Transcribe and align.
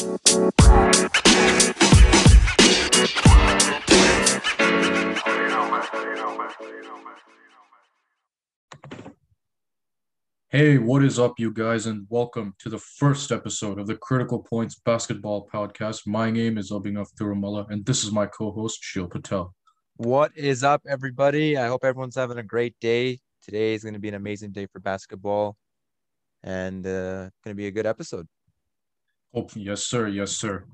Hey, 0.00 0.08
what 10.78 11.04
is 11.04 11.18
up, 11.18 11.34
you 11.38 11.52
guys, 11.52 11.84
and 11.84 12.06
welcome 12.08 12.54
to 12.60 12.70
the 12.70 12.78
first 12.78 13.30
episode 13.30 13.78
of 13.78 13.86
the 13.86 13.94
Critical 13.94 14.38
Points 14.38 14.80
Basketball 14.82 15.46
Podcast. 15.52 16.06
My 16.06 16.30
name 16.30 16.56
is 16.56 16.70
Abhinav 16.70 17.08
Thirumala, 17.20 17.68
and 17.68 17.84
this 17.84 18.02
is 18.02 18.10
my 18.10 18.24
co-host 18.24 18.82
Shil 18.82 19.10
Patel. 19.10 19.54
What 19.96 20.32
is 20.34 20.64
up, 20.64 20.80
everybody? 20.88 21.58
I 21.58 21.66
hope 21.66 21.84
everyone's 21.84 22.16
having 22.16 22.38
a 22.38 22.42
great 22.42 22.74
day. 22.80 23.18
Today 23.42 23.74
is 23.74 23.82
going 23.82 23.92
to 23.92 24.00
be 24.00 24.08
an 24.08 24.14
amazing 24.14 24.52
day 24.52 24.64
for 24.64 24.80
basketball, 24.80 25.58
and 26.42 26.86
uh, 26.86 27.28
going 27.44 27.50
to 27.50 27.54
be 27.54 27.66
a 27.66 27.70
good 27.70 27.84
episode. 27.84 28.26
Oh, 29.34 29.46
yes, 29.54 29.84
sir. 29.84 30.08
Yes, 30.08 30.32
sir. 30.32 30.64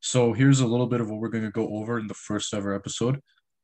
So 0.00 0.34
here's 0.34 0.60
a 0.60 0.66
little 0.66 0.86
bit 0.86 1.00
of 1.00 1.08
what 1.08 1.20
we're 1.20 1.28
going 1.28 1.44
to 1.44 1.50
go 1.50 1.68
over 1.74 1.98
in 1.98 2.06
the 2.06 2.14
first 2.14 2.52
ever 2.52 2.74
episode. 2.74 3.20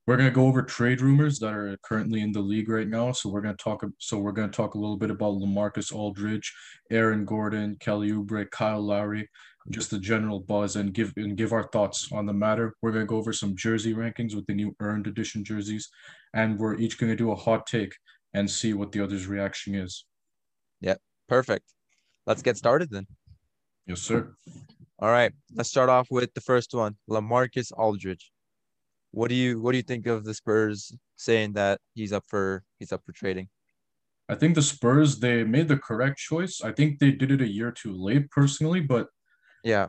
We're 0.07 0.17
going 0.17 0.31
to 0.31 0.35
go 0.35 0.47
over 0.47 0.63
trade 0.63 1.03
rumors 1.03 1.39
that 1.41 1.53
are 1.53 1.77
currently 1.85 2.23
in 2.23 2.33
the 2.33 2.41
league 2.41 2.71
right 2.71 2.89
now. 2.89 3.13
So 3.13 3.29
we're 3.29 3.43
going 3.43 3.55
to 3.55 3.63
talk. 3.63 3.85
So 3.99 4.19
we're 4.19 4.33
going 4.33 4.51
to 4.51 4.57
talk 4.57 4.75
a 4.75 4.79
little 4.79 4.97
bit 4.97 5.11
about 5.11 5.35
Lamarcus 5.35 5.93
Aldridge, 5.95 6.53
Aaron 6.91 7.27
Gordon, 7.27 7.77
Kelly 7.81 8.11
Oubre, 8.13 8.51
Kyle 8.51 8.81
Lowry, 8.81 9.29
just 9.69 9.91
the 9.91 9.99
general 9.99 10.41
buzz, 10.41 10.77
and 10.77 10.95
give 10.95 11.13
and 11.17 11.37
give 11.37 11.53
our 11.53 11.69
thoughts 11.69 12.09
on 12.11 12.25
the 12.25 12.33
matter. 12.33 12.75
We're 12.81 12.93
going 12.93 13.05
to 13.05 13.11
go 13.11 13.19
over 13.19 13.35
some 13.35 13.55
jersey 13.55 13.95
rankings 13.95 14.35
with 14.35 14.47
the 14.47 14.55
new 14.55 14.75
earned 14.81 15.07
edition 15.07 15.45
jerseys, 15.45 15.91
and 16.33 16.59
we're 16.59 16.77
each 16.77 16.99
going 16.99 17.13
to 17.13 17.17
do 17.17 17.31
a 17.31 17.37
hot 17.37 17.67
take 17.67 17.95
and 18.33 18.51
see 18.51 18.73
what 18.73 18.91
the 18.93 19.05
other's 19.05 19.27
reaction 19.27 19.75
is. 19.75 20.07
Yep, 20.81 20.99
perfect. 21.29 21.67
Let's 22.27 22.43
get 22.43 22.57
started 22.57 22.91
then. 22.91 23.07
Yes, 23.91 24.03
sir. 24.03 24.33
All 25.01 25.11
right, 25.11 25.33
let's 25.53 25.69
start 25.69 25.89
off 25.89 26.07
with 26.13 26.33
the 26.35 26.41
first 26.41 26.73
one, 26.73 26.95
Lamarcus 27.11 27.73
Aldridge. 27.73 28.31
What 29.11 29.31
do 29.31 29.35
you 29.35 29.61
what 29.61 29.73
do 29.73 29.79
you 29.79 29.83
think 29.83 30.07
of 30.07 30.23
the 30.23 30.33
Spurs 30.33 30.93
saying 31.17 31.55
that 31.55 31.81
he's 31.95 32.13
up 32.13 32.23
for 32.29 32.63
he's 32.79 32.93
up 32.93 33.03
for 33.05 33.11
trading? 33.11 33.49
I 34.29 34.37
think 34.37 34.55
the 34.55 34.63
Spurs 34.63 35.19
they 35.19 35.43
made 35.43 35.67
the 35.67 35.77
correct 35.77 36.19
choice. 36.19 36.61
I 36.63 36.71
think 36.71 37.01
they 37.01 37.11
did 37.11 37.33
it 37.33 37.41
a 37.41 37.49
year 37.49 37.73
too 37.73 37.93
late 37.93 38.31
personally, 38.31 38.79
but 38.79 39.09
Yeah, 39.65 39.89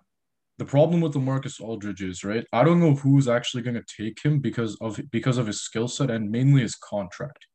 the 0.57 0.65
problem 0.65 0.99
with 1.01 1.13
LaMarcus 1.13 1.61
Aldridge 1.61 2.01
is 2.01 2.23
right. 2.23 2.43
I 2.51 2.63
don't 2.63 2.79
know 2.79 2.95
who's 2.95 3.27
actually 3.27 3.61
going 3.61 3.79
to 3.79 4.03
take 4.03 4.25
him 4.25 4.39
because 4.39 4.75
of 4.81 4.99
because 5.11 5.37
of 5.37 5.45
his 5.45 5.61
skill 5.61 5.87
set 5.87 6.09
and 6.09 6.31
mainly 6.31 6.63
his 6.63 6.73
contract 6.73 7.45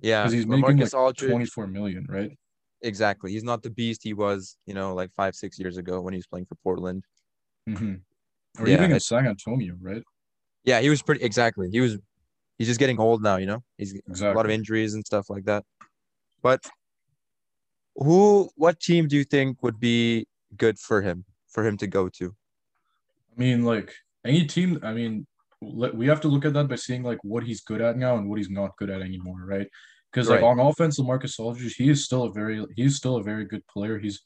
yeah. 0.00 0.22
because 0.22 0.32
he's 0.32 0.46
making 0.46 0.78
Lamarcus 0.78 0.94
like 0.94 0.94
Aldridge, 0.94 1.30
twenty 1.30 1.44
four 1.44 1.66
million, 1.66 2.06
right? 2.08 2.30
Exactly. 2.82 3.32
He's 3.32 3.44
not 3.44 3.62
the 3.62 3.70
beast 3.70 4.02
he 4.02 4.14
was, 4.14 4.56
you 4.66 4.74
know, 4.74 4.94
like 4.94 5.10
five 5.14 5.34
six 5.34 5.58
years 5.58 5.76
ago 5.76 6.00
when 6.00 6.12
he 6.12 6.18
was 6.18 6.26
playing 6.26 6.46
for 6.46 6.56
Portland. 6.56 7.04
Mm-hmm. 7.68 7.94
Or 8.58 8.68
Yeah, 8.68 8.74
even 8.74 8.92
in 8.92 9.00
San 9.00 9.26
Antonio, 9.26 9.76
right? 9.80 10.02
Yeah, 10.64 10.80
he 10.80 10.90
was 10.90 11.02
pretty 11.02 11.24
exactly. 11.24 11.68
He 11.70 11.80
was 11.80 11.98
he's 12.58 12.68
just 12.68 12.80
getting 12.80 12.98
old 12.98 13.22
now, 13.22 13.36
you 13.36 13.46
know. 13.46 13.62
He's 13.78 13.94
a 14.20 14.32
lot 14.32 14.44
of 14.44 14.50
injuries 14.50 14.94
and 14.94 15.04
stuff 15.04 15.30
like 15.30 15.44
that. 15.44 15.64
But 16.42 16.64
who 17.96 18.50
what 18.56 18.80
team 18.80 19.08
do 19.08 19.16
you 19.16 19.24
think 19.24 19.62
would 19.62 19.80
be 19.80 20.26
good 20.56 20.78
for 20.78 21.02
him 21.02 21.24
for 21.48 21.66
him 21.66 21.76
to 21.78 21.86
go 21.86 22.08
to? 22.08 22.34
I 23.36 23.40
mean, 23.40 23.64
like 23.64 23.94
any 24.24 24.46
team. 24.46 24.80
I 24.82 24.92
mean, 24.92 25.26
we 25.60 26.06
have 26.06 26.20
to 26.22 26.28
look 26.28 26.44
at 26.44 26.54
that 26.54 26.68
by 26.68 26.76
seeing 26.76 27.02
like 27.02 27.22
what 27.22 27.44
he's 27.44 27.60
good 27.60 27.80
at 27.80 27.96
now 27.96 28.16
and 28.16 28.28
what 28.28 28.38
he's 28.38 28.50
not 28.50 28.76
good 28.76 28.90
at 28.90 29.02
anymore, 29.02 29.42
right? 29.46 29.68
Because 30.12 30.28
like 30.28 30.42
on 30.42 30.58
offense, 30.58 30.98
Marcus 31.00 31.38
Aldridge, 31.38 31.74
he 31.76 31.88
is 31.88 32.04
still 32.04 32.24
a 32.24 32.32
very 32.32 32.64
he's 32.76 32.96
still 32.96 33.16
a 33.16 33.22
very 33.22 33.44
good 33.44 33.64
player. 33.68 33.98
He's 33.98 34.20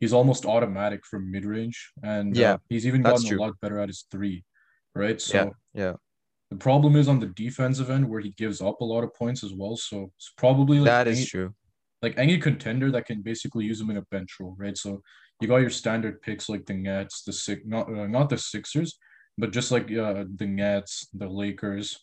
he's 0.00 0.12
almost 0.12 0.44
automatic 0.44 1.06
from 1.06 1.30
mid 1.30 1.44
range, 1.44 1.90
and 2.02 2.36
Yeah, 2.36 2.52
uh, 2.54 2.58
he's 2.68 2.86
even 2.86 3.02
gotten 3.02 3.24
true. 3.24 3.38
a 3.38 3.40
lot 3.40 3.60
better 3.62 3.78
at 3.78 3.88
his 3.88 4.04
three, 4.10 4.44
right? 4.94 5.20
So 5.20 5.36
Yeah, 5.38 5.50
yeah. 5.72 5.92
the 6.50 6.56
problem 6.56 6.96
is 6.96 7.08
on 7.08 7.18
the 7.20 7.28
defensive 7.28 7.88
end 7.88 8.08
where 8.08 8.20
he 8.20 8.32
gives 8.32 8.60
up 8.60 8.80
a 8.80 8.84
lot 8.84 9.04
of 9.04 9.14
points 9.14 9.42
as 9.42 9.54
well. 9.54 9.76
So 9.76 10.10
it's 10.16 10.32
probably 10.36 10.78
like 10.80 10.86
That 10.86 11.08
any, 11.08 11.22
is 11.22 11.30
true. 11.30 11.54
like 12.02 12.18
any 12.18 12.36
contender 12.38 12.90
that 12.90 13.06
can 13.06 13.22
basically 13.22 13.64
use 13.64 13.80
him 13.80 13.90
in 13.90 13.96
a 13.96 14.02
bench 14.10 14.36
role, 14.38 14.54
right? 14.58 14.76
So 14.76 15.00
you 15.40 15.48
got 15.48 15.58
your 15.58 15.70
standard 15.70 16.20
picks 16.20 16.48
like 16.48 16.66
the 16.66 16.74
Nets, 16.74 17.22
the 17.22 17.32
six, 17.32 17.62
not 17.64 17.88
uh, 17.88 18.06
not 18.06 18.28
the 18.28 18.36
Sixers, 18.38 18.98
but 19.38 19.50
just 19.50 19.70
like 19.72 19.90
uh, 19.90 20.24
the 20.36 20.46
Nets, 20.46 21.08
the 21.14 21.28
Lakers. 21.28 21.98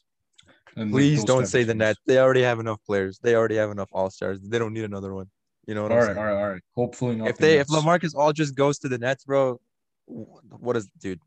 Please 0.75 1.23
don't 1.23 1.45
say 1.45 1.63
the. 1.63 1.73
Nets. 1.73 1.99
They 2.05 2.17
already 2.19 2.41
have 2.43 2.59
enough 2.59 2.79
players. 2.85 3.19
They 3.21 3.35
already 3.35 3.55
have 3.55 3.71
enough 3.71 3.89
all 3.91 4.09
stars. 4.09 4.39
They 4.41 4.59
don't 4.59 4.73
need 4.73 4.83
another 4.85 5.13
one. 5.13 5.29
You 5.67 5.75
know 5.75 5.83
what 5.83 5.91
All 5.91 5.97
I'm 5.99 6.03
right, 6.07 6.15
saying? 6.15 6.17
all 6.17 6.33
right, 6.33 6.41
all 6.43 6.49
right. 6.51 6.61
Hopefully 6.75 7.15
not. 7.15 7.27
If 7.29 7.37
the 7.37 7.41
they 7.41 7.59
if 7.59 7.69
Nets. 7.69 7.83
Lamarcus 7.85 8.15
Aldridge 8.15 8.55
goes 8.55 8.79
to 8.79 8.89
the 8.89 8.97
Nets, 8.97 9.23
bro, 9.25 9.59
wh- 10.07 10.61
what 10.61 10.75
is 10.75 10.89
dude? 10.99 11.19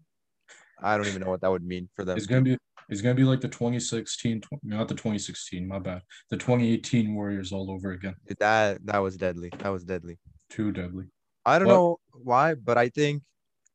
I 0.82 0.96
don't 0.96 1.06
even 1.06 1.22
know 1.22 1.30
what 1.30 1.40
that 1.42 1.50
would 1.50 1.64
mean 1.64 1.88
for 1.94 2.04
them. 2.04 2.16
it's 2.16 2.26
gonna 2.26 2.42
be 2.42 2.58
it's 2.88 3.00
gonna 3.00 3.14
be 3.14 3.22
like 3.24 3.40
the 3.40 3.48
2016, 3.48 4.42
not 4.64 4.88
the 4.88 4.94
2016, 4.94 5.66
my 5.66 5.78
bad, 5.78 6.02
the 6.30 6.36
2018 6.36 7.14
Warriors 7.14 7.52
all 7.52 7.70
over 7.70 7.92
again. 7.92 8.16
That 8.40 8.84
that 8.86 8.98
was 8.98 9.16
deadly. 9.16 9.50
That 9.58 9.68
was 9.68 9.84
deadly. 9.84 10.18
Too 10.50 10.72
deadly. 10.72 11.04
I 11.46 11.58
don't 11.58 11.68
What- 11.68 11.74
know 11.74 11.96
why, 12.24 12.54
but 12.54 12.76
I 12.78 12.88
think 12.88 13.22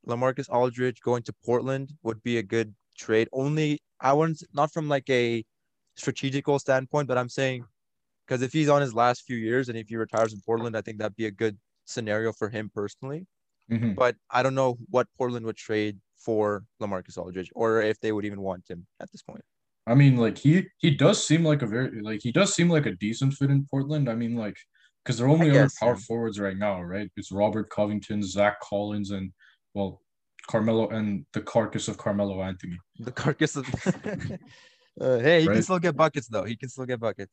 Lamarcus 0.05 0.49
Aldridge 0.49 0.99
going 1.01 1.23
to 1.23 1.33
Portland 1.45 1.93
would 2.03 2.21
be 2.23 2.37
a 2.39 2.43
good 2.43 2.75
trade. 2.97 3.29
Only 3.31 3.79
I 4.01 4.11
wouldn't 4.13 4.43
not 4.53 4.73
from 4.73 4.89
like 4.89 5.09
a 5.09 5.45
strategical 5.97 6.59
standpoint, 6.59 7.07
but 7.07 7.17
I'm 7.17 7.29
saying 7.29 7.65
because 8.25 8.41
if 8.41 8.51
he's 8.51 8.69
on 8.69 8.81
his 8.81 8.93
last 8.93 9.23
few 9.23 9.37
years 9.37 9.69
and 9.69 9.77
if 9.77 9.87
he 9.87 9.95
retires 9.95 10.33
in 10.33 10.41
Portland, 10.45 10.75
I 10.75 10.81
think 10.81 10.97
that'd 10.97 11.15
be 11.15 11.25
a 11.25 11.31
good 11.31 11.57
scenario 11.85 12.33
for 12.33 12.49
him 12.49 12.69
personally. 12.73 13.25
Mhm. 13.71 13.95
But 13.95 14.15
I 14.29 14.43
don't 14.43 14.55
know 14.55 14.77
what 14.89 15.07
Portland 15.17 15.45
would 15.45 15.57
trade 15.57 15.99
for 16.17 16.65
Lamarcus 16.81 17.17
Aldridge 17.17 17.51
or 17.55 17.81
if 17.81 17.99
they 17.99 18.11
would 18.11 18.25
even 18.25 18.41
want 18.41 18.69
him 18.69 18.85
at 18.99 19.11
this 19.11 19.21
point. 19.21 19.43
I 19.85 19.95
mean, 19.95 20.17
like 20.17 20.37
he 20.37 20.67
he 20.79 20.91
does 20.91 21.25
seem 21.25 21.45
like 21.45 21.61
a 21.61 21.67
very 21.67 22.01
like 22.01 22.21
he 22.21 22.31
does 22.31 22.53
seem 22.53 22.69
like 22.69 22.85
a 22.85 22.95
decent 22.95 23.33
fit 23.33 23.49
in 23.49 23.65
Portland. 23.71 24.09
I 24.09 24.15
mean, 24.15 24.35
like 24.35 24.57
because 25.03 25.17
their 25.17 25.29
only 25.29 25.49
other 25.49 25.69
power 25.79 25.93
yeah. 25.93 26.05
forwards 26.05 26.39
right 26.39 26.57
now, 26.57 26.81
right? 26.81 27.09
It's 27.15 27.31
Robert 27.31 27.69
Covington, 27.69 28.21
Zach 28.21 28.59
Collins, 28.59 29.11
and 29.11 29.31
well, 29.73 30.01
Carmelo 30.47 30.89
and 30.89 31.25
the 31.31 31.41
carcass 31.41 31.87
of 31.87 31.97
Carmelo 31.97 32.41
Anthony. 32.41 32.77
The 32.99 33.13
carcass 33.13 33.55
of 33.55 33.65
Uh, 34.99 35.19
hey, 35.19 35.41
he 35.41 35.47
Right. 35.47 35.53
can 35.55 35.63
still 35.63 35.79
get 35.79 35.95
buckets 35.95 36.27
though. 36.27 36.43
He 36.43 36.55
can 36.55 36.69
still 36.69 36.85
get 36.85 36.99
buckets. 36.99 37.31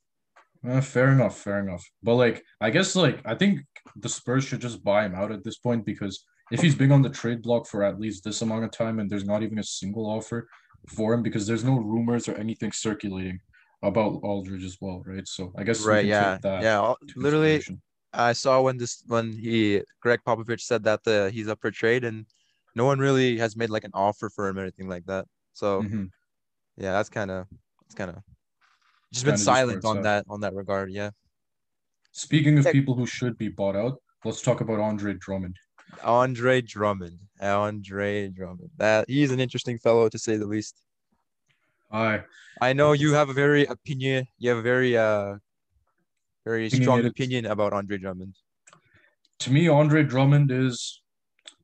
Eh, 0.67 0.81
fair 0.81 1.13
enough, 1.13 1.39
fair 1.39 1.61
enough. 1.61 1.85
But 2.03 2.15
like, 2.15 2.45
I 2.61 2.71
guess 2.71 2.97
like 2.97 3.21
I 3.25 3.35
think 3.35 3.61
the 3.97 4.09
Spurs 4.09 4.45
should 4.45 4.61
just 4.61 4.83
buy 4.83 5.05
him 5.05 5.15
out 5.15 5.33
at 5.33 5.45
this 5.45 5.59
point 5.59 5.85
because 5.85 6.25
if 6.51 6.61
he's 6.61 6.75
been 6.75 6.93
on 6.93 7.03
the 7.03 7.11
trade 7.11 7.43
block 7.43 7.67
for 7.67 7.83
at 7.83 7.99
least 8.01 8.25
this 8.25 8.43
amount 8.43 8.65
of 8.65 8.71
time 8.71 8.99
and 8.99 9.11
there's 9.11 9.25
not 9.25 9.43
even 9.43 9.59
a 9.59 9.63
single 9.65 10.07
offer 10.07 10.49
for 10.89 11.15
him 11.15 11.23
because 11.23 11.47
there's 11.47 11.65
no 11.65 11.77
rumors 11.79 12.29
or 12.29 12.35
anything 12.37 12.73
circulating 12.73 13.41
about 13.83 14.21
Aldridge 14.23 14.65
as 14.65 14.79
well, 14.81 15.03
right? 15.07 15.27
So 15.27 15.53
I 15.57 15.65
guess 15.65 15.85
Right, 15.85 16.07
yeah. 16.07 16.39
Yeah, 16.43 16.95
literally. 17.17 17.63
I 18.13 18.33
saw 18.33 18.63
when 18.63 18.77
this 18.77 19.03
when 19.07 19.33
he 19.33 19.83
Gregg 20.01 20.21
Popovich 20.27 20.61
said 20.61 20.85
that 20.85 21.03
the 21.05 21.31
he's 21.33 21.49
up 21.49 21.61
for 21.61 21.71
trade 21.71 22.05
and 22.05 22.27
no 22.77 22.85
one 22.85 22.99
really 22.99 23.39
has 23.39 23.57
made 23.57 23.71
like 23.71 23.85
an 23.85 23.91
offer 23.93 24.31
for 24.31 24.49
him 24.49 24.57
or 24.59 24.63
anything 24.63 24.89
like 24.89 25.05
that. 25.07 25.27
So 25.53 25.83
Mhm. 25.83 26.11
Yeah, 26.77 26.93
that's 26.93 27.09
kind 27.09 27.31
of 27.31 27.47
it's 27.87 27.95
kind 27.95 28.11
of 28.11 28.17
just 29.13 29.25
Kinda 29.25 29.33
been 29.37 29.39
silent 29.45 29.77
it's 29.79 29.87
on 29.87 29.99
at. 29.99 30.03
that 30.05 30.25
on 30.29 30.41
that 30.41 30.55
regard. 30.55 30.91
Yeah, 30.91 31.11
Speaking 32.13 32.59
of 32.59 32.65
Heck. 32.65 32.73
people 32.73 32.95
who 32.95 33.07
should 33.07 33.37
be 33.39 33.49
bought 33.49 33.77
out, 33.77 34.01
let's 34.25 34.43
talk 34.43 34.61
about 34.61 34.81
Andre 34.81 35.15
Drummond. 35.15 35.57
Andre 36.03 36.61
Drummond, 36.61 37.19
Andre 37.41 38.29
Drummond. 38.29 38.71
That 38.79 39.09
he's 39.09 39.31
an 39.31 39.41
interesting 39.41 39.79
fellow 39.79 40.09
to 40.09 40.19
say 40.19 40.37
the 40.37 40.47
least. 40.47 40.77
I 41.93 42.23
I 42.61 42.73
know 42.73 42.93
you 42.93 43.13
have 43.15 43.29
a 43.29 43.33
very 43.33 43.65
opinion. 43.67 44.27
You 44.39 44.51
have 44.51 44.59
a 44.59 44.63
very 44.63 44.97
uh 44.97 45.37
very 46.45 46.69
strong 46.71 47.05
opinion 47.07 47.47
about 47.47 47.73
Andre 47.73 47.99
Drummond. 47.99 48.35
to 49.41 49.51
me, 49.53 49.69
Andre 49.69 50.03
Drummond 50.03 50.51
is 50.51 51.01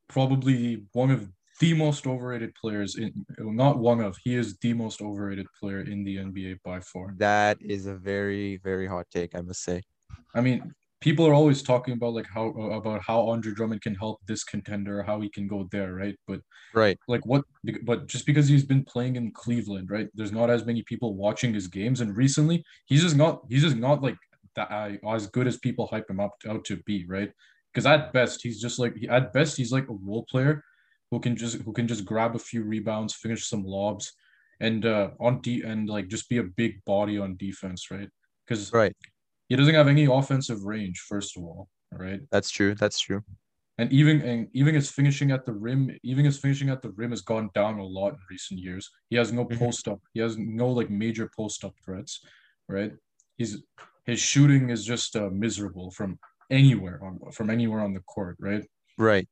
probably 0.08 0.84
one 0.92 1.10
of 1.10 1.28
the 1.60 1.74
most 1.74 2.06
overrated 2.06 2.54
players 2.54 2.96
in 2.96 3.24
not 3.38 3.78
one 3.78 4.00
of, 4.00 4.16
he 4.24 4.34
is 4.34 4.58
the 4.58 4.74
most 4.74 5.00
overrated 5.00 5.46
player 5.58 5.80
in 5.80 6.04
the 6.04 6.18
NBA 6.18 6.58
by 6.64 6.80
far. 6.80 7.18
That 7.18 7.60
is 7.60 7.84
a 7.86 7.94
very 7.94 8.56
very 8.56 8.86
hot 8.86 9.10
take, 9.10 9.34
I 9.34 9.42
must 9.42 9.62
say. 9.62 9.82
I 10.34 10.40
mean, 10.40 10.74
people 11.00 11.26
are 11.26 11.34
always 11.34 11.62
talking 11.62 11.94
about 11.94 12.14
like 12.14 12.26
how 12.32 12.48
about 12.48 13.02
how 13.06 13.28
Andre 13.28 13.52
Drummond 13.52 13.82
can 13.82 13.94
help 13.94 14.20
this 14.26 14.44
contender, 14.44 15.02
how 15.02 15.20
he 15.20 15.30
can 15.30 15.46
go 15.46 15.68
there, 15.70 15.94
right? 15.94 16.16
But 16.26 16.40
Right. 16.72 16.98
like 17.08 17.26
what 17.26 17.44
but 17.84 18.08
just 18.08 18.26
because 18.26 18.48
he's 18.48 18.66
been 18.66 18.84
playing 18.84 19.16
in 19.16 19.32
Cleveland, 19.32 19.90
right? 19.90 20.08
There's 20.14 20.32
not 20.32 20.50
as 20.50 20.66
many 20.66 20.84
people 20.86 21.16
watching 21.16 21.54
his 21.54 21.68
games 21.68 22.00
and 22.00 22.16
recently 22.16 22.64
he's 22.86 23.02
just 23.02 23.16
not 23.16 23.42
he's 23.50 23.62
just 23.62 23.76
not 23.76 24.02
like 24.02 24.16
that 24.56 24.70
uh, 24.70 24.92
as 25.10 25.26
good 25.28 25.46
as 25.48 25.58
people 25.58 25.86
hype 25.88 26.10
him 26.10 26.20
up 26.20 26.32
out 26.48 26.64
to 26.66 26.78
be, 26.84 27.06
right? 27.08 27.32
Because 27.72 27.86
at 27.86 28.12
best 28.12 28.42
he's 28.42 28.60
just 28.60 28.78
like 28.78 28.94
at 29.10 29.32
best 29.32 29.56
he's 29.56 29.72
like 29.72 29.88
a 29.88 29.94
role 29.94 30.26
player 30.30 30.62
who 31.10 31.20
can 31.20 31.36
just 31.36 31.56
who 31.62 31.72
can 31.72 31.88
just 31.88 32.04
grab 32.04 32.34
a 32.36 32.38
few 32.38 32.62
rebounds, 32.62 33.14
finish 33.14 33.46
some 33.46 33.64
lobs 33.64 34.12
and 34.60 34.84
uh 34.86 35.10
on 35.18 35.40
D 35.40 35.62
and 35.62 35.88
like 35.88 36.08
just 36.08 36.28
be 36.28 36.38
a 36.38 36.42
big 36.42 36.84
body 36.84 37.18
on 37.18 37.36
defense, 37.36 37.90
right? 37.90 38.08
Because 38.46 38.72
Right. 38.72 38.94
he 39.48 39.56
doesn't 39.56 39.74
have 39.74 39.88
any 39.88 40.04
offensive 40.04 40.64
range, 40.64 40.98
first 41.08 41.36
of 41.36 41.42
all, 41.44 41.68
right? 41.92 42.20
That's 42.30 42.50
true. 42.50 42.74
That's 42.74 43.00
true. 43.00 43.22
And 43.78 43.90
even 43.92 44.20
and 44.22 44.48
even 44.52 44.74
his 44.74 44.90
finishing 44.90 45.30
at 45.30 45.46
the 45.46 45.54
rim, 45.54 45.90
even 46.02 46.24
his 46.26 46.38
finishing 46.38 46.68
at 46.68 46.82
the 46.82 46.90
rim 46.90 47.10
has 47.10 47.22
gone 47.22 47.48
down 47.54 47.78
a 47.78 47.84
lot 47.84 48.12
in 48.12 48.18
recent 48.30 48.60
years. 48.60 48.90
He 49.08 49.16
has 49.16 49.32
no 49.32 49.46
Mhm. 49.46 49.58
post 49.58 49.88
up. 49.88 50.00
He 50.12 50.20
has 50.20 50.36
no 50.36 50.68
like 50.68 50.90
major 50.90 51.30
post 51.34 51.64
up 51.64 51.74
threats, 51.84 52.22
right? 52.68 52.92
He's 53.38 53.62
his 54.04 54.20
shooting 54.20 54.70
is 54.70 54.84
just 54.84 55.16
uh, 55.16 55.30
miserable 55.30 55.90
from 55.90 56.18
anywhere 56.50 57.02
on 57.02 57.18
from 57.32 57.48
anywhere 57.48 57.80
on 57.80 57.94
the 57.94 58.00
court, 58.00 58.36
right? 58.38 58.64
Right. 58.98 59.26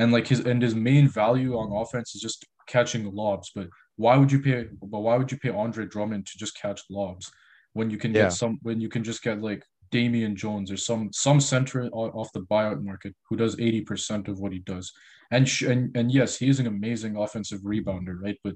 And 0.00 0.12
like 0.12 0.26
his 0.26 0.40
and 0.40 0.62
his 0.62 0.74
main 0.74 1.06
value 1.08 1.52
on 1.58 1.70
offense 1.82 2.14
is 2.14 2.22
just 2.22 2.46
catching 2.66 3.04
lobs. 3.22 3.52
But 3.54 3.68
why 3.96 4.16
would 4.16 4.32
you 4.32 4.40
pay? 4.40 4.64
But 4.92 5.00
why 5.00 5.14
would 5.18 5.30
you 5.30 5.38
pay 5.38 5.50
Andre 5.50 5.84
Drummond 5.84 6.26
to 6.26 6.38
just 6.38 6.54
catch 6.58 6.80
lobs 6.88 7.30
when 7.74 7.90
you 7.90 7.98
can 7.98 8.12
Yeah. 8.14 8.22
get 8.22 8.32
some 8.32 8.58
when 8.62 8.80
you 8.80 8.88
can 8.88 9.04
just 9.04 9.22
get 9.22 9.42
like 9.42 9.62
Damian 9.90 10.34
Jones 10.36 10.70
or 10.72 10.78
some 10.78 11.12
some 11.12 11.38
center 11.38 11.80
off 11.92 12.32
the 12.32 12.40
buyout 12.52 12.82
market 12.82 13.14
who 13.28 13.36
does 13.36 13.56
80% 13.56 14.28
of 14.28 14.40
what 14.40 14.52
he 14.52 14.60
does. 14.60 14.90
And 15.30 15.46
sh- 15.46 15.68
and 15.72 15.94
and 15.94 16.10
yes, 16.10 16.38
he 16.38 16.48
is 16.48 16.60
an 16.60 16.66
amazing 16.66 17.16
offensive 17.16 17.60
rebounder, 17.60 18.14
right? 18.24 18.38
But 18.42 18.54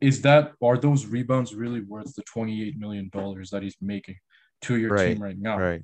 is 0.00 0.22
that 0.22 0.52
are 0.62 0.78
those 0.78 1.04
rebounds 1.06 1.52
really 1.62 1.80
worth 1.80 2.14
the 2.14 2.22
28 2.22 2.78
million 2.78 3.08
dollars 3.12 3.50
that 3.50 3.62
he's 3.64 3.76
making 3.80 4.18
to 4.66 4.76
your 4.76 4.90
Right, 4.90 5.14
team 5.14 5.22
right 5.22 5.38
now? 5.38 5.58
Right. 5.58 5.82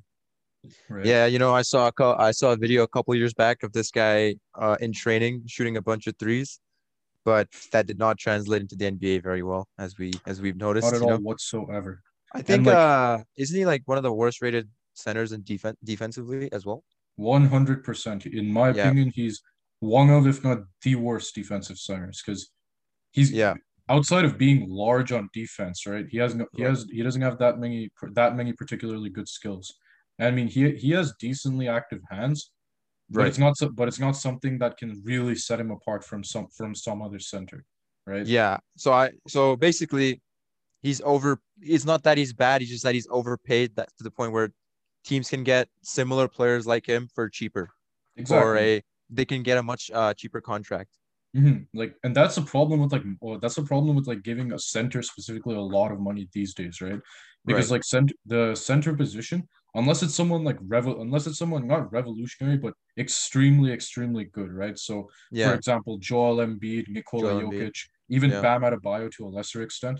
Right. 0.89 1.05
Yeah, 1.05 1.25
you 1.25 1.39
know, 1.39 1.53
I 1.53 1.61
saw 1.61 1.89
a 1.99 2.03
I 2.17 2.31
saw 2.31 2.51
a 2.51 2.55
video 2.55 2.83
a 2.83 2.87
couple 2.87 3.13
years 3.15 3.33
back 3.33 3.63
of 3.63 3.73
this 3.73 3.91
guy 3.91 4.35
uh, 4.55 4.77
in 4.79 4.93
training 4.93 5.43
shooting 5.47 5.75
a 5.77 5.81
bunch 5.81 6.07
of 6.07 6.15
threes, 6.17 6.59
but 7.25 7.49
that 7.71 7.85
did 7.85 7.99
not 7.99 8.17
translate 8.17 8.61
into 8.61 8.75
the 8.75 8.85
NBA 8.91 9.21
very 9.23 9.43
well, 9.43 9.67
as 9.77 9.97
we 9.97 10.13
as 10.25 10.41
we've 10.41 10.55
noticed. 10.55 10.85
Not 10.85 10.93
at 10.93 11.01
you 11.01 11.07
all 11.07 11.17
know? 11.17 11.19
whatsoever. 11.19 12.01
I 12.33 12.41
think 12.41 12.65
like- 12.65 12.77
uh 12.77 13.23
isn't 13.37 13.57
he 13.57 13.65
like 13.65 13.83
one 13.85 13.97
of 13.97 14.03
the 14.03 14.13
worst 14.13 14.41
rated 14.41 14.69
centers 14.93 15.31
in 15.33 15.43
defense 15.43 15.77
defensively 15.83 16.51
as 16.53 16.65
well? 16.65 16.83
100%. 17.19 18.25
In 18.25 18.51
my 18.51 18.69
Yeah. 18.71 18.87
opinion, 18.87 19.11
he's 19.13 19.41
one 19.79 20.09
of, 20.09 20.25
if 20.27 20.43
not 20.43 20.59
the 20.83 20.95
worst 20.95 21.35
defensive 21.35 21.77
centers 21.77 22.21
because 22.25 22.49
he's 23.11 23.31
Yeah. 23.31 23.55
outside 23.89 24.23
of 24.25 24.37
being 24.37 24.69
large 24.69 25.11
on 25.11 25.29
defense, 25.33 25.85
right? 25.85 26.05
He 26.09 26.17
has 26.19 26.33
no, 26.35 26.47
he 26.55 26.61
has 26.63 26.85
he 26.89 27.03
doesn't 27.03 27.21
have 27.21 27.37
that 27.39 27.59
many 27.59 27.91
that 28.13 28.35
many 28.37 28.53
particularly 28.53 29.09
good 29.09 29.27
skills. 29.27 29.73
I 30.19 30.31
mean, 30.31 30.47
he 30.47 30.71
he 30.75 30.91
has 30.91 31.13
decently 31.19 31.67
active 31.67 32.01
hands, 32.09 32.51
but 33.09 33.21
Right. 33.21 33.27
it's 33.27 33.37
not 33.39 33.57
so, 33.57 33.69
but 33.69 33.87
it's 33.87 33.99
not 33.99 34.15
something 34.15 34.57
that 34.59 34.77
can 34.77 35.01
really 35.03 35.35
set 35.35 35.59
him 35.59 35.71
apart 35.71 36.03
from 36.03 36.23
some 36.23 36.47
from 36.55 36.75
some 36.75 37.01
other 37.01 37.19
center, 37.19 37.65
right? 38.05 38.25
Yeah. 38.25 38.57
So 38.77 38.93
I 38.93 39.11
so 39.27 39.55
basically 39.55 40.21
he's 40.81 41.01
over 41.01 41.39
it's 41.61 41.85
not 41.85 42.03
that 42.03 42.17
he's 42.17 42.33
bad, 42.33 42.61
he's 42.61 42.69
just 42.69 42.83
that 42.83 42.93
he's 42.93 43.07
overpaid 43.09 43.75
that 43.75 43.89
to 43.97 44.03
the 44.03 44.11
point 44.11 44.31
where 44.33 44.51
teams 45.03 45.29
can 45.29 45.43
get 45.43 45.67
similar 45.81 46.27
players 46.27 46.65
like 46.67 46.85
him 46.87 47.07
for 47.13 47.29
cheaper 47.29 47.69
exactly. 48.15 48.47
or 48.47 48.57
a 48.57 48.81
they 49.09 49.25
can 49.25 49.43
get 49.43 49.57
a 49.57 49.63
much 49.63 49.91
uh 49.93 50.13
cheaper 50.13 50.41
contract. 50.41 50.91
Mhm. 51.35 51.65
Like, 51.73 51.95
and 52.03 52.15
that's 52.15 52.37
a 52.37 52.43
problem 52.43 52.79
with 52.79 52.91
like, 52.91 53.01
well, 53.19 53.39
that's 53.39 53.57
a 53.57 53.63
problem 53.63 53.95
with 53.95 54.05
like 54.05 54.21
giving 54.21 54.53
a 54.53 54.59
center 54.59 55.01
specifically 55.01 55.55
a 55.55 55.59
lot 55.61 55.91
of 55.91 55.99
money 55.99 56.29
these 56.31 56.53
days, 56.53 56.79
right? 56.79 56.99
Because 57.43 57.65
Right. 57.71 57.77
like 57.77 57.83
center, 57.83 58.13
the 58.27 58.53
center 58.55 58.93
position, 58.95 59.49
unless 59.75 60.03
it's 60.03 60.15
someone 60.15 60.43
like 60.43 60.57
revel, 60.61 61.01
unless 61.01 61.25
it's 61.27 61.37
someone 61.37 61.67
not 61.67 61.91
revolutionary 61.91 62.57
but 62.57 62.73
extremely, 62.97 63.71
extremely 63.71 64.25
good, 64.25 64.51
right? 64.51 64.77
So, 64.77 65.09
for 65.49 65.53
example, 65.55 65.97
Joel 65.97 66.37
Embiid, 66.37 66.87
Nikola 66.89 67.21
Joel 67.41 67.41
Embiid. 67.51 67.61
Jokic, 67.71 67.77
even 68.09 68.29
Yeah. 68.31 68.41
Bam 68.41 68.61
Adebayo 68.61 69.11
to 69.13 69.25
a 69.25 69.29
lesser 69.29 69.61
extent, 69.61 69.99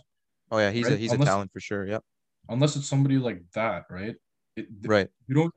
Oh 0.52 0.60
yeah, 0.60 0.70
he's 0.72 0.88
a 0.88 0.96
he's 0.96 1.12
Unless- 1.14 1.28
a 1.28 1.32
talent 1.32 1.52
for 1.52 1.60
sure. 1.60 1.86
Yep. 1.88 2.04
unless 2.50 2.76
it's 2.76 2.88
somebody 2.88 3.18
like 3.18 3.42
that, 3.56 3.84
right? 3.90 4.16
It, 4.56 4.68
Right. 4.86 5.10
you 5.28 5.34
don't 5.36 5.54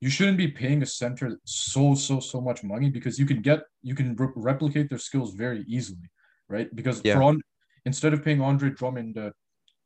you 0.00 0.08
shouldn't 0.10 0.38
be 0.38 0.48
paying 0.48 0.80
a 0.82 0.86
center 0.86 1.38
so 1.44 1.94
so 1.94 2.20
so 2.20 2.40
much 2.40 2.62
money 2.62 2.88
because 2.90 3.18
you 3.18 3.26
can 3.26 3.40
get 3.42 3.60
you 3.82 3.94
can 3.94 4.14
re- 4.16 4.32
replicate 4.50 4.88
their 4.88 4.98
skills 5.08 5.34
very 5.34 5.64
easily 5.76 6.08
right 6.48 6.68
because 6.74 7.00
Yeah. 7.04 7.14
for 7.16 7.22
on 7.24 7.42
instead 7.84 8.12
of 8.14 8.22
paying 8.24 8.40
Andre 8.40 8.70
Drummond 8.70 9.18
uh, 9.18 9.30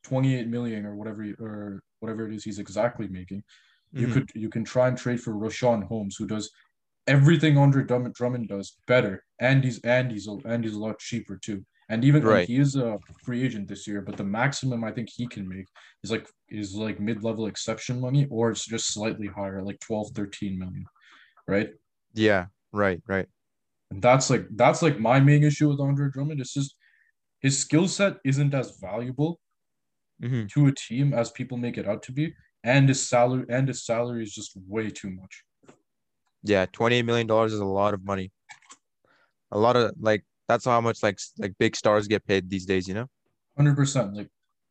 28 0.04 0.46
million 0.48 0.86
or 0.86 0.94
whatever 0.96 1.22
or 1.40 1.82
whatever 2.00 2.26
it 2.28 2.34
is 2.34 2.44
he's 2.44 2.58
exactly 2.58 3.08
making 3.08 3.42
you 3.92 4.06
Mhm. 4.06 4.12
could 4.12 4.30
you 4.34 4.48
can 4.50 4.64
try 4.64 4.88
and 4.88 4.98
trade 4.98 5.20
for 5.20 5.32
Richaun 5.32 5.82
Holmes 5.84 6.16
who 6.16 6.26
does 6.26 6.50
everything 7.06 7.56
Andre 7.56 7.84
Drummond, 7.84 8.14
Drummond 8.14 8.48
does 8.48 8.76
better 8.86 9.24
and 9.40 9.64
he's 9.64 9.80
and 9.80 10.10
he's 10.12 10.28
a, 10.28 10.32
and 10.44 10.62
he's 10.64 10.74
a 10.74 10.78
lot 10.78 10.98
cheaper 10.98 11.36
too 11.38 11.64
and 11.88 12.04
even 12.04 12.22
Right. 12.22 12.46
he 12.46 12.56
is 12.58 12.76
a 12.76 12.98
free 13.24 13.42
agent 13.42 13.66
this 13.68 13.86
year 13.86 14.02
but 14.02 14.16
the 14.18 14.24
maximum 14.24 14.84
I 14.84 14.92
think 14.92 15.08
he 15.10 15.26
can 15.26 15.48
make 15.48 15.66
is 16.04 16.10
like 16.10 16.28
is 16.50 16.74
like 16.74 17.00
mid-level 17.00 17.46
exception 17.46 17.98
money 18.00 18.26
or 18.30 18.50
it's 18.50 18.66
just 18.66 18.92
slightly 18.92 19.26
higher 19.26 19.62
like 19.62 19.80
12 19.80 20.10
13 20.14 20.58
million 20.58 20.84
right 21.46 21.70
Yeah. 22.14 22.46
Right. 22.72 23.00
Right. 23.06 23.26
and 23.90 24.02
that's 24.02 24.28
like 24.28 24.46
that's 24.50 24.82
like 24.82 24.98
my 25.00 25.18
main 25.18 25.42
issue 25.44 25.68
with 25.70 25.80
Andre 25.80 26.10
Drummond 26.10 26.40
it's 26.42 26.52
just 26.52 26.76
his 27.40 27.58
skill 27.58 27.88
set 27.88 28.18
isn't 28.24 28.52
as 28.52 28.78
valuable 28.78 29.40
hmm 30.22 30.46
to 30.46 30.66
a 30.66 30.72
team 30.74 31.12
as 31.14 31.30
people 31.30 31.56
make 31.56 31.78
it 31.78 31.86
out 31.88 32.02
to 32.02 32.12
be 32.12 32.34
and 32.64 32.88
his 32.88 33.08
salary 33.08 33.44
and 33.48 33.68
his 33.68 33.84
salary 33.86 34.22
is 34.22 34.34
just 34.34 34.52
way 34.66 34.90
too 34.90 35.10
much 35.10 35.44
Yeah. 36.42 36.66
Twenty 36.72 36.96
eight 36.96 37.04
million 37.04 37.26
dollars 37.26 37.52
is 37.52 37.60
a 37.60 37.64
lot 37.64 37.94
of 37.94 38.04
money. 38.04 38.30
A 39.50 39.58
lot 39.58 39.76
of 39.76 39.92
like 40.00 40.22
that's 40.48 40.64
how 40.64 40.80
much 40.80 41.02
like 41.02 41.18
like 41.38 41.52
big 41.58 41.74
stars 41.76 42.06
get 42.08 42.24
paid 42.26 42.48
these 42.48 42.64
days. 42.66 42.86
You 42.88 42.94
know. 42.94 43.06
Hundred 43.56 43.76
percent, 43.76 44.14
like 44.14 44.28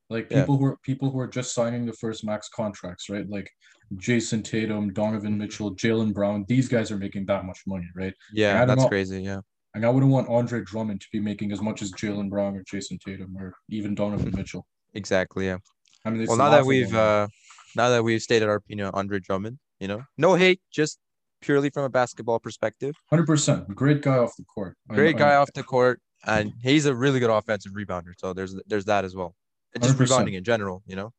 like 0.10 0.28
Yeah. 0.32 0.40
people 0.42 0.58
who 0.58 0.66
are 0.66 0.78
people 0.90 1.12
who 1.12 1.20
are 1.20 1.28
just 1.28 1.54
signing 1.54 1.86
the 1.86 1.94
first 2.04 2.24
max 2.24 2.48
contracts, 2.50 3.10
right? 3.10 3.28
Like 3.30 3.50
Jayson 3.98 4.44
Tatum, 4.44 4.94
Donovan 4.94 5.34
Mhm. 5.34 5.38
Mitchell, 5.42 5.76
Jaylen 5.76 6.14
Brown. 6.14 6.46
These 6.48 6.68
guys 6.70 6.90
are 6.92 6.98
making 7.06 7.26
that 7.28 7.44
much 7.46 7.60
money, 7.68 7.90
right? 7.96 8.14
Yeah. 8.34 8.66
That's 8.66 8.86
crazy. 8.86 9.22
Yeah. 9.24 9.42
And 9.76 9.86
I 9.86 9.90
wouldn't 9.90 10.12
want 10.12 10.30
Andre 10.30 10.62
Drummond 10.64 11.02
to 11.02 11.08
be 11.12 11.20
making 11.20 11.52
as 11.52 11.62
much 11.62 11.82
as 11.82 11.92
Jaylen 11.92 12.30
Brown 12.30 12.56
or 12.58 12.64
Jayson 12.64 12.98
Tatum 13.06 13.36
or 13.38 13.54
even 13.70 13.94
Donovan 13.94 14.32
Mitchell. 14.36 14.66
Exactly. 14.94 15.46
Yeah. 15.48 15.58
I 16.06 16.10
mean, 16.10 16.26
well, 16.28 16.38
now 16.38 16.50
that 16.50 16.66
we've 16.66 16.94
uh, 16.94 17.28
now 17.76 17.90
that 17.90 18.04
we've 18.04 18.22
stated 18.22 18.48
our 18.48 18.56
opinion 18.56 18.88
on 18.88 18.94
Andre 18.96 19.20
Drummond, 19.20 19.60
you 19.80 19.88
know, 19.88 20.04
no 20.18 20.36
hate, 20.36 20.62
just 20.72 21.00
purely 21.42 21.70
from 21.70 21.84
a 21.84 21.90
basketball 21.90 22.40
perspective. 22.40 22.96
hundred 23.10 23.26
percent, 23.28 23.68
great 23.76 24.02
guy 24.02 24.18
off 24.18 24.34
the 24.38 24.46
court. 24.46 24.76
Great 24.88 25.16
I- 25.16 25.20
guy 25.20 25.36
off 25.36 25.52
the 25.54 25.64
court, 25.64 26.00
and 26.26 26.54
he's 26.64 26.86
a 26.86 26.96
really 26.96 27.20
good 27.20 27.30
offensive 27.30 27.74
rebounder. 27.74 28.14
So 28.18 28.34
there's 28.34 28.56
there's 28.68 28.86
that 28.86 29.06
as 29.06 29.16
well. 29.16 29.36
And 29.76 29.84
just 29.84 29.98
100%. 29.98 30.00
rebounding 30.00 30.34
in 30.36 30.44
general, 30.44 30.82
you 30.88 30.96
know. 30.96 31.12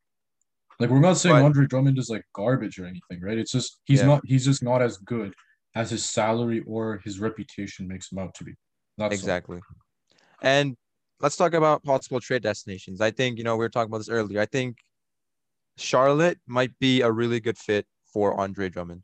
Like 0.79 0.89
we're 0.89 0.99
not 0.99 1.17
saying 1.17 1.35
But- 1.35 1.43
Andre 1.45 1.67
Drummond 1.67 1.97
is 1.99 2.09
like 2.09 2.23
garbage 2.33 2.79
or 2.79 2.85
anything, 2.85 3.21
right? 3.21 3.37
It's 3.37 3.51
just 3.51 3.79
he's 3.85 3.99
Yeah. 3.99 4.07
not 4.07 4.21
he's 4.25 4.45
just 4.45 4.63
not 4.63 4.81
as 4.81 4.97
good 4.97 5.33
as 5.75 5.91
his 5.91 6.03
salary 6.03 6.61
or 6.65 6.99
his 7.05 7.19
reputation 7.19 7.87
makes 7.87 8.11
him 8.11 8.17
out 8.17 8.33
to 8.35 8.43
be. 8.43 8.53
That's 8.97 9.11
all. 9.11 9.19
Exactly. 9.19 9.59
And 10.41 10.75
let's 11.21 11.35
talk 11.35 11.53
about 11.53 11.83
possible 11.83 12.19
trade 12.19 12.43
destinations. 12.43 13.01
I 13.01 13.11
think 13.11 13.37
you 13.37 13.43
know 13.43 13.55
we 13.55 13.65
were 13.65 13.69
talking 13.69 13.89
about 13.89 13.99
this 13.99 14.09
earlier. 14.09 14.39
I 14.39 14.45
think 14.45 14.77
Charlotte 15.77 16.39
might 16.47 16.77
be 16.79 17.01
a 17.01 17.11
really 17.11 17.39
good 17.39 17.57
fit 17.57 17.85
for 18.11 18.39
Andre 18.39 18.69
Drummond. 18.69 19.03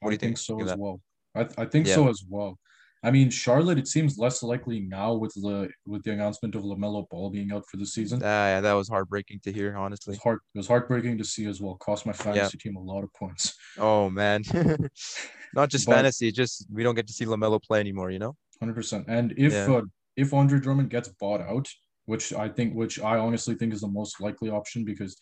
What 0.00 0.10
do 0.10 0.12
I 0.12 0.14
you 0.14 0.18
think 0.18 0.38
so 0.38 0.60
as 0.62 0.74
well. 0.76 1.00
I, 1.34 1.46
I 1.58 1.64
think 1.66 1.86
Yeah. 1.86 1.94
so 1.96 2.08
as 2.08 2.22
well. 2.28 2.58
I 3.02 3.10
mean, 3.10 3.28
Charlotte. 3.28 3.78
It 3.78 3.86
seems 3.86 4.16
less 4.16 4.42
likely 4.42 4.80
now 4.80 5.12
with 5.12 5.34
the 5.34 5.68
with 5.86 6.02
the 6.04 6.12
announcement 6.12 6.54
of 6.54 6.62
Lamelo 6.62 7.06
Ball 7.10 7.28
being 7.28 7.52
out 7.52 7.64
for 7.70 7.76
the 7.76 7.84
season. 7.84 8.20
It 8.22 8.24
Ah, 8.24 8.46
yeah, 8.46 8.60
that 8.62 8.72
was 8.72 8.88
heartbreaking 8.88 9.40
to 9.44 9.52
hear, 9.52 9.76
honestly. 9.76 10.12
was 10.12 10.22
heart. 10.22 10.40
It 10.54 10.58
was 10.58 10.68
heartbreaking 10.68 11.18
to 11.18 11.24
see 11.24 11.44
as 11.46 11.60
well. 11.60 11.74
Cost 11.76 12.06
my 12.06 12.12
fantasy 12.14 12.56
team 12.56 12.76
a 12.76 12.80
lot 12.80 13.04
of 13.04 13.12
points. 13.12 13.54
Oh 13.78 14.08
man, 14.08 14.42
not 15.54 15.68
just 15.68 15.84
But- 15.86 15.96
fantasy, 15.96 16.32
just 16.32 16.66
we 16.72 16.82
don't 16.82 16.94
get 16.94 17.06
to 17.08 17.12
see 17.12 17.26
Lamelo 17.26 17.62
play 17.62 17.78
anymore. 17.80 18.10
You 18.10 18.20
know. 18.20 18.36
Hundred 18.58 18.74
percent. 18.74 19.04
And 19.08 19.32
if 19.36 19.52
Yeah. 19.52 19.70
uh, 19.70 19.82
if 20.16 20.32
Andre 20.32 20.58
Drummond 20.60 20.90
gets 20.90 21.08
bought 21.08 21.40
out, 21.40 21.68
which 22.06 22.32
I 22.32 22.48
think, 22.48 22.74
which 22.74 23.00
I 23.00 23.18
honestly 23.18 23.54
think 23.54 23.72
is 23.72 23.80
the 23.80 23.88
most 23.88 24.20
likely 24.20 24.50
option, 24.50 24.84
because 24.84 25.16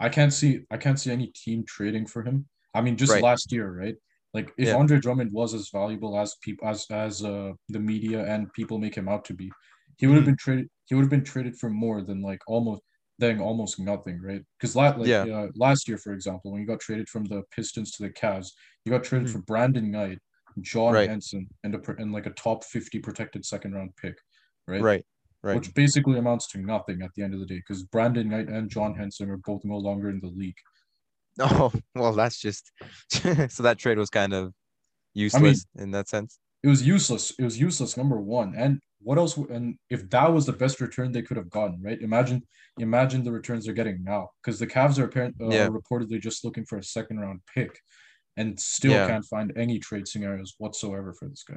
I 0.00 0.08
can't 0.08 0.32
see 0.32 0.60
I 0.70 0.76
can't 0.78 0.98
see 0.98 1.10
any 1.12 1.28
team 1.28 1.64
trading 1.66 2.06
for 2.06 2.22
him. 2.22 2.48
I 2.74 2.80
mean, 2.80 2.96
just 2.96 3.12
Right. 3.12 3.22
last 3.22 3.52
year, 3.52 3.70
right? 3.70 3.96
Like 4.34 4.50
if 4.56 4.68
Yeah. 4.68 4.76
Andre 4.76 4.98
Drummond 4.98 5.30
was 5.32 5.52
as 5.54 5.68
valuable 5.70 6.18
as 6.18 6.36
people 6.42 6.66
as 6.66 6.86
as 6.90 7.22
uh 7.24 7.52
the 7.68 7.78
media 7.78 8.24
and 8.26 8.52
people 8.54 8.78
make 8.78 8.94
him 8.94 9.08
out 9.08 9.24
to 9.26 9.34
be, 9.34 9.50
he 9.98 10.06
would 10.06 10.16
have 10.16 10.24
Mhm. 10.24 10.26
been 10.26 10.36
traded. 10.36 10.68
He 10.86 10.94
would 10.94 11.02
have 11.02 11.10
been 11.10 11.24
traded 11.24 11.56
for 11.58 11.70
more 11.70 12.02
than 12.02 12.22
like 12.22 12.40
almost 12.48 12.82
than 13.18 13.40
almost 13.40 13.78
nothing, 13.78 14.20
right? 14.20 14.42
Because 14.58 14.74
la- 14.74 14.96
like 14.96 15.06
Yeah. 15.06 15.24
uh, 15.24 15.48
last 15.54 15.86
year, 15.86 15.98
for 15.98 16.12
example, 16.12 16.50
when 16.50 16.60
he 16.62 16.66
got 16.66 16.80
traded 16.80 17.08
from 17.08 17.24
the 17.26 17.42
Pistons 17.54 17.92
to 17.92 18.02
the 18.02 18.10
Cavs, 18.10 18.48
he 18.84 18.90
got 18.90 19.04
traded 19.04 19.28
Mhm. 19.28 19.32
for 19.32 19.42
Brandon 19.42 19.90
Knight, 19.90 20.18
John 20.60 20.94
Right. 20.94 21.08
Henson, 21.08 21.48
and 21.62 21.74
a 21.76 21.80
and 22.00 22.10
like 22.10 22.26
a 22.26 22.30
top 22.30 22.64
fifty 22.64 22.98
protected 22.98 23.44
second 23.44 23.74
round 23.74 23.94
pick, 23.96 24.16
right? 24.66 24.80
Right. 24.82 25.04
Right. 25.44 25.56
Which 25.56 25.74
basically 25.74 26.18
amounts 26.18 26.46
to 26.52 26.58
nothing 26.58 27.02
at 27.02 27.10
the 27.16 27.22
end 27.24 27.34
of 27.34 27.40
the 27.40 27.46
day, 27.46 27.56
because 27.56 27.82
Brandon 27.82 28.28
Knight 28.28 28.48
and 28.48 28.70
John 28.70 28.94
Henson 28.94 29.28
are 29.28 29.38
both 29.38 29.62
no 29.64 29.76
longer 29.76 30.08
in 30.08 30.20
the 30.20 30.28
league. 30.28 30.54
Oh 31.40 31.72
well, 31.96 32.12
that's 32.12 32.38
just 32.38 32.70
so 33.10 33.62
that 33.64 33.78
trade 33.78 33.98
was 33.98 34.10
kind 34.10 34.32
of 34.32 34.52
useless 35.14 35.66
in 35.76 35.90
that 35.92 36.08
sense. 36.08 36.38
It 36.62 36.68
was 36.68 36.86
useless. 36.86 37.32
It 37.38 37.42
was 37.42 37.58
useless. 37.58 37.96
Number 37.96 38.20
one, 38.20 38.54
and 38.56 38.78
what 39.00 39.18
else? 39.18 39.36
And 39.36 39.76
if 39.90 40.08
that 40.10 40.32
was 40.32 40.46
the 40.46 40.52
best 40.52 40.80
return 40.80 41.10
they 41.10 41.22
could 41.22 41.36
have 41.36 41.50
gotten, 41.50 41.82
right? 41.82 42.00
Imagine, 42.00 42.42
imagine 42.78 43.24
the 43.24 43.32
returns 43.32 43.64
they're 43.64 43.74
getting 43.74 44.04
now, 44.04 44.28
because 44.40 44.60
the 44.60 44.66
Cavs 44.68 44.96
are 45.00 45.04
apparently 45.06 45.44
uh, 45.44 45.50
Yeah. 45.50 45.68
reportedly 45.68 46.20
just 46.20 46.44
looking 46.44 46.64
for 46.64 46.78
a 46.78 46.84
second 46.84 47.18
round 47.18 47.40
pick, 47.52 47.76
and 48.36 48.60
still 48.60 48.92
Yeah. 48.92 49.08
can't 49.08 49.24
find 49.24 49.52
any 49.56 49.80
trade 49.80 50.06
scenarios 50.06 50.54
whatsoever 50.58 51.12
for 51.18 51.28
this 51.28 51.42
guy. 51.42 51.56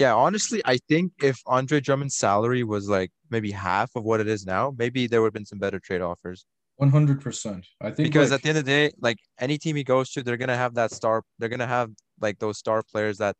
Yeah, 0.00 0.14
honestly, 0.14 0.62
I 0.64 0.78
think 0.88 1.12
if 1.22 1.38
Andre 1.46 1.78
Drummond's 1.78 2.16
salary 2.16 2.64
was 2.64 2.88
like 2.88 3.10
maybe 3.28 3.50
half 3.50 3.90
of 3.94 4.02
what 4.02 4.18
it 4.18 4.28
is 4.28 4.46
now, 4.46 4.74
maybe 4.78 5.06
there 5.06 5.20
would 5.20 5.26
have 5.26 5.34
been 5.34 5.44
some 5.44 5.58
better 5.58 5.78
trade 5.78 6.00
offers. 6.00 6.46
One 6.76 6.88
hundred 6.88 7.20
percent. 7.20 7.66
I 7.82 7.90
think 7.90 8.08
Because 8.08 8.30
like, 8.30 8.38
at 8.38 8.42
the 8.42 8.48
end 8.48 8.58
of 8.58 8.64
the 8.64 8.70
day, 8.70 8.92
like 9.02 9.18
any 9.38 9.58
team 9.58 9.76
he 9.76 9.84
goes 9.84 10.10
to, 10.12 10.22
they're 10.22 10.38
gonna 10.38 10.56
have 10.56 10.74
that 10.76 10.90
star. 10.90 11.22
They're 11.38 11.50
gonna 11.50 11.66
have 11.66 11.90
like 12.18 12.38
those 12.38 12.56
star 12.56 12.82
players 12.82 13.18
that 13.18 13.36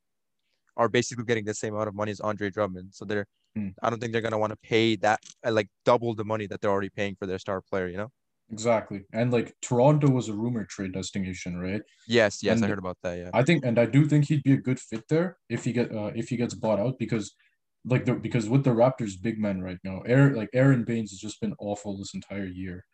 are 0.77 0.91
basically 0.91 1.25
getting 1.25 1.47
the 1.47 1.55
same 1.55 1.73
amount 1.75 1.89
of 1.89 1.95
money 1.95 2.13
as 2.13 2.21
Andre 2.21 2.51
Drummond. 2.51 2.91
So 2.93 3.07
they're, 3.07 3.27
Hmm. 3.57 3.71
I 3.83 3.89
don't 3.89 3.99
think 3.99 4.13
they're 4.13 4.21
gonna 4.21 4.39
want 4.39 4.53
to 4.53 4.59
pay 4.63 4.97
that 4.97 5.19
like 5.45 5.69
double 5.87 6.15
the 6.15 6.25
money 6.25 6.47
that 6.47 6.61
they're 6.61 6.71
already 6.71 6.91
paying 6.91 7.17
for 7.17 7.25
their 7.27 7.39
star 7.39 7.63
player. 7.63 7.89
You 7.89 7.97
know? 7.97 8.11
Exactly, 8.53 9.05
and 9.13 9.33
like 9.33 9.55
Toronto 9.63 10.09
was 10.11 10.29
a 10.29 10.35
rumor 10.35 10.65
trade 10.65 10.93
destination, 10.93 11.57
right? 11.59 11.83
Yes, 12.09 12.43
yes, 12.43 12.61
I 12.63 12.67
heard 12.69 12.79
about 12.79 12.99
that. 13.03 13.17
Yeah. 13.19 13.31
I 13.33 13.43
think, 13.45 13.65
and 13.65 13.79
I 13.79 13.87
do 13.87 14.07
think 14.07 14.27
he'd 14.27 14.43
be 14.43 14.53
a 14.55 14.57
good 14.57 14.81
fit 14.81 15.05
there 15.09 15.39
if 15.49 15.65
he 15.65 15.73
get 15.73 15.93
uh, 15.95 16.11
if 16.15 16.29
he 16.29 16.37
gets 16.37 16.55
bought 16.55 16.81
out 16.81 16.99
because, 16.99 17.33
like 17.85 18.05
the 18.05 18.15
because 18.15 18.49
with 18.49 18.65
the 18.65 18.71
Raptors 18.71 19.13
big 19.21 19.39
men 19.39 19.63
right 19.63 19.79
now, 19.85 20.01
Aaron 20.07 20.35
like 20.35 20.51
Aron 20.53 20.85
Baynes 20.85 21.11
has 21.13 21.21
just 21.21 21.41
been 21.41 21.55
awful 21.61 21.97
this 21.97 22.13
entire 22.15 22.47
year. 22.47 22.85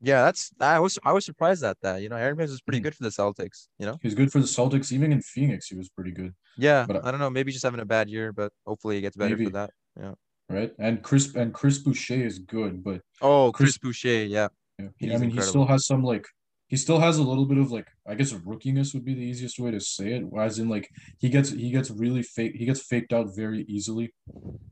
Yeah, 0.00 0.24
that's 0.26 0.52
I 0.60 0.78
was 0.78 0.98
I 1.04 1.12
was 1.12 1.24
surprised 1.24 1.64
at 1.64 1.78
that. 1.82 2.02
You 2.02 2.08
know, 2.10 2.16
Aron 2.16 2.36
Baynes 2.36 2.50
was 2.50 2.60
pretty 2.60 2.80
Mhm. 2.80 2.84
good 2.84 2.94
for 2.94 3.02
the 3.04 3.08
Celtics. 3.10 3.68
You 3.78 3.86
know. 3.86 3.98
He's 4.02 4.14
good 4.14 4.30
for 4.30 4.38
the 4.40 4.46
Celtics, 4.46 4.92
even 4.92 5.10
in 5.10 5.22
Phoenix, 5.22 5.68
he 5.68 5.74
was 5.76 5.88
pretty 5.88 6.12
good, 6.12 6.34
Yeah, 6.56 6.84
But, 6.86 6.96
uh, 6.96 7.00
I 7.04 7.10
don't 7.10 7.18
know. 7.20 7.30
Maybe 7.30 7.50
just 7.50 7.64
having 7.64 7.80
a 7.80 7.84
bad 7.86 8.08
year, 8.10 8.32
but 8.32 8.52
hopefully 8.66 8.96
he 8.96 9.00
gets 9.00 9.16
better 9.16 9.30
Maybe. 9.36 9.46
for 9.46 9.52
that. 9.52 9.70
Yeah. 9.98 10.14
Right? 10.50 10.72
And 10.78 11.02
Chris 11.02 11.34
and 11.34 11.52
Chris 11.52 11.78
Boucher 11.78 12.14
is 12.24 12.38
good, 12.38 12.84
but 12.84 13.00
Oh, 13.20 13.50
Chris, 13.52 13.70
Chris- 13.76 13.78
Boucher. 13.78 14.24
Yeah. 14.24 14.48
Yeah, 15.00 15.14
I 15.14 15.18
mean 15.18 15.30
he 15.30 15.40
still 15.40 15.66
has 15.66 15.86
some 15.86 16.02
like 16.02 16.24
he 16.68 16.76
still 16.76 16.98
has 17.00 17.18
a 17.18 17.22
little 17.22 17.46
bit 17.46 17.58
of 17.58 17.70
like 17.72 17.86
I 18.06 18.14
guess 18.14 18.32
rookiness 18.32 18.94
would 18.94 19.04
be 19.04 19.14
the 19.14 19.22
easiest 19.22 19.58
way 19.58 19.70
to 19.70 19.80
say 19.80 20.12
it. 20.14 20.24
As 20.38 20.58
in 20.58 20.68
like 20.68 20.88
he 21.18 21.28
gets 21.28 21.50
he 21.50 21.70
gets 21.70 21.90
really 21.90 22.22
fake 22.22 22.52
he 22.54 22.64
gets 22.66 22.82
faked 22.82 23.12
out 23.12 23.28
very 23.34 23.62
easily. 23.68 24.12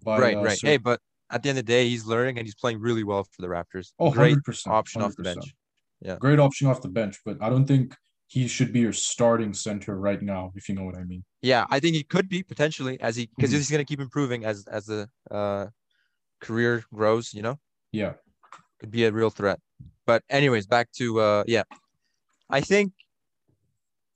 By, 0.05 0.19
right, 0.21 0.37
uh, 0.37 0.43
right. 0.43 0.59
cer- 0.59 0.67
Hey, 0.69 0.77
but 0.77 1.01
at 1.31 1.43
the 1.43 1.49
end 1.49 1.59
of 1.59 1.67
the 1.67 1.73
day, 1.73 1.89
he's 1.89 2.05
learning 2.07 2.39
and 2.39 2.47
he's 2.47 2.55
playing 2.55 2.79
really 2.81 3.03
well 3.03 3.25
for 3.25 3.43
the 3.43 3.49
Raptors. 3.49 3.93
oh, 3.99 4.13
Great 4.13 4.37
100%, 4.39 4.67
option 4.69 5.03
off 5.03 5.17
the 5.17 5.25
bench. 5.25 5.55
Yeah. 6.01 6.17
Great 6.21 6.39
option 6.39 6.69
off 6.69 6.81
the 6.83 6.89
bench, 6.89 7.19
but 7.25 7.39
I 7.41 7.49
don't 7.49 7.67
think 7.67 7.95
he 8.29 8.47
should 8.47 8.73
be 8.73 8.81
your 8.81 8.93
starting 8.93 9.53
center 9.53 9.99
right 9.99 10.21
now, 10.23 10.53
if 10.55 10.69
you 10.69 10.75
know 10.77 10.85
what 10.85 10.97
I 10.97 11.03
mean. 11.03 11.25
Yeah, 11.43 11.65
I 11.71 11.81
think 11.81 11.97
he 11.97 12.05
could 12.05 12.29
be 12.29 12.43
potentially 12.45 13.01
as 13.01 13.17
he 13.17 13.29
because 13.37 13.51
Mhm. 13.51 13.55
he's 13.55 13.71
gonna 13.71 13.85
keep 13.85 14.01
improving 14.01 14.45
as 14.45 14.67
as 14.69 14.87
the 14.87 15.09
uh 15.31 15.67
career 16.41 16.85
grows. 16.93 17.33
You 17.35 17.43
know, 17.43 17.59
Yeah. 17.91 18.15
could 18.79 18.91
be 18.93 19.05
a 19.05 19.11
real 19.13 19.31
threat. 19.31 19.59
But 20.07 20.23
anyways, 20.31 20.67
back 20.67 20.93
to 20.93 21.21
uh 21.21 21.45
yeah, 21.47 21.65
I 22.49 22.61
think 22.61 22.93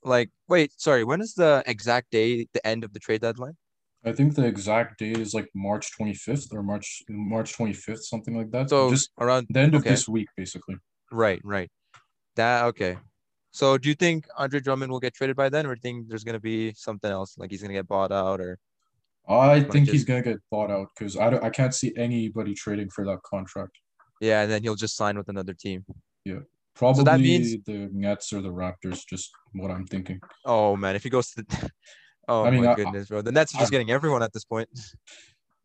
like 0.03 0.29
wait, 0.47 0.71
sorry, 0.77 1.03
when 1.03 1.21
is 1.21 1.33
the 1.33 1.63
exact 1.65 2.11
day 2.11 2.47
the 2.53 2.65
end 2.65 2.83
of 2.83 2.93
the 2.93 2.99
trade 2.99 3.21
deadline? 3.21 3.57
I 4.03 4.13
think 4.13 4.33
the 4.33 4.45
exact 4.45 4.97
date 4.97 5.19
is 5.19 5.33
like 5.33 5.47
March 5.53 5.91
25th 5.99 6.53
or 6.53 6.63
March 6.63 7.03
March 7.09 7.55
25th, 7.55 8.03
something 8.03 8.35
like 8.35 8.49
that. 8.51 8.69
So 8.69 8.89
just 8.89 9.11
around 9.19 9.47
the 9.49 9.59
end 9.59 9.75
of 9.75 9.81
okay. 9.81 9.91
this 9.91 10.07
week, 10.07 10.27
basically. 10.35 10.75
Right, 11.11 11.39
right. 11.43 11.69
That 12.35 12.65
okay. 12.65 12.97
So 13.51 13.77
do 13.77 13.89
you 13.89 13.95
think 13.95 14.27
Andre 14.37 14.61
Drummond 14.61 14.91
will 14.91 14.99
get 14.99 15.13
traded 15.13 15.35
by 15.35 15.49
then, 15.49 15.65
or 15.65 15.75
do 15.75 15.79
you 15.79 15.81
think 15.81 16.07
there's 16.07 16.23
gonna 16.23 16.39
be 16.39 16.73
something 16.73 17.11
else, 17.11 17.37
like 17.37 17.51
he's 17.51 17.61
gonna 17.61 17.73
get 17.73 17.87
bought 17.87 18.11
out, 18.11 18.39
or 18.39 18.57
I 19.27 19.61
think 19.61 19.89
he's 19.89 20.03
gonna 20.03 20.23
get 20.23 20.37
bought 20.49 20.71
out 20.71 20.87
because 20.97 21.17
I 21.17 21.29
don't, 21.29 21.43
I 21.43 21.49
can't 21.49 21.73
see 21.73 21.93
anybody 21.95 22.53
trading 22.55 22.89
for 22.89 23.05
that 23.05 23.19
contract. 23.23 23.77
Yeah, 24.21 24.41
and 24.43 24.49
then 24.51 24.63
he'll 24.63 24.75
just 24.75 24.95
sign 24.95 25.17
with 25.17 25.27
another 25.27 25.53
team. 25.53 25.83
Yeah. 26.23 26.39
Probably 26.75 27.03
that 27.03 27.19
means- 27.19 27.57
the 27.65 27.89
Nets 27.91 28.31
or 28.31 28.41
the 28.41 28.49
Raptors, 28.49 29.01
just 29.05 29.29
what 29.53 29.69
I'm 29.71 29.85
thinking. 29.85 30.19
Oh 30.45 30.77
man, 30.77 30.95
if 30.95 31.03
he 31.03 31.09
goes 31.09 31.31
to 31.31 31.43
the 31.43 31.69
Oh 32.29 32.45
I 32.45 32.51
mean, 32.51 32.63
my 32.63 32.71
I- 32.71 32.75
goodness, 32.75 33.09
bro. 33.09 33.21
The 33.21 33.31
Nets 33.33 33.53
are 33.53 33.59
just 33.59 33.71
I- 33.71 33.75
getting 33.75 33.91
everyone 33.91 34.23
at 34.23 34.31
this 34.31 34.45
point. 34.45 34.69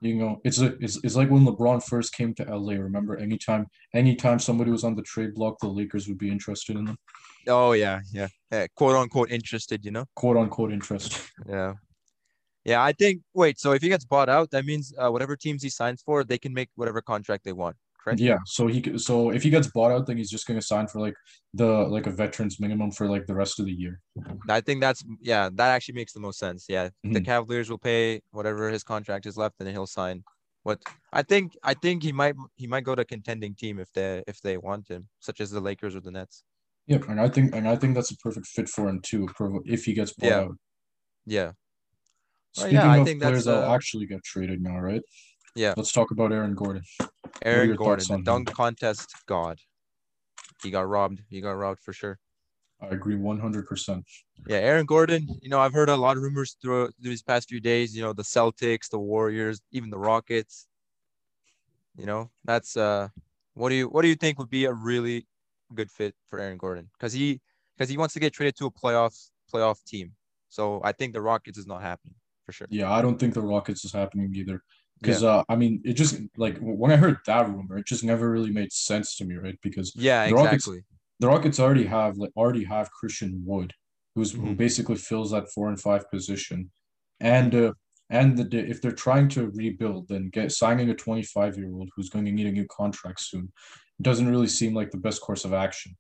You 0.02 0.14
know, 0.14 0.40
it's 0.44 0.60
a, 0.60 0.74
it's, 0.84 0.98
it's 1.02 1.16
like 1.16 1.30
when 1.30 1.46
LeBron 1.46 1.82
first 1.82 2.12
came 2.12 2.34
to 2.34 2.44
LA. 2.44 2.74
Remember, 2.74 3.16
anytime 3.16 3.66
anytime 3.94 4.38
somebody 4.38 4.70
was 4.70 4.84
on 4.84 4.94
the 4.94 5.02
trade 5.02 5.32
block, 5.34 5.58
the 5.60 5.68
Lakers 5.68 6.06
would 6.08 6.18
be 6.18 6.30
interested 6.30 6.76
in 6.76 6.84
them, 6.84 6.98
Oh 7.48 7.72
yeah, 7.72 8.00
yeah. 8.12 8.28
Eh, 8.52 8.66
quote 8.76 8.94
unquote 8.96 9.30
interested, 9.30 9.84
you 9.86 9.90
know? 9.92 10.04
quote 10.14 10.36
unquote 10.36 10.72
interest. 10.72 11.22
Yeah. 11.48 11.74
Yeah, 12.64 12.82
I 12.82 12.92
think 12.92 13.22
wait, 13.32 13.58
so 13.60 13.72
if 13.72 13.80
he 13.80 13.88
gets 13.88 14.04
bought 14.04 14.28
out, 14.28 14.50
that 14.50 14.64
means 14.66 14.92
uh, 14.98 15.08
whatever 15.08 15.34
teams 15.36 15.62
he 15.62 15.70
signs 15.70 16.02
for, 16.02 16.24
they 16.24 16.36
can 16.38 16.52
make 16.52 16.68
whatever 16.74 17.00
contract 17.00 17.44
they 17.44 17.52
want, 17.52 17.76
correct? 18.06 18.20
Yeah, 18.20 18.38
so 18.46 18.66
he 18.68 18.96
so 18.98 19.30
if 19.30 19.42
he 19.42 19.50
gets 19.50 19.66
bought 19.70 19.90
out, 19.92 20.06
then 20.06 20.16
he's 20.16 20.30
just 20.30 20.46
gonna 20.46 20.62
sign 20.62 20.86
for 20.86 21.00
like 21.00 21.14
the 21.54 21.66
like 21.66 22.06
a 22.06 22.10
veterans 22.10 22.60
minimum 22.60 22.90
for 22.92 23.08
like 23.08 23.26
the 23.26 23.34
rest 23.34 23.58
of 23.60 23.66
the 23.66 23.72
year. 23.72 24.00
I 24.48 24.60
think 24.60 24.80
that's 24.80 25.04
yeah, 25.20 25.50
that 25.54 25.68
actually 25.74 25.94
makes 25.96 26.12
the 26.12 26.20
most 26.20 26.38
sense. 26.38 26.66
Yeah. 26.68 26.90
The 27.02 27.20
Mhm. 27.20 27.24
Cavaliers 27.24 27.68
will 27.68 27.78
pay 27.78 28.20
whatever 28.30 28.70
his 28.70 28.84
contract 28.84 29.26
is 29.26 29.36
left 29.36 29.56
and 29.60 29.68
he'll 29.68 29.86
sign 29.86 30.22
what 30.62 30.82
I 31.12 31.22
think 31.22 31.56
I 31.62 31.74
think 31.74 32.02
he 32.02 32.12
might 32.12 32.36
he 32.56 32.66
might 32.66 32.84
go 32.84 32.94
to 32.94 33.02
a 33.02 33.04
contending 33.04 33.54
team 33.54 33.78
if 33.80 33.92
they 33.92 34.22
if 34.26 34.40
they 34.40 34.56
want 34.56 34.88
him, 34.88 35.08
such 35.18 35.40
as 35.40 35.50
the 35.50 35.60
Lakers 35.60 35.96
or 35.96 36.00
the 36.00 36.10
Nets. 36.12 36.44
Yep, 36.86 37.08
and 37.08 37.20
I 37.20 37.28
think 37.28 37.54
and 37.56 37.68
I 37.68 37.74
think 37.76 37.94
that's 37.96 38.12
a 38.12 38.16
perfect 38.18 38.46
fit 38.46 38.68
for 38.68 38.88
him 38.88 39.00
too, 39.00 39.28
if 39.64 39.84
he 39.84 39.92
gets 39.94 40.12
bought 40.14 40.26
Yeah. 40.28 40.40
out. 40.40 40.56
Yeah. 41.26 41.52
Well, 42.56 42.66
Speaking 42.66 42.74
yeah, 42.76 42.90
I 42.90 42.98
of 42.98 43.04
think 43.06 43.20
players 43.20 43.44
that's, 43.44 43.46
that'll 43.46 43.70
uh, 43.70 43.74
actually 43.74 44.06
get 44.06 44.22
traded 44.24 44.62
now, 44.62 44.78
right? 44.78 45.02
Yeah. 45.56 45.72
Let's 45.74 45.90
talk 45.90 46.10
about 46.10 46.32
Aaron 46.32 46.54
Gordon. 46.54 46.82
Aaron 47.42 47.74
Gordon, 47.74 48.06
the 48.06 48.12
on 48.12 48.18
him? 48.20 48.24
dunk 48.24 48.52
contest 48.52 49.10
god. 49.26 49.58
He 50.62 50.70
got 50.70 50.86
robbed. 50.86 51.22
He 51.30 51.40
got 51.40 51.52
robbed 51.52 51.80
for 51.80 51.94
sure. 51.94 52.18
I 52.80 52.88
agree 52.88 53.16
one 53.16 53.38
hundred 53.38 53.66
percent. 53.66 54.04
Yeah, 54.46 54.58
Aaron 54.58 54.84
Gordon, 54.84 55.26
you 55.40 55.48
know, 55.48 55.58
I've 55.58 55.72
heard 55.72 55.88
a 55.88 55.96
lot 55.96 56.18
of 56.18 56.22
rumors 56.22 56.58
through 56.60 56.90
these 57.00 57.22
past 57.22 57.48
few 57.48 57.58
days, 57.58 57.96
you 57.96 58.02
know, 58.02 58.12
the 58.12 58.22
Celtics, 58.22 58.90
the 58.90 58.98
Warriors, 58.98 59.62
even 59.72 59.88
the 59.88 59.98
Rockets. 59.98 60.66
You 61.96 62.04
know, 62.04 62.30
that's 62.44 62.76
uh 62.76 63.08
what 63.54 63.70
do 63.70 63.76
you 63.76 63.88
what 63.88 64.02
do 64.02 64.08
you 64.08 64.14
think 64.14 64.38
would 64.38 64.50
be 64.50 64.66
a 64.66 64.72
really 64.74 65.26
good 65.74 65.90
fit 65.90 66.14
for 66.28 66.38
Aaron 66.38 66.58
Gordon? 66.58 66.90
Because 66.98 67.14
he 67.14 67.40
because 67.76 67.88
he 67.88 67.96
wants 67.96 68.12
to 68.12 68.20
get 68.20 68.34
traded 68.34 68.56
to 68.56 68.66
a 68.66 68.70
playoff 68.70 69.30
playoff 69.52 69.82
team. 69.84 70.12
So 70.50 70.82
I 70.84 70.92
think 70.92 71.14
the 71.14 71.22
Rockets 71.22 71.56
is 71.56 71.66
not 71.66 71.80
happening 71.80 72.14
for 72.44 72.52
sure. 72.52 72.66
Yeah, 72.68 72.92
I 72.92 73.00
don't 73.00 73.18
think 73.18 73.32
the 73.32 73.40
Rockets 73.40 73.86
is 73.86 73.92
happening 73.92 74.34
either. 74.34 74.62
Because 75.00 75.22
uh, 75.22 75.42
I 75.48 75.56
mean, 75.56 75.82
it 75.84 75.92
just 75.94 76.20
like 76.36 76.56
when 76.58 76.90
I 76.90 76.96
heard 76.96 77.18
that 77.26 77.48
rumor, 77.48 77.78
it 77.78 77.86
just 77.86 78.02
never 78.04 78.30
really 78.30 78.50
made 78.50 78.72
sense 78.72 79.16
to 79.16 79.24
me, 79.24 79.34
right? 79.36 79.58
Because 79.62 79.92
Yeah, 79.94 80.26
The 80.28 80.34
Rockets- 80.34 80.54
exactly. 80.66 80.84
the 81.20 81.26
Rockets 81.28 81.60
already 81.60 81.84
have 81.84 82.16
like 82.16 82.32
already 82.36 82.64
have 82.64 82.90
Christian 82.90 83.42
Wood, 83.44 83.72
who's 84.14 84.32
who 84.32 84.38
Mhm. 84.54 84.56
basically 84.56 84.96
fills 84.96 85.30
that 85.32 85.50
four 85.52 85.68
and 85.68 85.78
five 85.80 86.10
position, 86.10 86.70
and 87.20 87.54
uh, 87.54 87.72
and 88.08 88.38
the 88.38 88.58
if 88.58 88.80
they're 88.80 88.92
trying 89.06 89.28
to 89.30 89.50
rebuild, 89.50 90.08
then 90.08 90.30
get 90.30 90.50
signing 90.52 90.88
a 90.90 90.94
twenty 90.94 91.22
five 91.24 91.56
year 91.58 91.70
old 91.74 91.90
who's 91.94 92.08
going 92.08 92.24
to 92.24 92.32
need 92.32 92.46
a 92.46 92.52
new 92.52 92.66
contract 92.66 93.20
soon 93.20 93.52
doesn't 94.00 94.28
really 94.28 94.46
seem 94.48 94.74
like 94.74 94.90
the 94.90 94.98
best 94.98 95.20
course 95.20 95.44
of 95.44 95.52
action. 95.52 95.96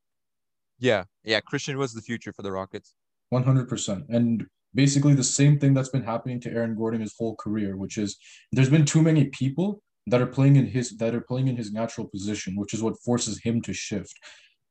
Yeah, 0.78 1.04
yeah. 1.24 1.40
Christian 1.40 1.76
was 1.78 1.92
the 1.94 2.02
future 2.02 2.32
for 2.32 2.42
the 2.42 2.52
Rockets. 2.52 2.94
One 3.30 3.42
hundred 3.42 3.68
percent, 3.68 4.04
and 4.08 4.46
basically 4.76 5.14
the 5.14 5.24
same 5.40 5.58
thing 5.58 5.72
that's 5.74 5.88
been 5.96 6.04
happening 6.12 6.38
to 6.40 6.50
Aaron 6.52 6.76
Gordon 6.76 7.00
his 7.00 7.14
whole 7.18 7.34
career, 7.36 7.76
which 7.76 7.96
is 7.98 8.16
there's 8.52 8.70
been 8.76 8.84
too 8.84 9.02
many 9.02 9.24
people 9.40 9.82
that 10.06 10.22
are 10.22 10.32
playing 10.36 10.56
in 10.56 10.66
his 10.66 10.96
that 10.98 11.14
are 11.14 11.26
playing 11.30 11.48
in 11.48 11.56
his 11.56 11.72
natural 11.72 12.06
position, 12.06 12.54
which 12.60 12.74
is 12.74 12.82
what 12.82 13.00
forces 13.08 13.40
him 13.42 13.60
to 13.62 13.72
shift. 13.72 14.14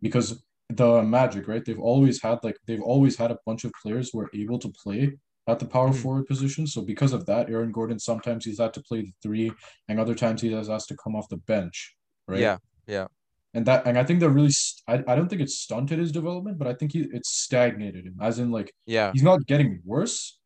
Because 0.02 0.28
the 0.70 0.90
Magic, 1.04 1.48
right? 1.48 1.64
They've 1.66 1.88
always 1.94 2.22
had 2.22 2.38
like 2.48 2.58
they've 2.68 2.88
always 2.94 3.16
had 3.18 3.32
a 3.32 3.40
bunch 3.48 3.66
of 3.66 3.72
players 3.84 4.10
who 4.12 4.20
are 4.22 4.30
able 4.34 4.60
to 4.60 4.70
play 4.84 5.02
at 5.48 5.60
the 5.60 5.66
power 5.76 5.90
Mhm. 5.90 6.02
forward 6.02 6.26
position. 6.28 6.66
So 6.74 6.82
because 6.82 7.14
of 7.14 7.26
that, 7.28 7.50
Aaron 7.50 7.72
Gordon 7.72 8.00
sometimes 8.00 8.46
he's 8.46 8.60
had 8.64 8.74
to 8.76 8.82
play 8.82 9.02
the 9.02 9.14
three, 9.24 9.52
and 9.88 10.00
other 10.00 10.16
times 10.16 10.42
he 10.42 10.52
has 10.54 10.70
asked 10.76 10.90
to 10.90 10.98
come 11.04 11.16
off 11.16 11.30
the 11.30 11.38
bench, 11.54 11.96
right? 12.28 12.40
Yeah, 12.40 12.58
yeah. 12.88 13.08
And 13.56 13.66
that 13.68 13.88
and 13.88 13.98
I 13.98 14.04
think 14.04 14.20
that 14.20 14.30
really 14.30 14.52
st- 14.52 14.84
I, 14.88 15.12
I 15.12 15.16
don't 15.16 15.30
think 15.30 15.42
it's 15.42 15.58
stunted 15.58 15.98
his 15.98 16.12
development, 16.12 16.58
but 16.60 16.68
I 16.68 16.74
think 16.74 16.92
he 16.92 17.08
it's 17.14 17.30
stagnated 17.30 18.06
him, 18.06 18.18
as 18.22 18.38
in 18.38 18.52
like 18.52 18.74
Yeah. 18.86 19.12
he's 19.14 19.24
not 19.24 19.46
getting 19.48 19.80
worse, 19.86 20.38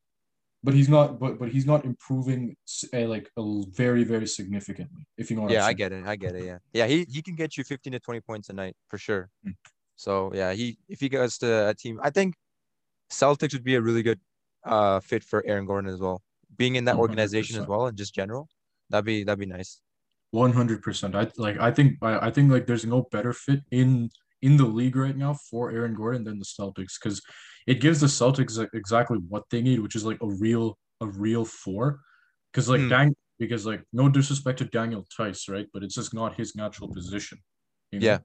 but 0.64 0.76
he's 0.76 0.88
not 0.90 1.20
but 1.20 1.40
but 1.40 1.50
he's 1.50 1.66
not 1.66 1.86
improving 1.86 2.56
a, 2.94 3.08
like 3.08 3.28
a 3.36 3.44
very 3.72 4.04
very 4.04 4.28
significantly. 4.28 5.08
If 5.18 5.32
you 5.32 5.36
know 5.38 5.42
what 5.44 5.52
Yeah, 5.52 5.66
I 5.66 5.74
get 5.74 5.92
it. 5.92 6.06
I 6.06 6.16
get 6.16 6.36
it. 6.36 6.46
Yeah. 6.46 6.60
Yeah, 6.72 6.86
he 6.86 7.08
he 7.10 7.24
can 7.24 7.36
get 7.36 7.58
you 7.58 7.64
15 7.64 7.94
to 7.94 8.00
20 8.00 8.22
points 8.22 8.50
a 8.50 8.54
night 8.54 8.76
for 8.90 9.00
sure. 9.00 9.30
Mm. 9.46 9.56
So, 9.96 10.32
yeah, 10.34 10.54
he 10.54 10.78
if 10.88 11.00
he 11.00 11.10
goes 11.10 11.40
to 11.40 11.70
a 11.70 11.74
team, 11.74 12.00
I 12.04 12.12
think 12.12 12.36
Celtics 13.12 13.54
would 13.54 13.64
be 13.64 13.74
a 13.76 13.82
really 13.82 14.04
good 14.04 14.20
uh 14.64 15.00
fit 15.00 15.24
for 15.24 15.44
Aaron 15.48 15.66
Gordon 15.66 15.90
as 15.90 16.00
well. 16.00 16.22
Being 16.58 16.76
in 16.76 16.86
that 16.86 16.98
organization 16.98 17.56
as 17.60 17.66
100%. 17.66 17.70
well 17.70 17.88
and 17.88 17.98
just 17.98 18.14
general. 18.14 18.48
That'd 18.92 19.06
be 19.06 19.24
that'd 19.24 19.40
be 19.40 19.48
nice. 19.48 19.82
One 20.32 20.54
hundred 20.54 20.82
percent. 20.84 21.16
I 21.16 21.28
like. 21.38 21.60
I 21.60 21.72
think. 21.72 21.98
I, 22.04 22.28
I 22.28 22.32
think 22.32 22.52
like 22.52 22.68
there's 22.68 22.86
no 22.86 23.08
better 23.12 23.34
fit 23.34 23.62
in 23.72 24.10
in 24.42 24.58
the 24.58 24.66
league 24.66 24.96
right 24.96 25.18
now 25.18 25.34
for 25.50 25.72
Aaron 25.72 25.96
Gordon 25.96 26.24
than 26.24 26.38
the 26.40 26.46
Celtics 26.46 26.94
because 27.02 27.22
it 27.68 27.82
gives 27.82 28.00
the 28.00 28.08
Celtics 28.08 28.64
exactly 28.74 29.18
what 29.28 29.44
they 29.50 29.62
need, 29.62 29.80
which 29.80 29.96
is 29.96 30.06
like 30.06 30.20
a 30.22 30.28
real 30.28 30.78
a 31.02 31.08
real 31.08 31.46
four. 31.46 32.02
Because 32.52 32.70
like 32.70 32.82
Hmm. 32.82 32.90
Dang, 32.90 33.16
because 33.40 33.66
like 33.66 33.82
no 33.92 34.08
disrespect 34.08 34.60
to 34.60 34.66
Daniel 34.66 35.06
Theis, 35.18 35.48
right? 35.50 35.68
But 35.74 35.84
it's 35.84 35.96
just 35.96 36.14
not 36.14 36.36
his 36.38 36.56
natural 36.56 36.90
position. 36.94 37.40
you 37.92 38.00
know? 38.00 38.06
Yeah. 38.06 38.18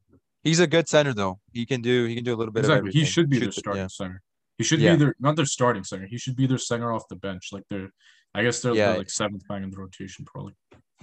He's 0.43 0.61
a 0.61 0.67
good 0.67 0.89
center 0.89 1.15
though. 1.15 1.41
He 1.53 1.65
can 1.65 1.81
do 1.81 2.05
he 2.05 2.15
can 2.15 2.25
do 2.25 2.35
a 2.35 2.37
little 2.37 2.53
bit 2.53 2.61
exactly. 2.61 2.75
of 2.75 2.83
everything. 2.83 3.01
He 3.01 3.07
should 3.07 3.31
be 3.31 3.37
Shoot 3.37 3.41
the 3.41 3.47
the- 3.47 3.53
starting 3.53 3.83
yeah. 3.83 3.89
center. 3.89 4.23
He 4.59 4.65
should 4.65 4.81
Yeah. 4.81 4.93
be 4.97 4.99
their 5.05 5.15
not 5.21 5.37
their 5.37 5.47
starting 5.47 5.85
center. 5.85 6.07
He 6.07 6.19
should 6.19 6.37
be 6.37 6.47
their 6.47 6.59
center 6.59 6.93
off 6.93 7.09
the 7.09 7.17
bench. 7.17 7.49
Like 7.51 7.65
they're, 7.71 7.89
I 8.35 8.43
guess 8.43 8.61
they're, 8.61 8.75
Yeah. 8.75 8.89
they're 8.91 8.99
like 8.99 9.11
seventh 9.11 9.43
man 9.49 9.63
in 9.65 9.71
the 9.71 9.79
rotation 9.79 10.25
probably. 10.27 10.53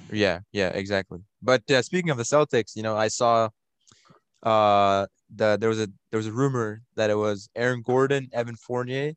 Yeah, 0.09 0.39
yeah, 0.51 0.69
exactly. 0.69 1.19
But 1.41 1.69
uh, 1.71 1.81
speaking 1.81 2.09
of 2.09 2.17
the 2.17 2.23
Celtics, 2.23 2.75
you 2.75 2.83
know, 2.83 2.97
I 2.97 3.07
saw 3.07 3.49
uh 4.43 5.05
the 5.35 5.57
there 5.59 5.69
was 5.69 5.79
a 5.79 5.87
there 6.09 6.17
was 6.17 6.27
a 6.27 6.31
rumor 6.31 6.81
that 6.95 7.09
it 7.09 7.15
was 7.15 7.49
Aaron 7.55 7.81
Gordon, 7.83 8.29
Evan 8.33 8.55
Fournier 8.55 9.13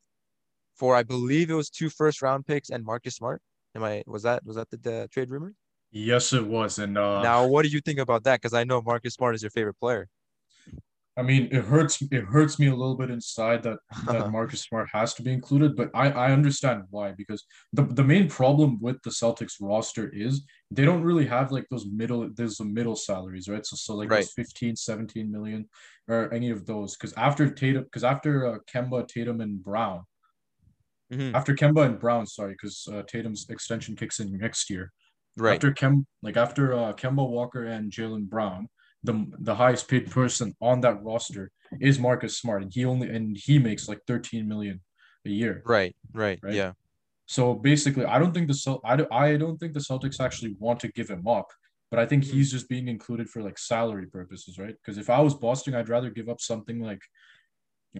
for 0.74 0.96
I 0.96 1.02
believe 1.02 1.50
it 1.50 1.54
was 1.54 1.70
two 1.70 1.90
first 1.90 2.22
round 2.22 2.46
picks 2.46 2.70
and 2.70 2.84
Marcus 2.84 3.16
Smart. 3.16 3.42
Am 3.74 3.84
I 3.84 4.02
was 4.06 4.22
that 4.24 4.44
was 4.44 4.56
that 4.56 4.70
the, 4.70 4.76
the 4.76 5.08
trade 5.12 5.30
rumor? 5.30 5.54
Yes, 5.90 6.32
it 6.32 6.46
was. 6.46 6.78
And 6.78 6.98
uh, 6.98 7.22
now, 7.22 7.46
what 7.46 7.62
do 7.62 7.68
you 7.68 7.80
think 7.80 7.98
about 7.98 8.24
that? 8.24 8.40
Because 8.40 8.54
I 8.54 8.64
know 8.64 8.82
Marcus 8.82 9.14
Smart 9.14 9.34
is 9.34 9.42
your 9.42 9.50
favorite 9.50 9.78
player. 9.78 10.08
I 11.16 11.22
mean, 11.22 11.44
it 11.52 11.64
hurts. 11.64 12.02
It 12.02 12.24
hurts 12.24 12.58
me 12.58 12.66
a 12.66 12.74
little 12.74 12.96
bit 12.96 13.10
inside 13.10 13.62
that 13.62 13.78
that 14.08 14.28
Marcus 14.28 14.62
Smart 14.62 14.88
has 14.92 15.14
to 15.14 15.22
be 15.22 15.32
included, 15.32 15.76
but 15.76 15.90
I 15.94 16.10
I 16.10 16.32
understand 16.32 16.84
why 16.90 17.12
because 17.12 17.44
the 17.72 17.84
the 17.84 18.02
main 18.04 18.28
problem 18.28 18.80
with 18.80 19.00
the 19.02 19.10
Celtics 19.10 19.54
roster 19.60 20.08
is 20.12 20.44
they 20.72 20.84
don't 20.84 21.04
really 21.04 21.26
have 21.26 21.52
like 21.52 21.66
those 21.70 21.86
middle 21.86 22.28
there's 22.34 22.56
the 22.56 22.64
middle 22.64 22.96
salaries, 22.96 23.48
right? 23.48 23.64
So 23.64 23.76
so 23.76 23.94
like 23.94 24.10
Right. 24.10 24.28
those 24.28 24.32
15, 24.34 24.74
17 24.76 25.30
million 25.30 25.68
or 26.08 26.32
any 26.34 26.50
of 26.50 26.66
those 26.66 26.96
because 26.96 27.12
after 27.14 27.48
Tatum 27.50 27.84
because 27.84 28.04
after 28.04 28.46
uh, 28.46 28.58
Kemba, 28.72 29.06
Tatum, 29.06 29.40
and 29.40 29.62
Brown 29.62 30.04
Mhm. 31.10 31.34
after 31.34 31.54
Kemba 31.54 31.84
and 31.86 31.98
Brown, 31.98 32.26
sorry, 32.26 32.52
because 32.52 32.86
uh, 32.90 33.02
Tatum's 33.02 33.46
extension 33.50 33.96
kicks 33.96 34.20
in 34.20 34.36
next 34.38 34.70
year. 34.70 34.92
Right. 35.36 35.64
After 35.64 35.72
Kem, 35.72 36.06
like 36.22 36.36
after 36.36 36.72
uh, 36.72 36.92
Kemba 36.94 37.28
Walker 37.28 37.64
and 37.64 37.92
Jaylen 37.92 38.28
Brown, 38.28 38.68
the 39.04 39.26
the 39.38 39.54
highest 39.54 39.86
paid 39.88 40.10
person 40.10 40.54
on 40.60 40.80
that 40.80 41.02
roster 41.02 41.50
is 41.80 41.98
Marcus 41.98 42.38
Smart, 42.38 42.62
and 42.62 42.72
he 42.72 42.84
only 42.84 43.08
and 43.14 43.36
he 43.36 43.58
makes 43.58 43.88
like 43.88 44.00
13 44.06 44.48
million 44.48 44.80
a 45.26 45.30
year. 45.30 45.62
Right. 45.64 45.94
Right. 46.12 46.40
Right. 46.42 46.54
Yeah. 46.54 46.72
So 47.26 47.54
basically, 47.54 48.04
I 48.06 48.18
don't 48.18 48.32
think 48.34 48.48
the 48.48 48.54
Cel- 48.54 48.80
I 48.84 48.96
don't, 48.96 49.12
I 49.12 49.36
don't 49.36 49.58
think 49.58 49.72
the 49.74 49.80
Celtics 49.80 50.20
actually 50.20 50.56
want 50.58 50.80
to 50.80 50.88
give 50.92 51.08
him 51.08 51.26
up, 51.26 51.48
but 51.90 51.98
I 51.98 52.06
think 52.06 52.24
Mhm. 52.24 52.32
he's 52.32 52.50
just 52.50 52.68
being 52.68 52.88
included 52.88 53.28
for 53.30 53.42
like 53.42 53.58
salary 53.58 54.06
purposes, 54.06 54.58
right? 54.58 54.74
Because 54.80 54.98
if 54.98 55.08
I 55.10 55.20
was 55.20 55.34
Boston, 55.34 55.74
I'd 55.74 55.88
rather 55.88 56.10
give 56.10 56.28
up 56.28 56.40
something 56.40 56.80
like 56.80 57.02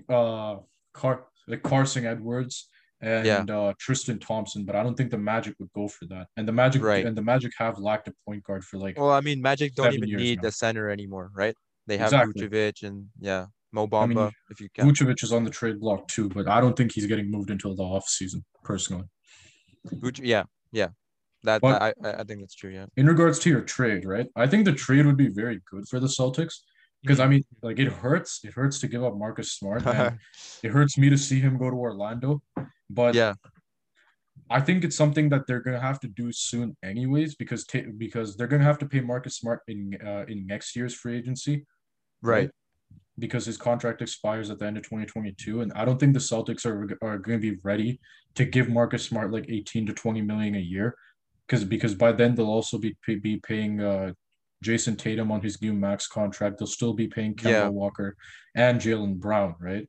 uh 0.08 0.56
Car 0.92 1.26
like 1.46 1.62
Carsen 1.62 2.06
Edwards 2.06 2.68
and 3.04 3.50
uh 3.50 3.72
Tristan 3.78 4.18
Thompson, 4.18 4.64
but 4.64 4.74
I 4.76 4.82
don't 4.82 4.96
think 4.96 5.10
the 5.10 5.18
Magic 5.18 5.54
would 5.58 5.72
go 5.74 5.88
for 5.88 6.06
that. 6.06 6.26
And 6.36 6.46
the 6.48 6.52
Magic 6.52 6.82
Right. 6.82 7.04
and 7.06 7.16
the 7.16 7.22
Magic 7.22 7.52
have 7.58 7.78
lacked 7.78 8.08
a 8.08 8.14
point 8.26 8.42
guard 8.44 8.64
for 8.64 8.78
like 8.78 8.98
Well, 8.98 9.10
I 9.10 9.20
mean, 9.20 9.40
Magic 9.42 9.74
don't 9.74 9.92
even 9.94 10.10
need 10.10 10.38
now. 10.38 10.48
the 10.48 10.52
center 10.52 10.90
anymore, 10.90 11.30
right? 11.34 11.54
They 11.86 11.98
have 11.98 12.12
Exactly. 12.12 12.48
Vucevic 12.48 12.82
and 12.82 13.06
yeah, 13.20 13.46
Mo 13.72 13.86
Bamba. 13.86 14.02
I 14.02 14.06
mean, 14.06 14.30
if 14.50 14.60
you 14.60 14.68
can. 14.74 14.88
Vucevic 14.88 15.22
is 15.22 15.32
on 15.32 15.44
the 15.44 15.50
trade 15.50 15.78
block 15.80 16.08
too, 16.08 16.28
but 16.30 16.48
I 16.48 16.60
don't 16.60 16.76
think 16.76 16.92
he's 16.92 17.06
getting 17.06 17.30
moved 17.30 17.50
until 17.50 17.74
the 17.76 17.82
off 17.82 18.08
season 18.08 18.44
personally. 18.62 19.04
Vuce, 19.92 20.20
yeah, 20.22 20.44
yeah. 20.72 20.88
That 21.42 21.60
But- 21.60 21.82
I, 21.82 21.92
I 22.02 22.12
I 22.20 22.24
think 22.24 22.40
that's 22.40 22.54
true. 22.54 22.70
Yeah. 22.70 22.86
in 22.96 23.06
regards 23.06 23.38
to 23.40 23.50
your 23.50 23.60
trade, 23.60 24.06
right? 24.06 24.26
I 24.34 24.46
think 24.46 24.64
the 24.64 24.72
trade 24.72 25.04
would 25.04 25.18
be 25.18 25.28
very 25.28 25.60
good 25.70 25.86
for 25.90 26.00
the 26.00 26.06
Celtics 26.06 26.54
because 27.02 27.20
I 27.20 27.26
mean, 27.26 27.42
like 27.60 27.78
it 27.78 27.92
hurts. 27.92 28.40
It 28.44 28.54
hurts 28.54 28.78
to 28.80 28.88
give 28.88 29.04
up 29.04 29.14
Marcus 29.14 29.52
Smart, 29.52 29.84
and 29.86 30.18
it 30.62 30.70
hurts 30.70 30.96
me 30.96 31.10
to 31.10 31.18
see 31.18 31.38
him 31.38 31.58
go 31.58 31.68
to 31.68 31.76
Orlando. 31.76 32.40
But 32.94 33.14
yeah. 33.14 33.34
I 34.50 34.60
think 34.60 34.84
it's 34.84 34.96
something 34.96 35.28
that 35.30 35.46
they're 35.46 35.60
gonna 35.60 35.80
have 35.80 36.00
to 36.00 36.08
do 36.08 36.30
soon, 36.32 36.76
anyways, 36.82 37.34
because 37.34 37.64
ta- 37.64 37.90
because 37.96 38.36
they're 38.36 38.46
gonna 38.46 38.64
have 38.64 38.78
to 38.78 38.86
pay 38.86 39.00
Marcus 39.00 39.36
Smart 39.36 39.60
in 39.68 39.96
uh, 40.04 40.24
in 40.28 40.46
next 40.46 40.76
year's 40.76 40.94
free 40.94 41.16
agency, 41.18 41.66
Right. 42.22 42.50
Because 43.18 43.46
his 43.46 43.56
contract 43.56 44.02
expires 44.02 44.50
at 44.50 44.58
the 44.58 44.66
end 44.66 44.76
of 44.76 44.82
2022, 44.82 45.60
and 45.60 45.72
I 45.74 45.84
don't 45.84 45.98
think 46.00 46.14
the 46.14 46.18
Celtics 46.20 46.66
are 46.66 46.82
are 47.00 47.18
going 47.18 47.40
to 47.40 47.50
be 47.52 47.58
ready 47.62 48.00
to 48.34 48.44
give 48.44 48.68
Marcus 48.68 49.04
Smart 49.04 49.30
like 49.32 49.46
18 49.48 49.86
to 49.86 49.92
20 49.92 50.20
million 50.22 50.54
a 50.56 50.58
year, 50.58 50.96
because 51.46 51.64
because 51.64 51.94
by 51.94 52.10
then 52.12 52.34
they'll 52.34 52.46
also 52.58 52.76
be 52.78 52.96
be 53.06 53.36
paying 53.38 53.80
uh, 53.80 54.12
Jayson 54.64 54.96
Tatum 54.96 55.30
on 55.30 55.42
his 55.42 55.62
new 55.62 55.72
max 55.72 56.08
contract. 56.08 56.58
They'll 56.58 56.66
still 56.66 56.92
be 56.92 57.06
paying 57.06 57.34
Kemba 57.34 57.50
Yeah. 57.50 57.68
Walker 57.68 58.16
and 58.56 58.80
Jaylen 58.80 59.16
Brown, 59.20 59.54
right? 59.60 59.88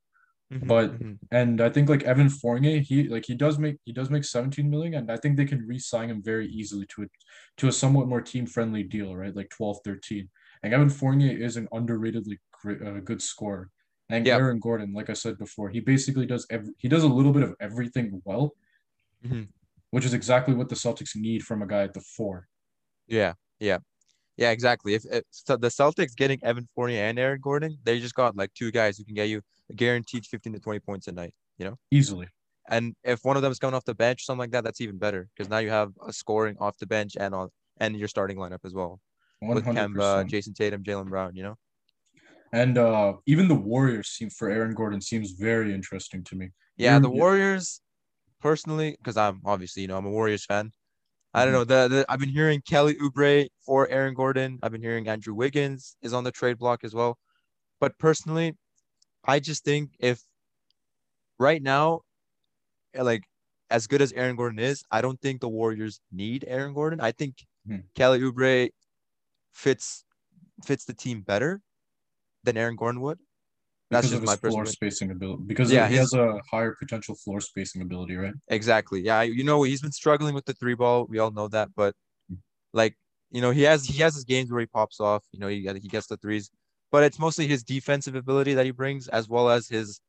Mhm, 0.53 0.67
But- 0.67 0.99
mhm. 0.99 1.17
And 1.31 1.60
I 1.60 1.69
think 1.69 1.89
like 1.89 2.03
Evan 2.03 2.29
Fournier, 2.29 2.79
he 2.79 3.08
like 3.10 3.25
he 3.25 3.34
does 3.36 3.58
make 3.58 3.77
he 3.84 3.91
does 3.91 4.10
make 4.12 4.23
17 4.23 4.69
million, 4.69 4.93
and 4.93 5.12
I 5.12 5.17
think 5.17 5.38
they 5.38 5.45
can 5.45 5.65
re-sign 5.65 6.10
him 6.10 6.21
very 6.21 6.47
easily 6.47 6.86
to 6.95 7.03
a 7.03 7.08
to 7.58 7.67
a 7.67 7.71
somewhat 7.71 8.08
more 8.08 8.21
team-friendly 8.21 8.84
deal, 8.84 9.15
right? 9.15 9.36
Like 9.36 9.49
12, 9.49 9.79
13. 9.84 10.29
And 10.62 10.73
Evan 10.73 10.89
Fournier 10.89 11.36
is 11.38 11.58
an 11.58 11.67
underratedly 11.73 12.38
great, 12.51 12.81
uh, 12.81 12.99
good 12.99 13.21
scorer. 13.21 13.71
And 14.10 14.25
Yeah. 14.27 14.38
Aaron 14.38 14.60
Gordon, 14.60 14.93
like 14.93 15.10
I 15.10 15.13
said 15.13 15.38
before, 15.39 15.69
he 15.69 15.79
basically 15.79 16.27
does 16.27 16.45
every, 16.51 16.73
he 16.77 16.88
does 16.88 17.03
a 17.03 17.08
little 17.08 17.34
bit 17.34 17.41
of 17.43 17.55
everything 17.60 18.21
well, 18.23 18.55
Mhm. 19.23 19.47
which 19.89 20.05
is 20.05 20.13
exactly 20.13 20.53
what 20.53 20.69
the 20.69 20.75
Celtics 20.75 21.15
need 21.15 21.43
from 21.43 21.63
a 21.63 21.67
guy 21.67 21.84
at 21.84 21.93
the 21.95 22.01
four. 22.01 22.47
Yeah, 23.08 23.34
yeah, 23.60 23.79
yeah, 24.38 24.51
exactly. 24.51 24.93
If, 24.93 25.05
if 25.05 25.23
so 25.31 25.58
the 25.58 25.69
Celtics 25.69 26.15
getting 26.15 26.43
Evan 26.43 26.67
Fournier 26.75 27.01
and 27.05 27.17
Aaron 27.17 27.41
Gordon, 27.41 27.77
they 27.84 27.99
just 27.99 28.13
got 28.15 28.36
like 28.36 28.53
two 28.53 28.71
guys 28.71 28.97
who 28.99 29.05
can 29.05 29.15
get 29.15 29.29
you 29.29 29.41
guaranteed 29.75 30.25
15 30.25 30.54
to 30.54 30.60
20 30.60 30.80
points 30.80 31.08
a 31.08 31.12
night, 31.12 31.34
you 31.58 31.65
know? 31.65 31.78
Easily. 31.91 32.28
And 32.69 32.95
if 33.04 33.19
one 33.23 33.36
of 33.36 33.43
them 33.43 33.51
is 33.51 33.60
coming 33.60 33.75
off 33.75 33.86
the 33.86 33.93
bench, 33.95 34.25
something 34.25 34.39
like 34.39 34.51
that, 34.51 34.63
that's 34.63 34.82
even 34.82 34.97
better 34.97 35.28
because 35.36 35.49
now 35.49 35.60
you 35.60 35.69
have 35.69 35.91
a 36.06 36.12
scoring 36.12 36.58
off 36.60 36.78
the 36.80 36.88
bench 36.88 37.15
and 37.19 37.36
on 37.36 37.49
and 37.80 37.95
your 37.95 38.08
starting 38.08 38.38
lineup 38.38 38.65
as 38.65 38.73
well 38.73 38.99
with 39.41 39.65
100%. 39.65 39.93
Kemba, 39.95 40.30
Jayson 40.30 40.54
Tatum, 40.56 40.84
Jaylen 40.84 41.08
Brown, 41.10 41.36
you 41.36 41.43
know? 41.43 41.56
And 42.54 42.78
uh, 42.78 43.13
even 43.25 43.47
the 43.47 43.56
Warriors 43.56 44.08
seem 44.10 44.30
for 44.30 44.49
Aaron 44.49 44.73
Gordon 44.73 45.01
seems 45.01 45.32
very 45.32 45.73
interesting 45.73 46.23
to 46.23 46.36
me. 46.36 46.49
Yeah, 46.78 46.99
the 46.99 47.10
Warriors, 47.10 47.82
personally, 48.41 48.95
because 48.97 49.17
I'm 49.17 49.41
obviously, 49.45 49.82
you 49.82 49.88
know, 49.88 49.97
I'm 49.97 50.06
a 50.06 50.10
Warriors 50.12 50.45
fan. 50.45 50.71
I 51.34 51.43
don't 51.43 51.54
Mhm. 51.54 51.58
know. 51.58 51.63
The, 51.65 51.88
the 51.89 52.06
I've 52.08 52.19
been 52.19 52.30
hearing 52.30 52.62
Kelly 52.62 52.95
Oubre 52.95 53.47
for 53.65 53.89
Aaron 53.89 54.13
Gordon. 54.13 54.60
I've 54.63 54.71
been 54.71 54.82
hearing 54.82 55.08
Andrew 55.08 55.34
Wiggins 55.34 55.97
is 56.01 56.13
on 56.13 56.23
the 56.23 56.32
trade 56.32 56.58
block 56.58 56.84
as 56.84 56.95
well. 56.95 57.19
But 57.82 57.97
personally, 57.99 58.56
I 59.28 59.40
just 59.40 59.64
think 59.64 59.92
if 60.00 60.22
right 61.40 61.62
now, 61.62 62.02
eh, 62.94 63.02
like 63.02 63.24
as 63.70 63.88
good 63.88 64.02
as 64.02 64.14
Aaron 64.14 64.36
Gordon 64.36 64.60
is, 64.60 64.84
I 64.92 65.02
don't 65.02 65.20
think 65.22 65.42
the 65.42 65.50
Warriors 65.50 66.00
need 66.12 66.46
Aaron 66.48 66.74
Gordon. 66.74 67.02
I 67.02 67.12
think 67.12 67.46
Mhm. 67.68 67.84
Kelly 67.96 68.20
Oubre 68.22 68.70
fits 69.54 70.06
fits 70.66 70.86
the 70.86 70.94
team 70.94 71.22
better 71.22 71.62
than 72.44 72.58
Aaron 72.58 72.76
Gordon 72.76 73.02
would. 73.02 73.20
That's 73.92 74.10
because 74.10 74.12
just 74.12 74.18
of 74.18 74.22
his 74.24 74.32
my 74.32 74.36
floor 74.38 74.66
personal 74.66 74.74
spacing 74.74 75.12
ability. 75.12 75.44
Because 75.48 75.72
Yeah, 75.72 75.90
he 75.90 75.96
has 75.96 76.14
a 76.14 76.42
higher 76.52 76.76
potential 76.80 77.16
floor 77.16 77.42
spacing 77.42 77.82
ability, 77.82 78.16
right? 78.16 78.34
Exactly. 78.50 79.02
Yeah, 79.02 79.24
you 79.24 79.44
know 79.44 79.64
he's 79.64 79.82
been 79.82 79.92
struggling 79.92 80.36
with 80.36 80.46
the 80.46 80.54
three 80.54 80.76
ball. 80.76 81.06
We 81.08 81.20
all 81.20 81.32
know 81.32 81.48
that, 81.50 81.70
but 81.76 81.96
like 82.74 82.98
you 83.32 83.42
know 83.42 83.52
he 83.52 83.64
has 83.64 83.86
he 83.86 84.02
has 84.04 84.16
his 84.16 84.26
games 84.26 84.52
where 84.52 84.62
he 84.62 84.68
pops 84.68 85.00
off. 85.00 85.26
You 85.32 85.40
know 85.40 85.48
he 85.48 85.62
he 85.62 85.90
gets 85.90 86.08
the 86.08 86.18
threes, 86.18 86.50
but 86.91 87.04
it's 87.04 87.19
mostly 87.19 87.48
his 87.48 87.63
defensive 87.63 88.15
ability 88.15 88.54
that 88.56 88.65
he 88.65 88.71
brings, 88.71 89.08
as 89.10 89.30
well 89.30 89.50
as 89.50 89.67
his 89.69 90.00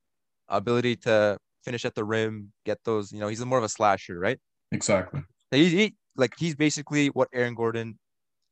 ability 0.48 0.96
to 0.96 1.38
finish 1.64 1.84
at 1.86 1.94
the 1.96 2.04
rim, 2.04 2.52
get 2.66 2.78
those. 2.84 3.12
You 3.12 3.20
know 3.20 3.28
he's 3.28 3.44
more 3.44 3.58
of 3.58 3.64
a 3.64 3.70
slasher, 3.70 4.18
right? 4.18 4.40
Exactly. 4.70 5.24
He, 5.50 5.68
he 5.68 5.96
like 6.16 6.34
he's 6.38 6.54
basically 6.56 7.08
what 7.08 7.28
Aaron 7.32 7.54
Gordon 7.54 7.98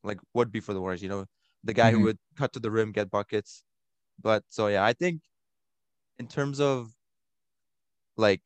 like 0.05 0.21
would 0.35 0.53
be 0.53 0.61
for 0.61 0.75
the 0.75 0.81
Warriors. 0.83 1.03
You 1.03 1.09
know 1.11 1.27
the 1.65 1.75
guy 1.75 1.91
Mhm. 1.91 1.93
who 1.93 2.03
would 2.03 2.19
cut 2.37 2.53
to 2.55 2.61
the 2.61 2.73
rim, 2.73 2.93
get 2.93 3.11
buckets. 3.11 3.65
But 4.21 4.45
so 4.49 4.69
yeah, 4.69 4.85
I 4.85 4.95
think 4.95 5.23
in 6.19 6.29
terms 6.29 6.61
of 6.61 6.93
like 8.17 8.43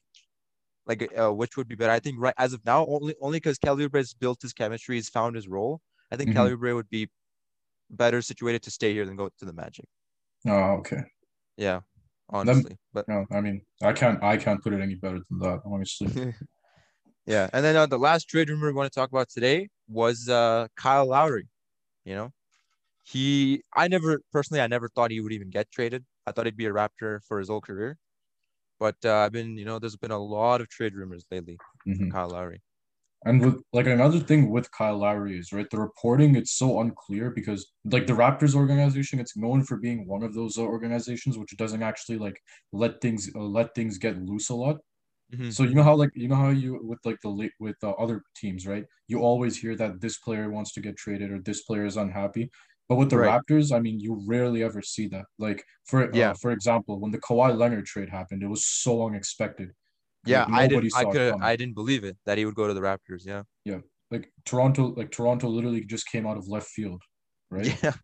like 0.87 1.13
uh, 1.19 1.33
which 1.35 1.57
would 1.57 1.69
be 1.69 1.75
better. 1.77 1.93
I 1.93 2.01
think 2.01 2.19
right 2.21 2.35
as 2.39 2.53
of 2.53 2.65
now, 2.67 2.87
only 2.87 3.17
only 3.21 3.39
because 3.39 3.59
Oubre 3.61 3.97
has 3.99 4.15
built 4.15 4.43
his 4.43 4.53
chemistry, 4.53 4.97
he's 4.97 5.11
found 5.11 5.37
his 5.37 5.49
role. 5.49 5.83
I 6.13 6.17
think 6.17 6.33
Mhm. 6.33 6.35
Oubre 6.35 6.75
would 6.75 6.91
be 6.91 7.09
better 7.91 8.23
situated 8.23 8.63
to 8.65 8.71
stay 8.71 8.93
here 8.93 9.07
than 9.07 9.17
go 9.17 9.29
to 9.39 9.45
the 9.45 9.53
Magic. 9.53 9.87
Oh, 10.47 10.79
okay. 10.81 11.03
Yeah, 11.57 11.81
honestly. 12.29 12.77
but 12.93 13.09
No, 13.09 13.27
I 13.33 13.41
mean, 13.41 13.63
I 13.83 13.93
can't, 13.93 14.23
I 14.23 14.37
can't 14.37 14.63
put 14.63 14.73
it 14.73 14.81
any 14.81 14.95
better 14.95 15.21
than 15.29 15.39
that, 15.41 15.61
honestly. 15.65 16.09
yeah, 17.27 17.49
and 17.53 17.65
then 17.65 17.77
uh, 17.77 17.87
the 17.87 17.99
last 17.99 18.29
trade 18.29 18.49
rumor 18.51 18.69
we 18.69 18.73
want 18.75 18.91
to 18.93 18.99
talk 18.99 19.11
about 19.11 19.29
today 19.29 19.69
was 19.89 20.29
uh 20.29 20.69
Kyle 20.77 21.07
Lowry. 21.07 21.49
You 22.05 22.15
know, 22.15 22.31
he 23.05 23.63
I 23.75 23.89
never 23.89 24.21
personally 24.33 24.61
I 24.61 24.67
never 24.69 24.89
thought 24.89 25.11
he 25.11 25.21
would 25.21 25.33
even 25.33 25.51
get 25.51 25.71
traded. 25.71 26.05
I 26.27 26.33
thought 26.33 26.47
he'd 26.47 26.57
be 26.57 26.67
a 26.67 26.73
Raptor 26.73 27.21
for 27.27 27.39
his 27.39 27.49
whole 27.49 27.61
career. 27.61 27.99
But 28.81 28.97
uh, 29.05 29.17
I've 29.19 29.33
been, 29.33 29.59
you 29.59 29.65
know, 29.65 29.79
there's 29.81 29.97
been 29.97 30.13
a 30.13 30.19
lot 30.19 30.61
of 30.61 30.69
trade 30.69 30.95
rumors 30.95 31.25
lately 31.31 31.59
for 31.85 31.91
Mhm. 31.91 32.13
Kyle 32.13 32.29
Lowry. 32.31 32.63
And 33.25 33.41
with 33.45 33.63
like 33.73 33.87
another 33.87 34.21
thing 34.21 34.51
with 34.51 34.71
Kyle 34.71 34.99
Lowry 34.99 35.39
is 35.39 35.53
right, 35.53 35.69
the 35.71 35.81
reporting 35.81 36.37
it's 36.37 36.53
so 36.57 36.81
unclear 36.81 37.31
because 37.31 37.71
like 37.85 38.07
the 38.07 38.13
Raptors 38.13 38.55
organization, 38.55 39.19
it's 39.19 39.37
known 39.37 39.65
for 39.65 39.77
being 39.77 40.07
one 40.07 40.23
of 40.23 40.35
those 40.35 40.57
organizations 40.59 41.37
which 41.37 41.57
doesn't 41.57 41.83
actually 41.83 42.19
like 42.19 42.41
let 42.73 43.01
things 43.01 43.29
uh, 43.35 43.41
let 43.41 43.75
things 43.75 43.99
get 43.99 44.19
loose 44.19 44.49
a 44.51 44.55
lot. 44.55 44.77
Mhm. 45.31 45.51
So 45.51 45.63
you 45.65 45.75
know 45.75 45.83
how 45.83 45.97
like 45.97 46.11
you 46.15 46.29
know 46.29 46.37
how 46.37 46.51
you 46.51 46.79
with 46.83 47.01
like 47.05 47.19
the 47.23 47.31
late 47.31 47.53
with 47.61 47.77
uh, 47.83 47.91
other 47.93 48.23
teams, 48.37 48.67
right? 48.67 48.85
You 49.09 49.21
always 49.21 49.57
hear 49.59 49.77
that 49.77 50.01
this 50.01 50.19
player 50.19 50.51
wants 50.51 50.73
to 50.75 50.81
get 50.81 50.97
traded 50.97 51.31
or 51.33 51.41
this 51.41 51.63
player 51.65 51.85
is 51.87 51.97
unhappy. 51.97 52.51
But 52.89 52.97
with 52.97 53.11
the 53.11 53.17
Right. 53.17 53.41
Raptors, 53.57 53.75
I 53.75 53.81
mean, 53.81 54.01
you 54.01 54.23
rarely 54.27 54.63
ever 54.63 54.83
see 54.83 55.09
that. 55.09 55.27
Like 55.39 55.65
for 55.87 56.05
Yeah. 56.11 56.33
uh, 56.33 56.35
for 56.41 56.51
example, 56.53 57.01
when 57.01 57.13
the 57.13 57.21
Kawhi 57.21 57.57
Leonard 57.57 57.87
trade 57.87 58.11
happened, 58.11 58.43
it 58.43 58.49
was 58.49 58.67
so 58.67 59.07
unexpected. 59.07 59.71
Yeah, 60.29 60.45
Like, 60.45 60.53
I 60.53 60.67
didn't. 60.69 60.93
I 60.97 61.05
could. 61.05 61.35
I 61.41 61.57
didn't 61.57 61.75
believe 61.75 62.05
it 62.05 62.17
that 62.27 62.39
he 62.39 62.45
would 62.45 62.55
go 62.55 62.67
to 62.69 62.75
the 62.75 62.81
Raptors. 62.81 63.25
Yeah. 63.25 63.43
Yeah, 63.65 63.79
like 64.11 64.31
Toronto, 64.45 64.95
like 64.97 65.11
Toronto, 65.11 65.49
literally 65.49 65.85
just 65.85 66.07
came 66.09 66.27
out 66.27 66.37
of 66.37 66.49
left 66.49 66.69
field, 66.69 67.03
right? 67.51 67.67
Yeah. 67.83 67.95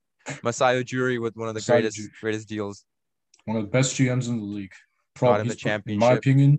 Masai 0.43 0.83
Ujiri 0.83 1.21
with 1.21 1.37
one 1.37 1.49
of 1.49 1.55
the 1.55 1.59
Masai 1.59 1.73
greatest 1.83 1.99
Ujiri. 1.99 2.21
greatest 2.21 2.49
deals. 2.49 2.85
One 3.45 3.59
of 3.59 3.63
the 3.65 3.69
best 3.71 3.95
GMs 3.95 4.27
in 4.29 4.39
the 4.39 4.43
league. 4.45 4.73
Him 5.21 5.47
the 5.49 5.55
pro- 5.63 5.93
In 5.93 5.99
my 5.99 6.13
opinion, 6.15 6.59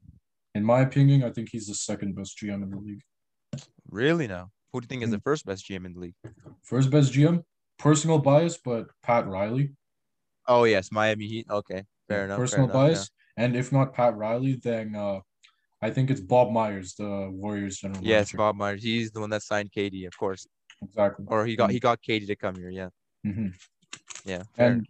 in 0.54 0.63
my 0.63 0.82
opinion, 0.82 1.23
I 1.23 1.32
think 1.32 1.49
he's 1.51 1.65
the 1.65 1.73
second 1.73 2.15
best 2.15 2.38
GM 2.41 2.62
in 2.63 2.69
the 2.69 2.78
league. 2.78 3.01
Really 3.89 4.28
now? 4.28 4.51
Who 4.71 4.82
do 4.82 4.86
you 4.86 4.88
think 4.88 5.04
is 5.04 5.10
the 5.12 5.17
Mm. 5.17 5.23
first 5.23 5.45
best 5.45 5.67
GM 5.67 5.86
in 5.86 5.93
the 5.93 5.99
league? 5.99 6.15
First 6.63 6.89
best 6.91 7.12
GM, 7.12 7.43
personal 7.80 8.19
bias, 8.19 8.58
but 8.63 8.88
Pat 9.01 9.25
Riley. 9.28 9.73
Oh 10.47 10.65
yes, 10.65 10.91
Miami 10.91 11.28
Heat. 11.28 11.47
Okay, 11.49 11.84
fair 12.08 12.25
enough. 12.25 12.38
fair 12.38 12.43
personal 12.45 12.65
enough, 12.65 12.75
yeah. 12.75 12.88
bias. 12.89 13.10
And 13.38 13.56
if 13.56 13.71
not 13.71 13.93
Pat 13.93 14.15
Riley, 14.15 14.60
then 14.63 14.95
uh, 14.95 15.19
I 15.86 15.91
think 15.91 16.10
it's 16.10 16.19
Bob 16.34 16.52
Myers, 16.52 16.95
the 16.95 17.30
Warriors 17.32 17.78
general 17.78 18.02
Yes, 18.02 18.34
manager. 18.34 18.38
Bob 18.38 18.56
Myers. 18.56 18.82
He's 18.82 19.12
the 19.12 19.19
one 19.19 19.30
that 19.30 19.43
signed 19.43 19.69
KD, 19.71 20.08
of 20.08 20.17
course. 20.17 20.48
Exactly. 20.82 21.26
Or 21.28 21.45
he 21.45 21.56
got 21.56 21.69
he 21.69 21.80
got 21.80 22.02
KD 22.02 22.26
to 22.26 22.36
come 22.36 22.56
here. 22.56 22.71
Yeah. 22.71 22.89
hmm 23.24 23.50
Yeah. 24.26 24.43
fair. 24.56 24.65
And 24.71 24.88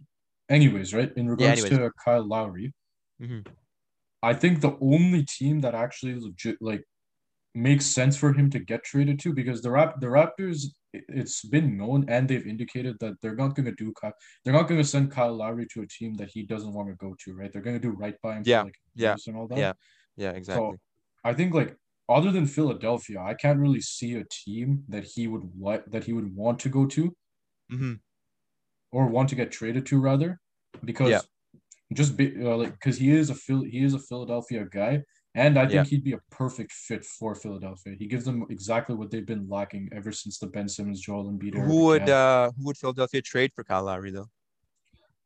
anyways, 0.48 0.94
right 0.94 1.12
in 1.20 1.28
regards 1.28 1.52
anyways. 1.52 1.78
to 1.78 1.92
Kyle 2.02 2.26
Lowry, 2.26 2.72
Mhm. 3.20 3.46
I 4.22 4.32
think 4.32 4.54
the 4.62 4.74
only 4.80 5.22
team 5.38 5.60
that 5.60 5.74
actually 5.74 6.14
legit 6.18 6.56
like 6.70 6.82
makes 7.54 7.86
sense 7.98 8.16
for 8.22 8.32
him 8.38 8.48
to 8.54 8.58
get 8.58 8.82
traded 8.90 9.18
to 9.24 9.34
because 9.40 9.60
the 9.60 9.70
Rap 9.70 10.00
the 10.00 10.06
Raptors 10.18 10.58
it- 10.96 11.04
it's 11.20 11.38
been 11.54 11.76
known 11.80 12.08
and 12.08 12.22
they've 12.28 12.46
indicated 12.54 12.94
that 13.02 13.14
they're 13.20 13.40
not 13.42 13.54
going 13.56 13.68
to 13.72 13.76
do 13.84 13.92
Kyle, 14.00 14.16
they're 14.42 14.58
not 14.60 14.66
going 14.68 14.80
to 14.84 14.88
send 14.94 15.10
Kyle 15.16 15.36
Lowry 15.42 15.66
to 15.74 15.82
a 15.82 15.88
team 15.98 16.12
that 16.20 16.30
he 16.34 16.40
doesn't 16.52 16.72
want 16.76 16.88
to 16.88 16.96
go 17.06 17.10
to, 17.22 17.28
right? 17.38 17.50
They're 17.52 17.66
going 17.68 17.80
to 17.80 17.86
do 17.88 17.94
right 18.04 18.16
by 18.22 18.32
him 18.36 18.42
Yeah, 18.46 18.62
like 18.68 18.78
yeah, 18.94 19.16
and 19.28 19.36
all 19.38 19.48
that. 19.48 19.58
yeah, 19.58 19.72
Yeah, 20.24 20.32
exactly. 20.42 20.78
I 21.26 21.32
think 21.34 21.52
like 21.54 21.76
other 22.08 22.30
than 22.30 22.46
Philadelphia, 22.46 23.18
I 23.20 23.34
can't 23.34 23.58
really 23.58 23.80
see 23.80 24.14
a 24.14 24.24
team 24.30 24.84
that 24.88 25.04
he 25.04 25.26
would 25.26 25.44
what 25.58 25.90
that 25.90 26.04
he 26.04 26.12
would 26.12 26.30
want 26.42 26.58
to 26.60 26.68
go 26.68 26.86
to 26.86 27.02
hmm 27.68 27.94
or 28.92 29.08
want 29.08 29.28
to 29.30 29.34
get 29.34 29.50
traded 29.50 29.84
to 29.86 29.98
rather, 30.00 30.38
because 30.84 31.10
Yeah. 31.10 31.22
just 31.92 32.16
be, 32.16 32.26
uh, 32.46 32.56
like 32.56 32.72
because 32.78 32.96
he 33.04 33.10
is 33.10 33.28
a 33.30 33.34
Phil 33.34 33.62
he 33.74 33.80
is 33.88 33.94
a 33.94 33.98
Philadelphia 33.98 34.62
guy, 34.80 35.02
and 35.34 35.58
I 35.58 35.66
think 35.66 35.74
Yeah. 35.74 35.84
he'd 35.90 36.04
be 36.04 36.12
a 36.12 36.20
perfect 36.30 36.72
fit 36.72 37.04
for 37.04 37.34
Philadelphia. 37.34 37.96
He 37.98 38.06
gives 38.06 38.24
them 38.24 38.46
exactly 38.48 38.94
what 38.94 39.10
they've 39.10 39.26
been 39.34 39.48
lacking 39.48 39.84
ever 39.98 40.12
since 40.12 40.38
the 40.38 40.46
Ben 40.46 40.68
Simmons, 40.68 41.00
Joel 41.00 41.32
Embiid 41.32 41.54
Who 41.54 41.86
would 41.86 42.08
uh 42.08 42.52
who 42.56 42.64
would 42.66 42.78
Philadelphia 42.78 43.22
trade 43.32 43.50
for 43.56 43.64
Kyle 43.64 43.84
Lowry 43.90 44.12
though? 44.12 44.30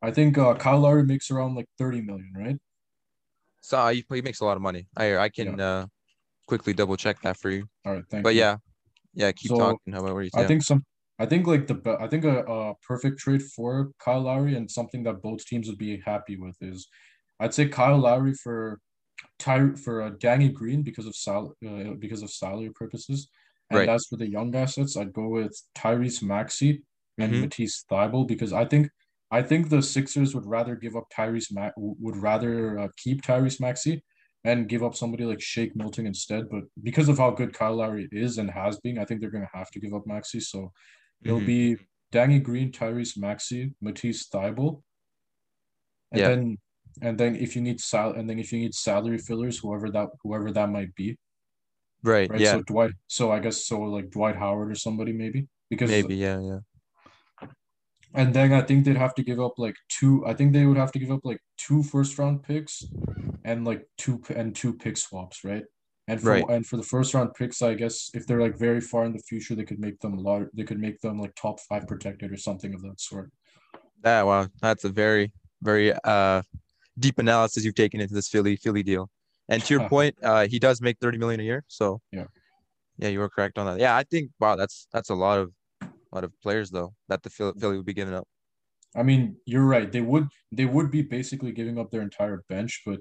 I 0.01 0.11
think 0.17 0.39
uh, 0.39 0.55
Kyle 0.55 0.81
Lowry 0.81 1.05
makes 1.05 1.31
around 1.31 1.57
like 1.57 1.69
thirty 1.77 2.01
million, 2.01 2.33
right? 2.35 2.59
So 3.61 3.79
uh, 3.79 3.91
he, 3.93 4.05
he 4.13 4.23
makes 4.23 4.41
a 4.41 4.45
lot 4.45 4.57
of 4.57 4.63
money. 4.63 4.89
I 4.97 5.17
I 5.17 5.29
can 5.29 5.61
uh 5.61 5.87
quickly 6.49 6.75
double 6.75 6.97
check 6.97 7.21
that 7.23 7.39
for 7.39 7.51
you. 7.51 7.69
All 7.85 7.93
right, 7.95 8.05
thank 8.11 8.25
But 8.25 8.35
you. 8.35 8.45
yeah, 8.45 8.59
yeah, 9.15 9.33
keep 9.33 9.55
So, 9.55 9.57
talking. 9.57 9.95
However, 9.95 10.23
you 10.23 10.31
I 10.35 10.45
think 10.45 10.63
some. 10.65 10.85
I 11.19 11.27
think 11.27 11.47
like 11.47 11.67
the 11.69 11.99
I 12.01 12.09
think 12.09 12.25
a, 12.25 12.45
a 12.45 12.75
perfect 12.89 13.19
trade 13.21 13.43
for 13.57 13.91
Kyle 14.01 14.23
Lowry 14.23 14.57
and 14.57 14.71
something 14.71 15.05
that 15.05 15.23
both 15.23 15.45
teams 15.47 15.69
would 15.69 15.79
be 15.79 16.01
happy 16.05 16.37
with 16.39 16.57
is, 16.63 16.89
I'd 17.41 17.55
say 17.55 17.69
Kyle 17.69 17.99
Lowry 17.99 18.35
for, 18.35 18.81
Ty 19.39 19.73
for 19.77 20.03
uh, 20.03 20.11
Danny 20.21 20.51
Green 20.51 20.83
because 20.83 21.07
of 21.07 21.17
sal 21.17 21.55
uh, 21.67 21.95
because 21.99 22.23
of 22.23 22.31
salary 22.31 22.71
purposes, 22.75 23.29
and 23.71 23.79
Right. 23.79 23.91
as 23.91 24.07
for 24.11 24.17
the 24.19 24.31
young 24.31 24.55
assets, 24.57 24.97
I'd 24.97 25.13
go 25.15 25.29
with 25.29 25.53
Tyrese 25.77 26.23
Maxey 26.23 26.83
and 27.19 27.33
Mhm. 27.33 27.41
Matisse 27.41 27.85
Thybulle 27.91 28.29
because 28.29 28.53
I 28.53 28.67
think 28.67 28.89
I 29.31 29.43
think 29.43 29.69
the 29.69 29.83
Sixers 29.83 30.35
would 30.35 30.47
rather 30.47 30.75
give 30.75 30.97
up 30.97 31.07
Tyrese 31.17 31.53
Ma- 31.53 31.71
would 31.77 32.17
rather 32.17 32.79
uh, 32.79 32.89
keep 32.97 33.23
Tyrese 33.23 33.61
Maxey 33.61 34.03
and 34.45 34.69
give 34.69 34.83
up 34.83 34.95
somebody 34.97 35.25
like 35.25 35.41
Shake 35.41 35.77
Milton 35.77 36.07
instead. 36.07 36.49
But 36.51 36.65
because 36.83 37.09
of 37.09 37.19
how 37.19 37.31
good 37.31 37.53
Kyle 37.53 37.77
Lowry 37.77 38.09
is 38.11 38.39
and 38.39 38.51
has 38.51 38.79
been, 38.81 38.99
I 38.99 39.05
think 39.05 39.21
they're 39.21 39.31
going 39.31 39.45
to 39.51 39.57
have 39.59 39.71
to 39.73 39.81
give 39.81 39.95
up 39.95 40.07
Maxey. 40.07 40.41
So 40.41 40.73
it'll 41.23 41.41
Mhm. 41.41 41.47
be 41.47 41.77
Danny 42.11 42.41
Green, 42.41 42.73
Tyrese 42.73 43.17
Maxey, 43.19 43.75
Matisse 43.81 44.29
Thybulle. 44.29 44.83
And 46.13 46.21
Yeah. 46.21 46.29
then 46.29 46.59
and 47.03 47.17
then 47.21 47.37
if 47.37 47.55
you 47.55 47.63
need 47.63 47.81
sal 47.81 48.13
and 48.15 48.29
then 48.29 48.39
if 48.41 48.53
you 48.53 48.59
need 48.59 48.75
salary 48.75 49.19
fillers, 49.19 49.59
whoever 49.59 49.91
that 49.93 50.09
whoever 50.23 50.51
that 50.53 50.69
might 50.71 50.93
be. 50.97 51.17
right. 52.03 52.29
Right. 52.31 52.41
Yeah. 52.41 52.53
So 52.53 52.63
Dwight 52.63 52.93
so 53.07 53.31
I 53.31 53.39
guess 53.39 53.65
so 53.67 53.81
like 53.83 54.11
Dwight 54.11 54.35
Howard 54.37 54.71
or 54.73 54.75
somebody 54.75 55.13
maybe. 55.13 55.47
Because 55.69 55.89
Maybe. 55.91 56.17
Yeah. 56.17 56.41
Yeah. 56.41 56.59
And 58.15 58.35
then 58.35 58.53
I 58.53 58.63
think 58.63 58.85
they'd 58.85 58.97
have 58.97 59.15
to 59.17 59.23
give 59.23 59.41
up 59.41 59.55
like 59.59 59.77
two. 59.89 60.25
I 60.27 60.35
think 60.35 60.53
they 60.53 60.67
would 60.67 60.77
have 60.77 60.93
to 60.93 60.99
give 60.99 61.11
up 61.11 61.21
like 61.25 61.41
two 61.59 61.83
first 61.83 62.19
round 62.19 62.43
picks, 62.43 62.91
and 63.45 63.65
like 63.65 63.87
two 63.99 64.23
and 64.35 64.55
two 64.55 64.75
pick 64.75 64.97
swaps, 64.97 65.45
right? 65.45 65.65
And 66.09 66.21
for 66.21 66.31
Right. 66.31 66.45
and 66.51 66.67
for 66.67 66.77
the 66.77 66.83
first 66.83 67.15
round 67.15 67.35
picks, 67.35 67.63
I 67.63 67.75
guess 67.75 68.11
if 68.15 68.27
they're 68.27 68.41
like 68.41 68.59
very 68.59 68.81
far 68.81 69.05
in 69.05 69.13
the 69.13 69.21
future, 69.21 69.55
they 69.55 69.65
could 69.65 69.79
make 69.81 70.01
them 70.01 70.15
a 70.15 70.21
lot. 70.21 70.43
They 70.55 70.65
could 70.65 70.81
make 70.81 71.01
them 71.01 71.21
like 71.21 71.35
top 71.37 71.61
five 71.61 71.87
protected 71.87 72.33
or 72.33 72.37
something 72.37 72.75
of 72.75 72.83
that 72.83 73.01
sort. 73.01 73.31
That 74.03 74.27
wow, 74.27 74.49
that's 74.61 74.85
a 74.85 74.89
very 74.89 75.33
very 75.63 75.93
uh 75.93 76.43
deep 76.99 77.19
analysis 77.19 77.65
you've 77.65 77.75
taken 77.75 78.01
into 78.01 78.15
this 78.15 78.29
Philly 78.29 78.57
Philly 78.57 78.83
deal. 78.83 79.11
And 79.49 79.63
to 79.65 79.75
your 79.75 79.89
point, 79.89 80.17
uh, 80.23 80.47
he 80.47 80.59
does 80.59 80.81
make 80.81 80.99
thirty 81.01 81.19
million 81.19 81.41
a 81.41 81.45
year. 81.45 81.65
So 81.69 82.01
Yeah. 82.13 82.27
yeah, 82.99 83.09
you 83.09 83.19
were 83.19 83.29
correct 83.29 83.59
on 83.59 83.67
that. 83.67 83.79
Yeah, 83.81 83.97
I 83.97 84.05
think 84.05 84.31
wow, 84.41 84.57
that's 84.57 84.87
that's 84.93 85.11
a 85.11 85.15
lot 85.15 85.39
of 85.39 85.53
lot 86.15 86.25
of 86.25 86.33
players 86.41 86.71
though 86.71 86.95
that 87.09 87.23
the 87.23 87.31
Philly, 87.31 87.53
Philly 87.59 87.77
would 87.77 87.87
be 87.87 87.95
giving 87.95 88.15
up. 88.15 88.27
I 88.97 89.03
mean, 89.05 89.37
you're 89.47 89.65
right. 89.67 89.91
They 89.91 90.01
would 90.01 90.29
they 90.53 90.65
would 90.65 90.91
be 90.91 91.03
basically 91.03 91.53
giving 91.53 91.79
up 91.79 91.91
their 91.91 92.03
entire 92.03 92.43
bench, 92.49 92.83
but 92.85 92.99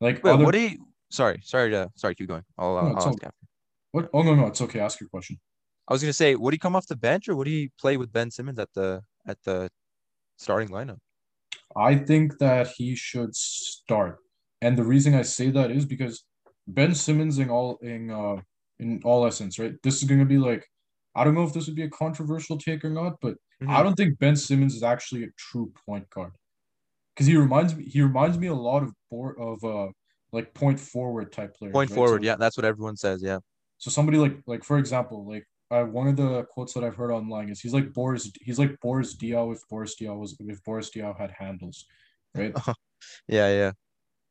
like 0.00 0.22
Wait, 0.22 0.32
other 0.32 0.44
what 0.44 0.52
do 0.54 0.60
you? 0.60 0.86
Sorry, 1.10 1.40
sorry 1.42 1.70
to 1.70 1.90
sorry. 1.96 2.14
Keep 2.14 2.28
going. 2.28 2.44
I'll, 2.58 2.74
No, 2.74 2.78
I'll, 2.80 2.96
it's 2.96 3.06
all- 3.06 3.12
after. 3.14 3.30
what? 3.92 4.08
Oh 4.14 4.22
no, 4.22 4.34
no, 4.34 4.46
it's 4.46 4.60
okay. 4.60 4.80
Ask 4.80 5.00
your 5.00 5.08
question. 5.08 5.38
I 5.88 5.92
was 5.92 6.02
gonna 6.02 6.12
say, 6.12 6.34
would 6.34 6.52
he 6.54 6.58
come 6.58 6.74
off 6.76 6.86
the 6.86 6.96
bench 6.96 7.28
or 7.28 7.34
would 7.36 7.46
he 7.46 7.70
play 7.80 7.96
with 7.96 8.12
Ben 8.12 8.30
Simmons 8.30 8.58
at 8.58 8.68
the 8.74 9.02
at 9.26 9.38
the 9.44 9.68
starting 10.36 10.68
lineup? 10.68 10.98
I 11.76 11.96
think 11.96 12.38
that 12.38 12.68
he 12.76 12.94
should 12.94 13.34
start. 13.34 14.18
And 14.62 14.76
the 14.78 14.84
reason 14.84 15.14
I 15.14 15.22
say 15.22 15.50
that 15.50 15.70
is 15.70 15.84
because 15.84 16.24
Ben 16.68 16.94
Simmons 16.94 17.38
in 17.38 17.50
all 17.50 17.78
in 17.82 18.10
uh 18.10 18.36
in 18.78 19.00
all 19.04 19.26
essence, 19.26 19.58
right? 19.58 19.74
This 19.82 19.96
is 20.02 20.08
gonna 20.08 20.24
be 20.24 20.38
like 20.38 20.64
I 21.16 21.24
don't 21.24 21.34
know 21.34 21.44
if 21.44 21.52
this 21.52 21.66
would 21.66 21.74
be 21.74 21.82
a 21.82 21.90
controversial 21.90 22.58
take 22.58 22.84
or 22.84 22.90
not, 22.90 23.14
but 23.20 23.36
Mhm. 23.62 23.70
I 23.70 23.82
don't 23.82 23.94
think 23.96 24.18
Ben 24.18 24.36
Simmons 24.36 24.74
is 24.74 24.82
actually 24.82 25.24
a 25.24 25.30
true 25.38 25.72
point 25.86 26.08
guard. 26.10 26.32
Because 27.14 27.26
he 27.26 27.36
reminds 27.36 27.74
me 27.74 27.84
he 27.84 28.02
reminds 28.02 28.36
me 28.38 28.48
a 28.48 28.54
lot 28.54 28.82
of 28.82 28.92
board 29.10 29.36
of 29.40 29.64
uh 29.64 29.88
like 30.32 30.52
point 30.52 30.78
forward 30.78 31.32
type 31.32 31.54
players. 31.56 31.72
Point 31.72 31.90
right? 31.90 31.94
forward, 31.96 32.20
So- 32.22 32.26
yeah, 32.26 32.36
that's 32.36 32.56
what 32.58 32.66
everyone 32.66 32.96
says. 32.96 33.22
Yeah, 33.22 33.38
so 33.78 33.90
somebody 33.90 34.18
like 34.18 34.36
like 34.46 34.62
for 34.62 34.76
example, 34.78 35.26
like 35.26 35.46
uh, 35.70 35.84
one 35.84 36.06
of 36.06 36.16
the 36.16 36.44
quotes 36.44 36.74
that 36.74 36.84
I've 36.84 36.94
heard 36.94 37.10
online 37.10 37.48
is 37.48 37.60
he's 37.60 37.72
like 37.74 37.92
Boris 37.92 38.30
he's 38.42 38.58
like 38.58 38.78
Boris 38.80 39.16
Diaw 39.16 39.52
if 39.54 39.66
Boris 39.68 39.96
Diaw 39.98 40.16
was 40.18 40.36
if 40.38 40.62
Boris 40.62 40.90
Diaw 40.90 41.16
had 41.18 41.30
handles, 41.32 41.86
right? 42.34 42.52
yeah, 43.28 43.48
yeah, 43.60 43.72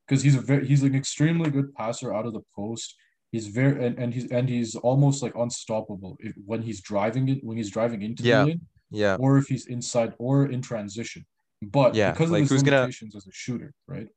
Because 0.08 0.22
he's 0.24 0.36
a 0.36 0.42
very 0.42 0.68
he's 0.68 0.84
an 0.84 0.96
extremely 0.96 1.50
good 1.50 1.74
passer 1.74 2.14
out 2.14 2.26
of 2.28 2.34
the 2.34 2.42
post. 2.56 2.96
He's 3.32 3.48
very 3.48 3.86
and, 3.86 3.98
and 4.00 4.14
he's 4.14 4.32
and 4.32 4.48
he's 4.48 4.76
almost 4.76 5.22
like 5.24 5.34
unstoppable 5.36 6.16
if, 6.20 6.34
when 6.46 6.62
he's 6.62 6.82
driving 6.82 7.28
it 7.30 7.44
when 7.44 7.58
he's 7.58 7.72
driving 7.72 8.02
into 8.02 8.24
Yeah. 8.24 8.42
the 8.42 8.46
lane 8.48 8.62
yeah. 8.92 9.16
or 9.20 9.38
if 9.38 9.48
he's 9.48 9.66
inside 9.68 10.14
or 10.20 10.46
in 10.46 10.62
transition. 10.62 11.26
But 11.62 11.96
Yeah, 11.96 12.12
because 12.12 12.32
of 12.32 12.38
his 12.38 12.50
who's 12.50 12.64
gonna- 12.64 12.78
limitations 12.82 13.16
as 13.16 13.28
a 13.28 13.32
shooter, 13.32 13.74
right? 13.88 14.08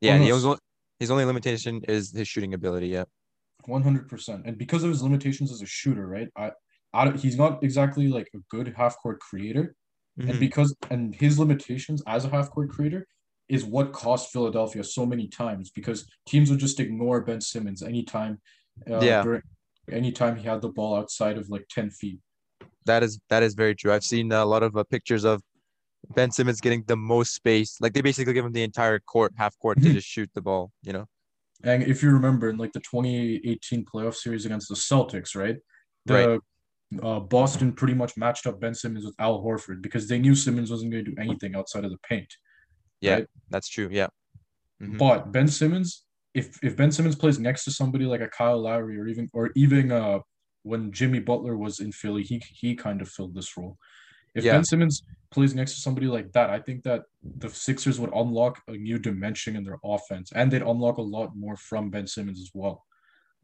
Yeah, 0.00 0.18
he 0.18 0.32
was, 0.32 0.44
his 0.98 1.10
only 1.10 1.24
limitation 1.24 1.80
is 1.88 2.12
his 2.12 2.26
shooting 2.28 2.54
ability. 2.54 2.88
Yeah, 2.88 3.04
One 3.66 3.82
hundred 3.82 4.08
percent, 4.08 4.42
and 4.46 4.56
because 4.58 4.82
of 4.84 4.90
his 4.90 5.02
limitations 5.02 5.52
as 5.52 5.60
a 5.62 5.66
shooter, 5.66 6.06
right? 6.06 6.28
I, 6.36 6.52
I, 6.92 7.10
he's 7.16 7.36
not 7.36 7.62
exactly 7.62 8.08
like 8.08 8.28
a 8.34 8.38
good 8.50 8.74
half 8.76 8.96
court 9.02 9.18
creator, 9.20 9.74
and 10.18 10.30
Mhm. 10.30 10.40
because 10.40 10.74
and 10.90 11.14
his 11.14 11.38
limitations 11.38 12.02
as 12.06 12.24
a 12.24 12.30
half 12.30 12.50
court 12.50 12.70
creator 12.70 13.06
is 13.48 13.64
what 13.64 13.92
cost 13.92 14.32
Philadelphia 14.32 14.82
so 14.84 15.04
many 15.04 15.28
times 15.28 15.70
because 15.70 16.06
teams 16.26 16.50
would 16.50 16.60
just 16.60 16.80
ignore 16.80 17.20
Ben 17.20 17.40
Simmons 17.40 17.82
anytime. 17.82 18.40
Uh, 18.90 19.00
Yeah. 19.00 19.22
During, 19.22 19.42
anytime 19.90 20.36
he 20.36 20.44
had 20.46 20.62
the 20.62 20.68
ball 20.68 20.94
outside 20.96 21.36
of 21.38 21.48
like 21.50 21.66
ten 21.68 21.90
feet. 21.90 22.18
that 22.86 23.02
is 23.02 23.20
that 23.28 23.42
is 23.42 23.54
very 23.54 23.74
true. 23.74 23.92
I've 23.92 24.04
seen 24.04 24.32
a 24.32 24.44
lot 24.44 24.62
of 24.62 24.76
uh, 24.76 24.84
pictures 24.84 25.24
of 25.24 25.42
Ben 26.16 26.30
Simmons 26.30 26.60
getting 26.60 26.82
the 26.86 26.96
most 26.96 27.34
space. 27.34 27.76
Like 27.80 27.92
they 27.92 28.00
basically 28.00 28.32
give 28.32 28.44
him 28.44 28.52
the 28.52 28.62
entire 28.62 28.98
court, 29.00 29.32
half 29.36 29.56
court, 29.58 29.80
to 29.82 29.88
Mhm. 29.88 29.92
just 29.92 30.08
shoot 30.08 30.30
the 30.34 30.40
ball. 30.42 30.72
You 30.82 30.92
know. 30.94 31.06
And 31.64 31.82
if 31.84 32.02
you 32.02 32.10
remember 32.10 32.48
in 32.50 32.56
like 32.58 32.72
the 32.72 32.80
2018 32.80 33.84
playoff 33.84 34.14
series 34.14 34.44
against 34.46 34.68
the 34.68 34.74
Celtics, 34.74 35.36
right? 35.36 35.56
The 36.06 36.40
uh, 37.02 37.20
Boston 37.20 37.72
pretty 37.72 37.94
much 37.94 38.16
matched 38.16 38.46
up 38.46 38.60
Ben 38.60 38.74
Simmons 38.74 39.04
with 39.04 39.14
Al 39.18 39.42
Horford 39.42 39.80
because 39.80 40.08
they 40.08 40.18
knew 40.18 40.34
Simmons 40.34 40.70
wasn't 40.70 40.90
going 40.92 41.04
to 41.04 41.10
do 41.12 41.16
anything 41.20 41.54
outside 41.54 41.84
of 41.84 41.90
the 41.90 41.98
paint. 42.08 42.30
Yeah, 43.02 43.14
Right. 43.14 43.26
that's 43.50 43.68
true. 43.68 43.88
Yeah. 43.90 44.08
Mhm. 44.80 44.96
But 44.98 45.32
Ben 45.32 45.48
Simmons, 45.48 46.04
if 46.34 46.58
if 46.62 46.76
Ben 46.76 46.92
Simmons 46.92 47.16
plays 47.16 47.38
next 47.38 47.64
to 47.64 47.70
somebody 47.70 48.04
like 48.06 48.20
a 48.22 48.28
Kyle 48.28 48.60
Lowry 48.62 48.96
or 48.98 49.06
even 49.08 49.28
or 49.34 49.50
even 49.54 49.92
uh 49.92 50.20
when 50.62 50.92
Jimmy 50.92 51.18
Butler 51.18 51.56
was 51.56 51.80
in 51.80 51.90
Philly, 51.92 52.22
he 52.22 52.40
he 52.60 52.74
kind 52.74 53.02
of 53.02 53.08
filled 53.08 53.34
this 53.34 53.56
role. 53.56 53.76
If 54.34 54.44
Yeah. 54.44 54.52
Ben 54.52 54.64
Simmons 54.64 55.02
plays 55.30 55.54
next 55.54 55.74
to 55.74 55.80
somebody 55.80 56.06
like 56.06 56.32
that, 56.32 56.48
I 56.50 56.58
think 56.60 56.84
that 56.84 57.02
the 57.22 57.50
Sixers 57.50 57.98
would 58.00 58.12
unlock 58.14 58.62
a 58.68 58.72
new 58.88 58.98
dimension 58.98 59.56
in 59.56 59.64
their 59.64 59.78
offense, 59.84 60.30
and 60.32 60.50
they'd 60.50 60.62
unlock 60.62 60.96
a 60.98 61.02
lot 61.02 61.36
more 61.36 61.56
from 61.56 61.90
Ben 61.90 62.06
Simmons 62.06 62.40
as 62.40 62.50
well. 62.54 62.86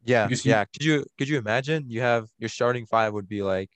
Yeah, 0.05 0.29
he- 0.29 0.49
yeah. 0.49 0.63
Could 0.65 0.83
you 0.83 1.05
could 1.17 1.27
you 1.27 1.37
imagine 1.37 1.89
you 1.89 1.99
have 2.01 2.29
your 2.39 2.49
starting 2.49 2.85
five 2.85 3.11
would 3.13 3.27
be 3.27 3.41
like 3.43 3.69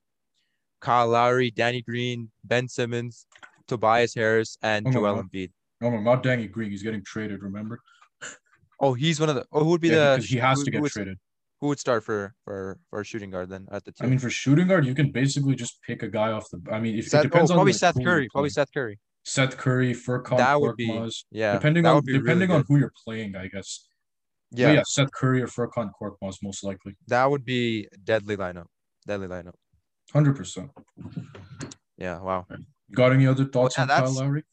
Kyle 0.79 1.07
Lowry, 1.09 1.51
Danny 1.51 1.81
Green, 1.81 2.31
Ben 2.43 2.67
Simmons, 2.67 3.27
Tobias 3.67 4.13
Harris, 4.15 4.57
and 4.61 4.87
Oh 4.87 4.91
Joel 4.91 5.15
God. 5.15 5.25
Embiid. 5.31 5.51
Oh, 5.83 5.89
no, 5.89 5.97
no, 5.97 6.01
not 6.01 6.23
Danny 6.23 6.47
Green. 6.47 6.71
He's 6.71 6.83
getting 6.83 7.03
traded. 7.05 7.43
Remember? 7.43 7.79
Oh, 8.79 8.93
he's 8.93 9.19
one 9.19 9.29
of 9.29 9.35
the. 9.35 9.45
Oh, 9.51 9.63
who 9.63 9.71
would 9.71 9.81
be 9.81 9.89
Yeah, 9.89 10.11
the? 10.11 10.15
because 10.17 10.29
he 10.29 10.37
has 10.37 10.59
who- 10.59 10.65
to 10.65 10.69
who 10.69 10.71
get 10.71 10.81
would, 10.81 10.91
traded. 10.91 11.17
Who 11.61 11.67
would 11.67 11.79
start 11.79 12.03
for 12.03 12.33
for 12.43 12.77
for 12.89 13.03
shooting 13.05 13.29
guard 13.31 13.49
then 13.49 13.67
at 13.71 13.85
the 13.85 13.91
two? 13.93 14.03
I 14.03 14.07
mean, 14.07 14.19
for 14.19 14.29
shooting 14.29 14.67
guard, 14.67 14.85
you 14.85 14.93
can 14.93 15.11
basically 15.11 15.55
just 15.55 15.81
pick 15.81 16.03
a 16.03 16.09
guy 16.09 16.31
off 16.31 16.49
the. 16.49 16.61
I 16.71 16.79
mean, 16.79 16.97
if 16.97 17.07
Seth, 17.07 17.21
it 17.21 17.29
depends 17.29 17.51
oh, 17.51 17.53
on 17.53 17.57
probably 17.57 17.71
like, 17.71 17.79
Seth 17.79 17.95
who 17.95 18.03
Curry. 18.03 18.27
Probably. 18.29 18.49
Seth 18.49 18.73
Curry. 18.73 18.99
Seth 19.23 19.55
Curry, 19.55 19.93
Furkan 19.93 20.37
That 20.37 20.59
would 20.59 20.75
be- 20.75 20.89
Korkmaz. 20.89 21.23
Yeah, 21.31 21.53
depending 21.53 21.85
on 21.85 22.03
be 22.03 22.11
really 22.11 22.23
depending 22.23 22.51
on 22.51 22.61
good. 22.61 22.65
who 22.67 22.79
you're 22.79 22.91
playing, 23.05 23.35
I 23.37 23.47
guess. 23.47 23.87
But 24.51 24.59
Yeah, 24.59 24.71
yeah, 24.73 24.81
Seth 24.85 25.11
Curry 25.13 25.41
or 25.41 25.47
Furkan 25.47 25.91
Korkmaz 25.99 26.37
most 26.43 26.63
likely. 26.65 26.97
that 27.07 27.29
would 27.31 27.45
be 27.45 27.87
deadly 28.03 28.35
lineup. 28.35 28.65
Deadly 29.07 29.27
lineup. 29.27 29.53
Hundred 30.11 30.35
percent. 30.35 30.71
Yeah. 31.97 32.19
Wow. 32.19 32.45
Got 32.93 33.13
any 33.13 33.25
other 33.25 33.45
thoughts 33.45 33.77
yeah, 33.77 33.83
on 33.83 33.87
Kyle 33.87 34.11
Lowry? 34.13 34.43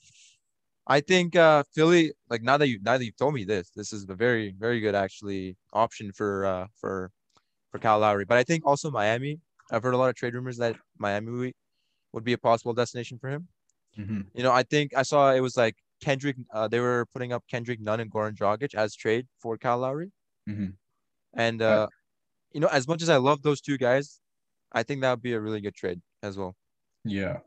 I 0.90 1.00
think 1.02 1.36
uh 1.36 1.64
Philly, 1.74 2.12
like 2.30 2.42
now 2.42 2.58
that 2.58 2.68
you 2.68 2.80
now 2.82 2.98
that 2.98 3.04
you've 3.06 3.16
told 3.16 3.34
me 3.34 3.44
this, 3.44 3.70
this 3.72 3.92
is 3.94 4.08
a 4.10 4.16
very 4.16 4.52
very 4.52 4.80
good 4.80 4.96
actually 4.96 5.56
option 5.72 6.12
for 6.12 6.46
uh 6.46 6.68
for 6.76 7.12
for 7.70 7.78
Kyle 7.80 8.00
Lowry. 8.00 8.24
But 8.26 8.38
I 8.38 8.44
think 8.44 8.66
also 8.66 8.90
Miami. 8.90 9.40
I've 9.72 9.82
heard 9.84 9.94
a 9.94 9.98
lot 9.98 10.10
of 10.10 10.16
trade 10.16 10.34
rumors 10.34 10.58
that 10.58 10.76
Miami 10.98 11.32
would- 12.12 12.24
be 12.24 12.34
a 12.34 12.38
possible 12.38 12.74
destination 12.74 13.18
for 13.20 13.30
him. 13.30 13.48
hmm 13.96 14.22
You 14.34 14.42
know, 14.44 14.52
I 14.52 14.64
think 14.64 14.96
I 14.96 15.02
saw 15.04 15.32
it 15.32 15.40
was 15.40 15.56
like 15.56 15.76
Kendrick. 16.00 16.36
Uh, 16.52 16.68
they 16.68 16.80
were 16.80 17.06
putting 17.14 17.32
up 17.32 17.44
Kendrick 17.48 17.80
Nunn 17.80 18.00
and 18.00 18.10
Goran 18.12 18.34
Dragic 18.36 18.74
as 18.74 18.96
trade 18.96 19.28
for 19.42 19.58
Kyle 19.58 19.78
Lowry. 19.80 20.12
hmm 20.46 20.70
And 21.34 21.62
Uh, 21.68 21.78
uh, 21.82 21.88
you 22.52 22.60
know, 22.60 22.68
as 22.68 22.88
much 22.88 23.02
as 23.02 23.10
I 23.10 23.18
love 23.18 23.42
those 23.42 23.60
two 23.62 23.78
guys, 23.78 24.20
I 24.72 24.84
think 24.84 25.02
that 25.02 25.12
would 25.12 25.22
be 25.22 25.34
a 25.34 25.40
really 25.40 25.60
good 25.62 25.76
trade 25.76 26.02
as 26.22 26.38
well. 26.38 26.56
Yeah, 27.04 27.40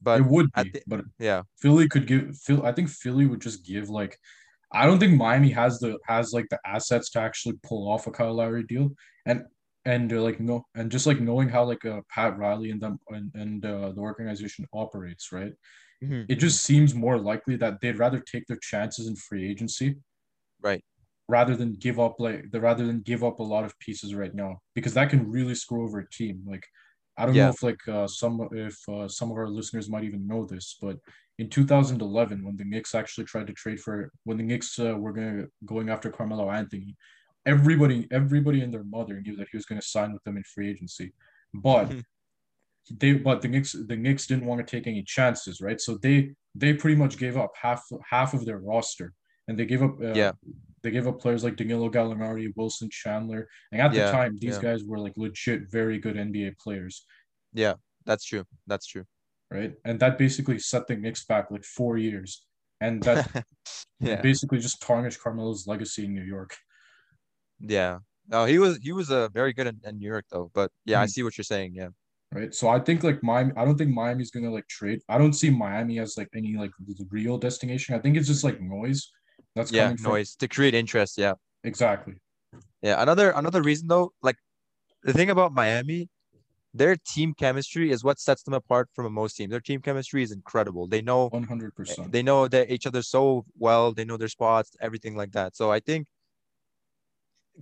But 0.00 0.20
it 0.20 0.26
would 0.26 0.52
be, 0.54 0.70
thi- 0.70 0.82
but 0.86 1.04
yeah, 1.18 1.42
Philly 1.58 1.88
could 1.88 2.06
give 2.06 2.36
Phil. 2.38 2.64
I 2.64 2.72
think 2.72 2.88
Philly 2.88 3.26
would 3.26 3.40
just 3.40 3.64
give 3.64 3.88
like. 3.90 4.18
I 4.72 4.84
don't 4.86 4.98
think 4.98 5.16
Miami 5.16 5.50
has 5.50 5.78
the 5.78 5.98
has 6.06 6.32
like 6.32 6.46
the 6.50 6.58
assets 6.66 7.10
to 7.10 7.20
actually 7.20 7.56
pull 7.62 7.88
off 7.90 8.06
a 8.06 8.10
Kyle 8.10 8.34
Lowry 8.34 8.64
deal, 8.64 8.90
and 9.26 9.44
and 9.84 10.12
uh, 10.12 10.20
like 10.22 10.40
no, 10.40 10.64
and 10.74 10.90
just 10.90 11.06
like 11.06 11.20
knowing 11.20 11.48
how 11.48 11.64
like 11.64 11.84
uh, 11.84 12.00
Pat 12.10 12.36
Riley 12.38 12.70
and 12.70 12.80
them 12.80 12.98
and 13.08 13.30
and 13.34 13.64
uh, 13.64 13.92
the 13.92 14.00
organization 14.00 14.66
operates, 14.74 15.32
right? 15.32 15.52
Mhm, 16.02 16.26
It 16.28 16.36
just 16.36 16.62
seems 16.64 16.94
more 16.94 17.18
likely 17.18 17.56
that 17.56 17.80
they'd 17.80 17.98
rather 17.98 18.20
take 18.20 18.46
their 18.46 18.58
chances 18.62 19.06
in 19.08 19.16
free 19.16 19.48
agency, 19.50 19.96
Right. 20.60 20.82
rather 21.28 21.56
than 21.56 21.74
give 21.74 21.98
up 21.98 22.16
like 22.20 22.50
the 22.52 22.60
rather 22.60 22.86
than 22.86 23.00
give 23.00 23.24
up 23.24 23.40
a 23.40 23.42
lot 23.42 23.64
of 23.64 23.78
pieces 23.80 24.14
right 24.14 24.34
now 24.34 24.58
because 24.74 24.94
that 24.94 25.10
can 25.10 25.30
really 25.30 25.54
screw 25.54 25.84
over 25.84 25.98
a 26.00 26.08
team. 26.10 26.42
Like 26.46 26.64
I 27.16 27.26
don't 27.26 27.34
Yeah. 27.34 27.44
know 27.44 27.50
if 27.50 27.62
like 27.62 27.88
uh, 27.88 28.06
some 28.06 28.48
if 28.52 28.76
uh, 28.88 29.08
some 29.08 29.30
of 29.30 29.36
our 29.36 29.48
listeners 29.48 29.88
might 29.88 30.04
even 30.04 30.26
know 30.26 30.44
this, 30.44 30.76
but 30.80 30.98
in 31.38 31.48
2011 31.48 32.44
when 32.44 32.56
the 32.56 32.64
Knicks 32.64 32.94
actually 32.94 33.24
tried 33.24 33.46
to 33.46 33.52
trade 33.52 33.80
for 33.80 34.10
when 34.24 34.36
the 34.36 34.42
Knicks 34.42 34.78
uh, 34.78 34.96
were 34.96 35.12
going 35.12 35.48
going 35.64 35.88
after 35.88 36.10
Carmelo 36.10 36.50
Anthony, 36.50 36.96
everybody 37.44 38.06
everybody 38.10 38.60
and 38.62 38.72
their 38.72 38.84
mother 38.84 39.20
knew 39.20 39.36
that 39.36 39.48
he 39.50 39.56
was 39.56 39.66
going 39.66 39.80
to 39.80 39.86
sign 39.86 40.12
with 40.12 40.22
them 40.24 40.36
in 40.36 40.44
free 40.44 40.70
agency, 40.70 41.12
but 41.54 41.90
they 42.90 43.14
but 43.14 43.42
the 43.42 43.48
Knicks 43.48 43.72
the 43.72 43.96
Knicks 43.96 44.26
didn't 44.26 44.46
want 44.46 44.64
to 44.66 44.76
take 44.76 44.86
any 44.86 45.02
chances, 45.02 45.60
right? 45.60 45.80
So 45.80 45.96
they 45.96 46.34
they 46.54 46.74
pretty 46.74 46.96
much 46.96 47.18
gave 47.18 47.36
up 47.36 47.52
half 47.60 47.82
half 48.08 48.34
of 48.34 48.44
their 48.44 48.58
roster, 48.58 49.12
and 49.48 49.58
they 49.58 49.66
gave 49.66 49.82
up 49.82 50.00
uh, 50.00 50.14
Yeah. 50.14 50.32
they 50.82 50.90
gave 50.90 51.06
up 51.08 51.20
players 51.20 51.42
like 51.44 51.56
Danilo 51.56 51.88
Gallinari, 51.90 52.52
Wilson 52.56 52.88
Chandler, 52.90 53.48
and 53.72 53.80
at 53.80 53.92
Yeah, 53.94 54.06
the 54.06 54.12
time 54.12 54.36
these 54.38 54.56
yeah. 54.56 54.62
guys 54.62 54.84
were 54.84 54.98
like 54.98 55.16
legit 55.16 55.70
very 55.70 55.98
good 55.98 56.16
NBA 56.16 56.52
players, 56.58 57.04
yeah, 57.52 57.74
that's 58.04 58.24
true. 58.24 58.44
That's 58.66 58.86
true. 58.86 59.04
right? 59.50 59.74
And 59.84 59.98
that 60.00 60.18
basically 60.18 60.58
set 60.58 60.86
the 60.86 60.96
Knicks 60.96 61.24
back 61.24 61.50
like 61.50 61.64
four 61.64 61.96
years, 61.98 62.44
and 62.80 63.02
that 63.04 63.26
Yeah, 64.00 64.20
basically 64.20 64.58
just 64.58 64.82
tarnished 64.82 65.20
Carmelo's 65.20 65.66
legacy 65.66 66.04
in 66.04 66.14
New 66.14 66.22
York. 66.24 66.56
yeah. 67.60 67.98
No, 68.28 68.44
he 68.44 68.58
was 68.58 68.78
he 68.82 68.92
was 68.92 69.10
uh, 69.10 69.28
very 69.28 69.52
good 69.52 69.66
in, 69.68 69.80
in 69.84 69.98
New 69.98 70.08
York 70.08 70.24
though. 70.30 70.50
But 70.52 70.70
yeah, 70.84 71.00
I 71.00 71.06
Mhm. 71.06 71.10
see 71.10 71.22
what 71.22 71.38
you're 71.38 71.44
saying. 71.44 71.74
Yeah, 71.74 71.90
Right. 72.32 72.52
So 72.52 72.68
I 72.68 72.80
think 72.80 73.04
like 73.04 73.22
Miami, 73.22 73.52
I 73.56 73.64
don't 73.64 73.78
think 73.78 73.92
Miami's 73.92 74.30
gonna 74.32 74.50
like 74.50 74.66
trade. 74.68 75.00
I 75.08 75.16
don't 75.18 75.32
see 75.32 75.48
Miami 75.50 75.98
as 76.00 76.16
like 76.16 76.28
any 76.34 76.56
like 76.56 76.72
real 77.10 77.38
destination. 77.38 77.94
I 77.94 78.00
think 78.00 78.16
it's 78.16 78.26
just 78.26 78.44
like 78.44 78.60
noise 78.60 79.10
that's 79.56 79.72
yeah, 79.72 79.84
coming 79.84 79.96
from 79.96 80.12
noise 80.12 80.36
to 80.36 80.46
create 80.46 80.74
interest. 80.74 81.18
Yeah, 81.18 81.34
exactly. 81.64 82.14
yeah. 82.82 83.02
Another 83.02 83.30
another 83.30 83.62
reason 83.62 83.88
though, 83.88 84.12
like 84.22 84.36
the 85.02 85.12
thing 85.12 85.30
about 85.30 85.52
Miami, 85.52 86.08
their 86.74 86.96
team 87.14 87.34
chemistry 87.34 87.90
is 87.90 88.04
what 88.04 88.20
sets 88.20 88.42
them 88.44 88.54
apart 88.54 88.88
from 88.94 89.12
most 89.12 89.36
teams. 89.36 89.50
Their 89.50 89.60
team 89.60 89.80
chemistry 89.80 90.22
is 90.22 90.30
incredible. 90.30 90.86
They 90.86 91.02
know 91.02 91.28
One 91.28 91.44
hundred 91.44 91.74
percent. 91.74 92.12
they 92.12 92.22
know 92.22 92.46
that 92.48 92.70
each 92.70 92.86
other 92.86 93.02
so 93.02 93.44
well. 93.58 93.92
They 93.92 94.04
know 94.04 94.16
their 94.16 94.28
spots, 94.28 94.76
everything 94.80 95.16
like 95.16 95.32
that. 95.32 95.56
So 95.56 95.72
I 95.72 95.80
think 95.80 96.06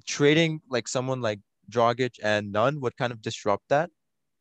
trading 0.06 0.60
like 0.68 0.88
someone 0.88 1.20
like 1.20 1.40
Dragic 1.70 2.14
and 2.22 2.52
Nunn 2.52 2.80
would 2.80 2.96
kind 2.96 3.12
of 3.12 3.22
disrupt 3.22 3.64
that, 3.68 3.90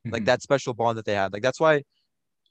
like 0.05 0.23
Mhm. 0.23 0.25
that 0.25 0.41
special 0.41 0.73
bond 0.73 0.97
that 0.97 1.05
they 1.05 1.15
had. 1.15 1.31
Like 1.33 1.43
that's 1.43 1.59
why 1.59 1.83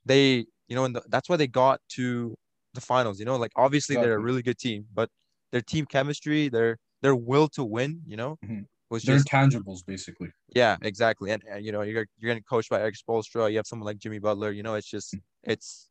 they, 0.04 0.46
you 0.68 0.76
know, 0.76 0.84
and 0.84 0.96
the, 0.96 1.02
that's 1.08 1.28
why 1.28 1.36
they 1.36 1.46
got 1.46 1.80
to 1.96 2.34
the 2.74 2.80
finals. 2.80 3.18
You 3.18 3.26
know, 3.26 3.36
like 3.36 3.52
obviously 3.56 3.96
they're 3.96 4.14
a 4.14 4.18
really 4.20 4.42
good 4.42 4.58
team, 4.58 4.86
but 4.92 5.10
their 5.52 5.62
team 5.62 5.86
chemistry, 5.86 6.48
their 6.48 6.78
their 7.02 7.14
will 7.16 7.48
to 7.50 7.64
win, 7.64 8.02
you 8.06 8.16
know, 8.16 8.38
Mhm. 8.44 8.66
was 8.90 9.04
They're 9.04 9.16
just 9.16 9.26
intangibles 9.26 9.84
basically. 9.86 10.32
yeah, 10.54 10.76
exactly. 10.82 11.30
And, 11.30 11.42
and 11.48 11.64
you 11.64 11.72
know, 11.72 11.82
you're 11.82 12.06
you're 12.18 12.30
getting 12.30 12.42
coached 12.44 12.70
by 12.70 12.80
Erik 12.80 12.96
Spoelstra. 12.96 13.50
You 13.50 13.56
have 13.58 13.66
someone 13.66 13.86
like 13.86 13.98
Jimmy 13.98 14.18
Butler. 14.18 14.50
You 14.50 14.62
know, 14.62 14.74
it's 14.74 14.88
just 14.88 15.14
it's 15.44 15.90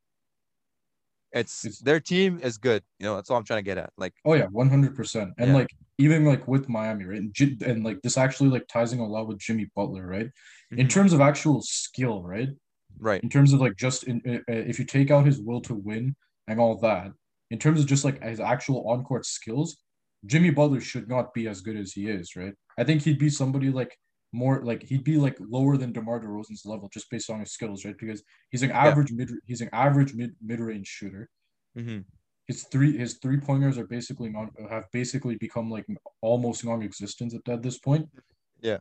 it's 1.31 1.65
It's- 1.65 1.79
their 1.79 1.99
team 1.99 2.39
is 2.39 2.57
good. 2.57 2.83
You 2.99 3.05
know, 3.05 3.15
that's 3.15 3.29
all 3.29 3.37
I'm 3.37 3.43
trying 3.45 3.59
to 3.59 3.63
get 3.63 3.77
at. 3.77 3.91
Like, 3.97 4.13
Oh 4.25 4.33
yeah, 4.33 4.47
one 4.47 4.69
hundred 4.69 4.95
percent. 4.95 5.33
And 5.37 5.49
Yeah. 5.49 5.53
like 5.53 5.67
even 5.97 6.25
like 6.25 6.47
with 6.47 6.69
Miami, 6.69 7.05
right? 7.05 7.19
And, 7.19 7.61
and 7.63 7.83
like 7.83 8.01
this 8.01 8.17
actually 8.17 8.49
like 8.49 8.67
ties 8.67 8.93
in 8.93 8.99
a 8.99 9.07
lot 9.07 9.27
with 9.27 9.39
Jimmy 9.39 9.67
Butler, 9.75 10.05
right? 10.05 10.27
In 10.77 10.87
Mhm. 10.87 10.89
terms 10.89 11.13
of 11.13 11.21
actual 11.21 11.61
skill, 11.61 12.23
right? 12.23 12.49
right, 12.99 13.23
In 13.23 13.29
terms 13.29 13.53
of 13.53 13.61
like 13.61 13.77
just 13.77 14.03
in, 14.05 14.21
uh, 14.27 14.39
if 14.47 14.79
you 14.79 14.85
take 14.85 15.11
out 15.11 15.25
his 15.25 15.41
will 15.41 15.61
to 15.63 15.75
win 15.75 16.15
and 16.51 16.59
all 16.59 16.77
that, 16.79 17.11
in 17.49 17.57
terms 17.57 17.79
of 17.79 17.87
just 17.87 18.05
like 18.05 18.21
his 18.21 18.39
actual 18.39 18.87
on 18.89 19.03
court 19.03 19.25
skills, 19.25 19.77
Jimmy 20.25 20.51
Butler 20.51 20.81
should 20.81 21.07
not 21.07 21.33
be 21.33 21.47
as 21.47 21.61
good 21.61 21.77
as 21.77 21.93
he 21.93 22.09
is, 22.09 22.35
right? 22.35 22.53
I 22.77 22.83
think 22.83 23.01
he'd 23.01 23.17
be 23.17 23.29
somebody 23.29 23.69
like 23.69 23.97
more 24.33 24.61
like 24.63 24.83
he'd 24.83 25.03
be 25.03 25.17
like 25.17 25.37
lower 25.39 25.77
than 25.77 25.91
DeMar 25.91 26.19
DeRozan's 26.21 26.65
level 26.65 26.89
just 26.93 27.09
based 27.09 27.29
on 27.29 27.39
his 27.39 27.51
skills, 27.51 27.85
right? 27.85 27.97
Because 27.97 28.21
he's 28.49 28.63
an 28.63 28.71
average 28.71 29.11
mid 29.11 29.31
he's 29.45 29.61
an 29.61 29.69
average 29.73 30.13
mid 30.13 30.35
mid 30.41 30.59
range 30.59 30.87
shooter. 30.87 31.29
hmm 31.75 31.99
his 32.47 32.63
three 32.63 32.97
his 32.97 33.13
three 33.15 33.39
pointers 33.39 33.77
are 33.77 33.87
basically 33.87 34.29
non 34.29 34.49
have 34.69 34.85
basically 34.91 35.35
become 35.35 35.69
like 35.69 35.85
almost 36.21 36.65
non-existent 36.65 37.33
at, 37.33 37.47
at 37.53 37.61
this 37.63 37.77
point. 37.77 38.09
Yeah. 38.61 38.79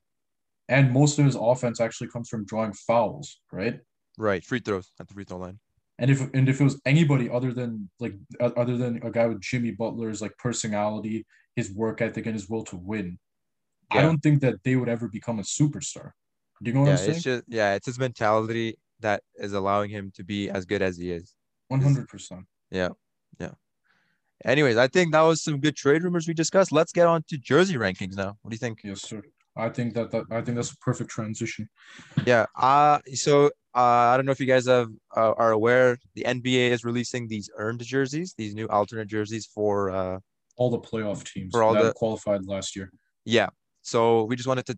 And 0.68 0.92
most 0.92 1.18
of 1.18 1.24
his 1.24 1.36
offense 1.36 1.80
actually 1.80 2.08
comes 2.08 2.28
from 2.28 2.44
drawing 2.46 2.72
fouls, 2.72 3.40
right? 3.52 3.80
right. 4.18 4.44
Free 4.44 4.60
throws 4.60 4.92
at 5.00 5.08
the 5.08 5.14
free 5.14 5.24
throw 5.24 5.38
line. 5.38 5.58
And 6.00 6.10
if 6.10 6.20
and 6.32 6.48
if 6.48 6.60
it 6.60 6.64
was 6.64 6.80
anybody 6.86 7.28
other 7.30 7.52
than 7.52 7.90
like 8.00 8.14
other 8.40 8.76
than 8.78 9.02
a 9.02 9.10
guy 9.10 9.26
with 9.26 9.40
Jimmy 9.42 9.70
Butler's 9.70 10.22
like 10.22 10.36
personality, 10.38 11.26
his 11.54 11.70
work 11.72 12.00
ethic, 12.00 12.24
and 12.24 12.34
his 12.34 12.48
will 12.48 12.64
to 12.64 12.76
win, 12.76 13.18
I 13.90 14.00
don't 14.00 14.18
think 14.18 14.40
that 14.40 14.64
they 14.64 14.76
would 14.76 14.88
ever 14.88 15.08
become 15.08 15.38
a 15.38 15.42
superstar. 15.42 16.12
Do 16.62 16.70
you 16.70 16.72
know 16.72 16.80
what 16.80 16.86
yeah, 16.86 16.92
I'm 16.92 16.98
saying? 16.98 17.10
it's 17.10 17.22
just 17.22 17.44
yeah, 17.48 17.74
it's 17.74 17.86
his 17.86 17.98
mentality 17.98 18.78
that 19.00 19.22
is 19.36 19.52
allowing 19.52 19.90
him 19.90 20.10
to 20.14 20.24
be 20.24 20.48
as 20.48 20.64
good 20.64 20.80
as 20.80 20.96
he 20.96 21.12
is. 21.12 21.34
One 21.68 21.82
hundred 21.82 22.08
percent. 22.08 22.46
Yeah, 22.70 22.90
yeah. 23.38 23.52
Anyways, 24.44 24.78
I 24.78 24.88
think 24.88 25.12
that 25.12 25.20
was 25.20 25.44
some 25.44 25.60
good 25.60 25.76
trade 25.76 26.02
rumors 26.02 26.26
we 26.26 26.32
discussed. 26.32 26.72
Let's 26.72 26.92
get 26.92 27.06
on 27.06 27.24
to 27.28 27.36
jersey 27.36 27.74
rankings 27.74 28.16
now. 28.16 28.38
What 28.40 28.50
do 28.50 28.54
you 28.54 28.58
think? 28.58 28.80
Yes, 28.82 29.02
sir. 29.02 29.22
I 29.56 29.68
think 29.68 29.94
that, 29.94 30.10
that 30.12 30.24
I 30.30 30.40
think 30.40 30.56
that's 30.56 30.72
a 30.72 30.76
perfect 30.78 31.10
transition. 31.10 31.68
Yeah. 32.24 32.46
Uh 32.56 33.00
so 33.14 33.50
I 33.74 34.16
don't 34.16 34.26
know 34.26 34.32
if 34.32 34.40
you 34.40 34.46
guys 34.46 34.66
have 34.66 34.88
uh, 35.16 35.32
are 35.32 35.52
aware 35.52 35.98
the 36.14 36.24
NBA 36.24 36.70
is 36.70 36.84
releasing 36.84 37.28
these 37.28 37.48
earned 37.56 37.80
jerseys, 37.82 38.34
these 38.36 38.54
new 38.54 38.66
alternate 38.68 39.08
jerseys 39.08 39.46
for 39.46 39.90
uh 39.90 40.18
All 40.56 40.70
the 40.70 40.78
playoff 40.80 41.24
teams 41.24 41.52
For 41.52 41.62
all 41.62 41.74
that 41.74 41.82
the- 41.82 41.92
qualified 41.92 42.46
last 42.46 42.74
year. 42.76 42.90
yeah. 43.24 43.48
So 43.82 44.24
we 44.24 44.36
just 44.36 44.48
wanted 44.48 44.66
to 44.66 44.76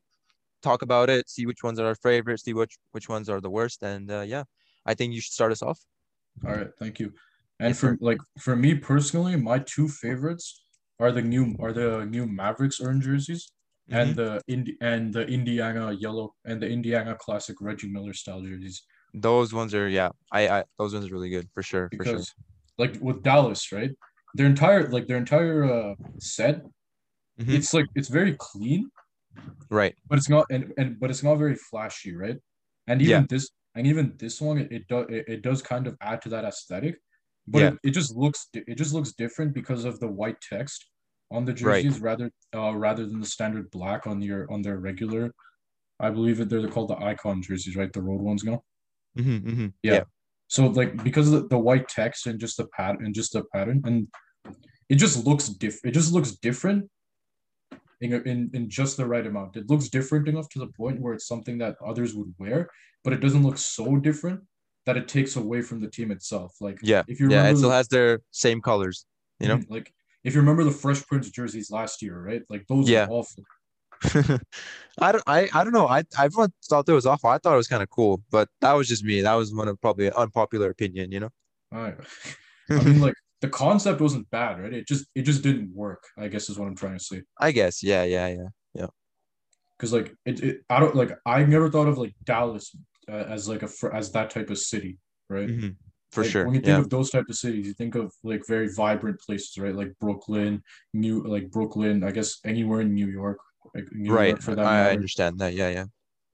talk 0.63 0.83
about 0.83 1.11
it, 1.11 1.29
see 1.29 1.45
which 1.47 1.63
ones 1.65 1.81
are 1.81 1.87
our 1.87 1.95
favorites, 1.97 2.45
see 2.45 2.55
which 2.55 2.77
which 2.93 3.09
ones 3.09 3.29
are 3.29 3.41
the 3.41 3.51
worst, 3.51 3.83
and 3.83 4.11
uh, 4.11 4.21
yeah, 4.21 4.45
I 4.87 4.95
think 4.95 5.13
you 5.15 5.21
should 5.21 5.33
start 5.33 5.53
us 5.53 5.63
off. 5.63 5.81
All 6.47 6.53
right, 6.55 6.71
thank 6.79 7.01
you. 7.01 7.13
And 7.61 7.71
Yes, 7.71 7.81
for 7.81 7.97
like 8.01 8.19
for 8.39 8.55
me 8.57 8.75
personally, 8.75 9.37
my 9.37 9.59
two 9.59 9.89
favorites 9.89 10.63
are 11.01 11.11
the 11.13 11.23
new 11.23 11.57
are 11.59 11.73
the 11.73 12.05
new 12.07 12.27
Mavericks 12.27 12.81
earned 12.81 13.03
jerseys 13.03 13.53
and 13.93 14.11
Mhm. 14.11 14.17
the 14.17 14.31
Indi- 14.55 14.77
and 14.81 15.13
the 15.13 15.25
Indiana 15.27 15.93
yellow 15.93 16.35
and 16.45 16.61
the 16.63 16.69
Indiana 16.69 17.15
classic 17.25 17.57
Reggie 17.61 17.91
Miller 17.91 18.13
style 18.15 18.43
jerseys. 18.43 18.83
Those 19.15 19.53
ones 19.53 19.75
are 19.75 19.89
yeah. 19.89 20.11
I 20.33 20.43
I 20.49 20.65
those 20.79 20.93
ones 20.95 21.07
are 21.07 21.13
really 21.17 21.31
good 21.31 21.49
for 21.55 21.63
sure. 21.63 21.89
For 21.97 22.05
sure. 22.05 22.15
because 22.15 22.35
like 22.79 22.95
with 23.01 23.23
Dallas, 23.23 23.71
right? 23.73 23.93
Their 24.35 24.47
entire 24.47 24.89
like 24.89 25.07
their 25.09 25.19
entire 25.19 25.65
uh 25.65 25.95
set, 26.19 26.57
Mhm. 27.41 27.55
it's 27.57 27.73
like 27.75 27.87
it's 27.95 28.09
very 28.09 28.35
clean, 28.39 28.91
Right. 29.71 29.95
but 30.09 30.19
it's 30.19 30.29
not 30.29 30.47
and, 30.51 30.73
and 30.79 30.99
but 31.01 31.11
it's 31.11 31.23
not 31.23 31.37
very 31.37 31.57
flashy, 31.71 32.15
right? 32.17 32.39
And 32.87 33.01
even 33.03 33.23
Yeah. 33.23 33.27
this 33.29 33.45
and 33.75 33.87
even 33.87 34.17
this 34.19 34.41
one, 34.41 34.59
it, 34.59 34.69
it 34.73 34.85
does 34.89 35.07
it, 35.11 35.25
it 35.29 35.43
does 35.43 35.61
kind 35.63 35.87
of 35.87 35.97
add 36.01 36.23
to 36.23 36.29
that 36.31 36.45
aesthetic, 36.45 36.97
but 37.47 37.61
Yeah. 37.61 37.69
it, 37.73 37.79
it 37.89 37.91
just 37.91 38.11
looks 38.17 38.49
it 38.55 38.77
just 38.83 38.93
looks 38.95 39.13
different 39.13 39.53
because 39.55 39.85
of 39.85 40.01
the 40.01 40.09
white 40.09 40.41
text 40.41 40.87
on 41.33 41.45
the 41.45 41.53
Right. 41.53 41.83
jerseys 41.85 42.01
rather 42.01 42.31
uh 42.55 42.73
rather 42.75 43.05
than 43.07 43.21
the 43.21 43.27
standard 43.37 43.71
black 43.71 44.07
on 44.07 44.21
your 44.23 44.51
on 44.53 44.63
their 44.63 44.79
regular. 44.79 45.33
I 46.01 46.11
believe 46.11 46.39
that 46.39 46.49
they're 46.49 46.69
called 46.69 46.91
the 46.91 46.99
icon 47.13 47.43
jerseys, 47.43 47.77
right? 47.77 47.93
The 47.93 48.03
road 48.03 48.21
ones 48.21 48.43
now. 48.45 48.63
hmm 49.17 49.39
hmm 49.39 49.67
Yeah. 49.83 49.93
Yeah. 49.95 50.05
So 50.49 50.67
like 50.67 51.03
because 51.03 51.27
of 51.33 51.35
the, 51.43 51.49
the 51.49 51.59
white 51.59 51.89
text 51.89 52.27
and 52.27 52.39
just 52.41 52.57
the 52.57 52.67
pattern 52.77 53.05
and 53.07 53.15
just 53.15 53.33
the 53.33 53.45
pattern 53.55 53.83
and 53.85 54.09
it 54.89 54.97
just 55.05 55.17
looks 55.27 55.49
diff 55.49 55.77
it 55.85 55.93
just 55.93 56.13
looks 56.13 56.33
different 56.49 56.91
in, 58.01 58.13
in 58.33 58.51
in 58.53 58.69
just 58.69 58.97
the 58.97 59.07
right 59.07 59.27
amount. 59.27 59.57
It 59.57 59.71
looks 59.71 59.89
different 59.89 60.29
enough 60.29 60.49
to 60.51 60.59
the 60.59 60.67
point 60.81 61.01
where 61.01 61.15
it's 61.15 61.27
something 61.33 61.57
that 61.59 61.77
others 61.91 62.15
would 62.17 62.35
wear, 62.39 62.69
but 63.05 63.13
it 63.13 63.21
doesn't 63.21 63.45
look 63.49 63.59
so 63.59 63.97
different 64.09 64.41
that 64.87 64.97
it 64.97 65.07
takes 65.07 65.37
away 65.37 65.63
from 65.63 65.79
the 65.81 65.89
team 65.97 66.11
itself. 66.11 66.51
Like 66.61 66.79
Yeah. 66.83 67.03
if 67.07 67.21
you 67.21 67.31
Yeah. 67.31 67.49
It 67.51 67.57
still 67.59 67.71
has 67.81 67.89
their 67.89 68.21
same 68.33 68.61
colors. 68.61 69.07
You 69.41 69.49
know. 69.49 69.59
Mhm, 69.59 69.71
like 69.77 69.89
if 70.25 70.35
you 70.35 70.41
remember 70.41 70.65
the 70.65 70.71
Fresh 70.71 71.07
Prince 71.07 71.31
jerseys 71.31 71.71
last 71.71 72.03
year, 72.03 72.21
right? 72.21 72.43
Like 72.49 72.67
those 72.69 72.89
Yeah. 72.89 73.07
are 73.07 73.11
awful. 73.11 73.45
I 75.01 75.13
don't 75.13 75.23
I, 75.27 75.49
I 75.55 75.65
don't 75.65 75.73
know. 75.73 75.87
I 75.87 76.03
everyone 76.19 76.53
thought 76.69 76.87
that 76.87 76.93
was 76.95 77.07
awful. 77.07 77.31
I 77.31 77.39
thought 77.39 77.55
it 77.55 77.57
was 77.57 77.69
kind 77.69 77.83
of 77.83 77.91
cool, 77.91 78.23
but 78.31 78.49
that 78.61 78.73
was 78.73 78.89
just 78.89 79.05
me. 79.05 79.21
That 79.23 79.35
was 79.35 79.55
one 79.55 79.69
of 79.69 79.81
probably 79.81 80.09
an 80.09 80.13
unpopular 80.15 80.71
opinion, 80.71 81.13
you 81.13 81.21
know? 81.21 81.31
I, 81.73 81.95
I 82.71 82.83
mean 82.83 83.01
like 83.07 83.15
the 83.41 83.49
concept 83.49 84.01
wasn't 84.01 84.29
bad, 84.31 84.61
right? 84.61 84.73
It 84.73 84.87
just 84.89 85.07
it 85.15 85.23
just 85.23 85.43
didn't 85.43 85.75
work, 85.75 86.03
I 86.19 86.29
guess 86.29 86.49
is 86.51 86.59
what 86.59 86.67
I'm 86.69 86.77
trying 86.77 86.99
to 86.99 87.05
say. 87.05 87.23
I 87.39 87.53
guess. 87.53 87.83
Yeah, 87.83 88.05
yeah, 88.05 88.29
yeah. 88.29 88.49
Yeah. 88.75 88.87
because 89.77 89.93
like 89.93 90.15
it, 90.25 90.41
it 90.43 90.61
i 90.71 90.81
don't 90.81 90.95
like 90.95 91.11
i 91.27 91.45
never 91.45 91.69
thought 91.71 91.89
of 91.89 91.99
like 91.99 92.15
dallas 92.25 92.75
uh, 93.11 93.25
as 93.35 93.49
like 93.49 93.63
a 93.63 93.69
as 93.93 94.11
that 94.13 94.31
type 94.31 94.49
of 94.49 94.59
city 94.59 94.99
right 95.29 95.49
Mhm. 95.49 95.77
For 96.13 96.23
Like, 96.23 96.31
sure. 96.31 96.45
when 96.45 96.55
you 96.55 96.61
think 96.61 96.69
Yeah. 96.77 96.81
of 96.81 96.91
those 96.91 97.11
type 97.11 97.25
of 97.29 97.37
cities 97.37 97.67
you 97.67 97.73
think 97.75 97.95
of 97.95 98.13
like 98.23 98.43
very 98.47 98.69
vibrant 98.69 99.19
places 99.21 99.57
right 99.59 99.75
like 99.75 99.93
brooklyn 99.99 100.63
new 100.93 101.23
like 101.35 101.51
brooklyn 101.51 102.05
i 102.05 102.11
guess 102.11 102.39
anywhere 102.45 102.81
in 102.83 102.93
new 102.95 103.09
york 103.09 103.39
like 103.75 103.87
new 103.93 104.13
Right. 104.13 104.29
york 104.37 104.43
for 104.43 104.55
that 104.55 104.67
I 104.67 104.75
matter 104.75 104.93
understand 104.99 105.39
that. 105.41 105.55
Yeah, 105.55 105.71
yeah. 105.71 105.87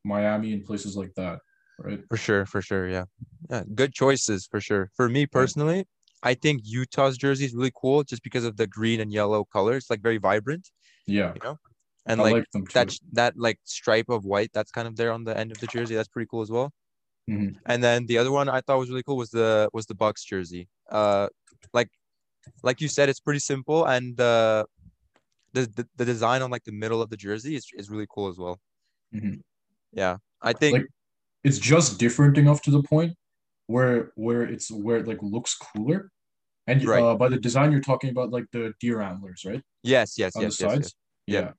miami 0.05 0.53
and 0.53 0.65
places 0.65 0.97
like 0.97 1.15
that 1.15 1.39
right 1.79 2.01
For 2.11 2.17
sure, 2.17 2.45
for 2.53 2.61
sure. 2.61 2.89
Yeah. 2.89 3.05
Yeah. 3.51 3.63
Good 3.81 3.93
choices 3.95 4.49
for 4.51 4.61
sure. 4.61 4.91
For 4.99 5.09
me 5.09 5.23
personally, 5.27 5.87
I 6.31 6.35
think 6.35 6.63
Utah's 6.65 7.17
jersey 7.17 7.45
is 7.49 7.55
really 7.55 7.73
cool 7.81 8.03
just 8.03 8.23
because 8.25 8.45
of 8.45 8.57
the 8.57 8.67
green 8.67 8.99
and 9.01 9.13
yellow 9.13 9.45
colors, 9.45 9.87
like 9.91 10.03
very 10.03 10.19
vibrant, 10.19 10.65
yeah 11.07 11.31
you 11.37 11.41
know? 11.45 11.57
And 12.07 12.21
i 12.21 12.25
like, 12.25 12.35
like 12.55 12.73
that 12.75 12.89
that 13.13 13.33
like 13.47 13.59
stripe 13.65 14.09
of 14.17 14.25
white 14.25 14.51
that's 14.53 14.73
kind 14.77 14.89
of 14.89 14.97
there 14.97 15.13
on 15.13 15.23
the 15.29 15.35
end 15.39 15.53
of 15.53 15.59
the 15.63 15.69
jersey. 15.75 15.95
That's 15.95 16.09
pretty 16.15 16.27
cool 16.31 16.43
as 16.43 16.51
well. 16.51 16.73
Mhm. 17.29 17.57
And 17.67 17.85
then 17.85 18.07
the 18.07 18.17
other 18.19 18.33
one 18.33 18.49
I 18.49 18.61
thought 18.63 18.79
was 18.79 18.89
really 18.91 19.03
cool 19.03 19.17
was 19.17 19.31
the 19.31 19.69
was 19.73 19.87
the 19.87 19.95
Bucks 19.95 20.25
jersey. 20.25 20.69
Uh 20.91 21.29
like 21.75 21.91
like 22.63 22.81
you 22.81 22.89
said, 22.89 23.09
it's 23.09 23.21
pretty 23.21 23.41
simple 23.41 23.85
and 23.85 24.19
uh 24.21 24.65
the, 25.53 25.63
the 25.77 25.87
the 25.97 26.05
design 26.05 26.41
on 26.43 26.51
like 26.51 26.65
the 26.65 26.73
middle 26.73 27.01
of 27.03 27.11
the 27.11 27.17
jersey 27.17 27.55
is, 27.57 27.67
is 27.75 27.91
really 27.91 28.07
cool 28.09 28.29
as 28.29 28.39
well. 28.39 28.59
Mhm. 29.15 29.43
Yeah. 29.93 30.17
I 30.43 30.53
think 30.53 30.73
Like- 30.79 30.87
it's 31.45 31.59
just 31.59 31.99
different 31.99 32.37
enough 32.39 32.61
to 32.63 32.71
the 32.71 32.83
point 32.83 33.15
where 33.67 34.13
where 34.17 34.43
it's 34.43 34.71
where 34.71 34.97
it 34.99 35.07
like 35.07 35.23
looks 35.23 35.55
cooler 35.57 36.11
and 36.67 36.85
Right. 36.85 37.03
uh, 37.03 37.15
by 37.17 37.29
the 37.29 37.39
design 37.39 37.73
you're 37.73 37.81
talking 37.93 38.11
about 38.11 38.31
like 38.31 38.47
the 38.53 38.73
deer 38.81 39.01
antlers 39.01 39.45
right 39.45 39.63
yes, 39.83 40.19
yes, 40.19 40.35
on 40.37 40.43
yes, 40.43 40.57
the 40.57 40.65
yes, 40.65 40.73
sides 40.73 40.95
yes. 41.27 41.35
yeah, 41.35 41.41
Yeah. 41.41 41.53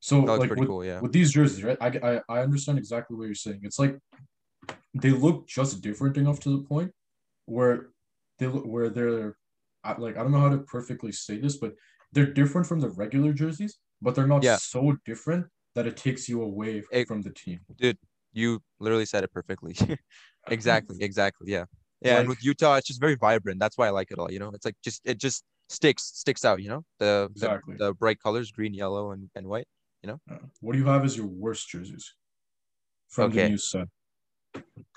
so 0.00 0.18
like 0.20 0.48
pretty 0.48 0.60
with, 0.60 0.68
cool, 0.68 0.84
yeah. 0.84 1.00
with 1.00 1.12
these 1.12 1.30
jerseys, 1.32 1.62
right? 1.64 1.78
I, 1.80 1.88
I 2.10 2.12
I 2.34 2.38
understand 2.46 2.78
exactly 2.78 3.16
what 3.16 3.26
you're 3.26 3.34
saying. 3.46 3.60
It's 3.62 3.78
like 3.78 3.94
they 5.02 5.10
look 5.10 5.46
just 5.46 5.80
different 5.80 6.16
enough 6.16 6.40
to 6.40 6.50
the 6.50 6.62
point 6.64 6.92
where 7.46 7.88
they 8.38 8.46
look 8.46 8.64
where 8.66 8.88
they're 8.88 9.36
like 9.98 10.16
I 10.16 10.22
don't 10.22 10.32
know 10.32 10.40
how 10.40 10.48
to 10.48 10.58
perfectly 10.58 11.12
say 11.12 11.38
this, 11.38 11.56
but 11.56 11.72
they're 12.12 12.32
different 12.32 12.66
from 12.66 12.80
the 12.80 12.88
regular 12.90 13.32
jerseys, 13.32 13.78
but 14.02 14.14
they're 14.14 14.26
not 14.26 14.42
Yeah. 14.42 14.56
so 14.56 14.96
different 15.04 15.46
that 15.74 15.86
it 15.86 15.96
takes 15.96 16.28
you 16.28 16.42
away 16.42 16.82
It- 16.90 17.06
from 17.08 17.22
the 17.22 17.30
team. 17.30 17.60
Dude, 17.76 17.98
you 18.32 18.62
literally 18.80 19.06
said 19.06 19.22
it 19.24 19.32
perfectly. 19.32 19.76
exactly, 20.48 20.96
exactly. 21.00 21.50
Yeah. 21.52 21.64
Yeah. 22.02 22.18
and 22.20 22.28
with 22.28 22.42
Utah, 22.44 22.74
it's 22.76 22.86
just 22.88 23.00
very 23.00 23.14
vibrant. 23.14 23.58
That's 23.60 23.78
why 23.78 23.86
I 23.86 23.90
like 23.90 24.10
it 24.10 24.18
all. 24.18 24.30
You 24.30 24.38
know, 24.38 24.50
it's 24.54 24.64
like 24.66 24.76
just 24.82 25.00
it 25.04 25.18
just 25.18 25.44
sticks 25.68 26.02
sticks 26.14 26.44
out, 26.44 26.60
you 26.62 26.68
know? 26.68 26.82
The 26.98 27.28
Exactly. 27.30 27.76
the, 27.76 27.86
the 27.86 27.94
bright 27.94 28.20
colors, 28.20 28.50
green, 28.50 28.74
yellow, 28.74 29.12
and, 29.12 29.30
and 29.34 29.46
white. 29.46 29.66
you 30.02 30.08
know? 30.08 30.20
Uh, 30.30 30.38
what 30.60 30.72
do 30.74 30.78
you 30.78 30.84
have 30.86 31.04
as 31.04 31.16
your 31.16 31.26
worst 31.26 31.68
jerseys 31.68 32.14
from 33.08 33.32
the 33.32 33.48
new 33.48 33.58
set? 33.58 33.88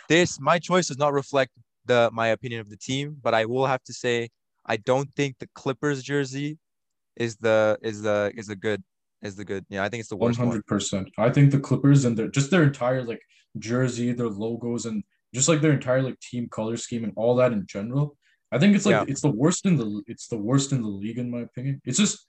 This 0.08 0.40
my 0.40 0.60
choice 0.60 0.88
does 0.88 0.98
not 0.98 1.14
reflect 1.14 1.52
the 1.86 2.10
my 2.14 2.28
opinion 2.28 2.62
of 2.62 2.70
the 2.70 2.78
team, 2.78 3.18
but 3.22 3.34
I 3.34 3.46
will 3.46 3.66
have 3.68 3.84
to 3.84 3.94
say 3.94 4.30
I 4.66 4.78
don't 4.78 5.10
think 5.16 5.38
the 5.40 5.48
Clippers 5.56 6.04
jersey 6.04 6.58
is 7.16 7.38
the 7.38 7.78
is 7.82 8.02
the 8.02 8.32
is 8.36 8.50
a 8.50 8.56
good 8.56 8.84
is 9.22 9.36
the 9.36 9.46
good. 9.46 9.66
Yeah, 9.70 9.84
I 9.84 9.90
think 9.90 10.02
it's 10.02 10.10
the 10.10 10.16
worst 10.16 10.40
hundred 10.40 10.66
percent. 10.66 11.10
I 11.18 11.30
think 11.30 11.52
the 11.52 11.60
Clippers 11.60 12.06
and 12.06 12.18
their 12.18 12.28
just 12.28 12.52
their 12.52 12.64
entire 12.64 13.04
like 13.04 13.22
jersey, 13.58 14.14
their 14.14 14.30
logos, 14.30 14.86
and 14.86 15.04
just 15.34 15.50
like 15.50 15.62
their 15.62 15.74
entire 15.74 16.02
like 16.02 16.20
team 16.20 16.48
color 16.50 16.78
scheme 16.78 17.04
and 17.04 17.14
all 17.16 17.36
that 17.36 17.52
in 17.52 17.66
general. 17.68 18.18
I 18.52 18.58
think 18.58 18.76
it's 18.76 18.86
like 18.86 18.94
Yeah. 18.94 19.06
it's 19.08 19.22
the 19.22 19.32
worst 19.32 19.66
in 19.66 19.76
the 19.76 20.02
it's 20.08 20.28
the 20.28 20.38
worst 20.38 20.72
in 20.72 20.82
the 20.82 20.88
league 20.88 21.20
in 21.20 21.30
my 21.30 21.42
opinion. 21.42 21.82
It's 21.86 21.98
just 21.98 22.26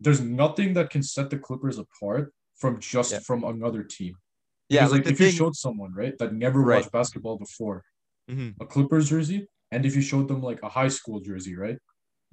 there's 0.00 0.20
nothing 0.20 0.74
that 0.74 0.90
can 0.90 1.02
set 1.02 1.30
the 1.30 1.38
Clippers 1.38 1.78
apart 1.78 2.32
from 2.56 2.80
just 2.80 3.12
Yeah. 3.12 3.20
from 3.20 3.44
another 3.44 3.82
team. 3.82 4.14
Yeah, 4.68 4.80
Because, 4.86 4.92
like, 4.92 5.06
if 5.06 5.20
you 5.20 5.30
showed 5.30 5.56
someone 5.56 5.92
right 5.94 6.14
that 6.18 6.34
never 6.34 6.60
Right. 6.62 6.80
watched 6.80 6.92
basketball 6.92 7.38
before 7.38 7.84
Mhm. 8.28 8.54
a 8.60 8.66
Clippers 8.66 9.08
jersey, 9.10 9.46
and 9.70 9.86
if 9.86 9.96
you 9.96 10.02
showed 10.02 10.28
them 10.28 10.42
like 10.42 10.62
a 10.62 10.68
high 10.68 10.88
school 10.88 11.20
jersey, 11.20 11.56
right, 11.56 11.78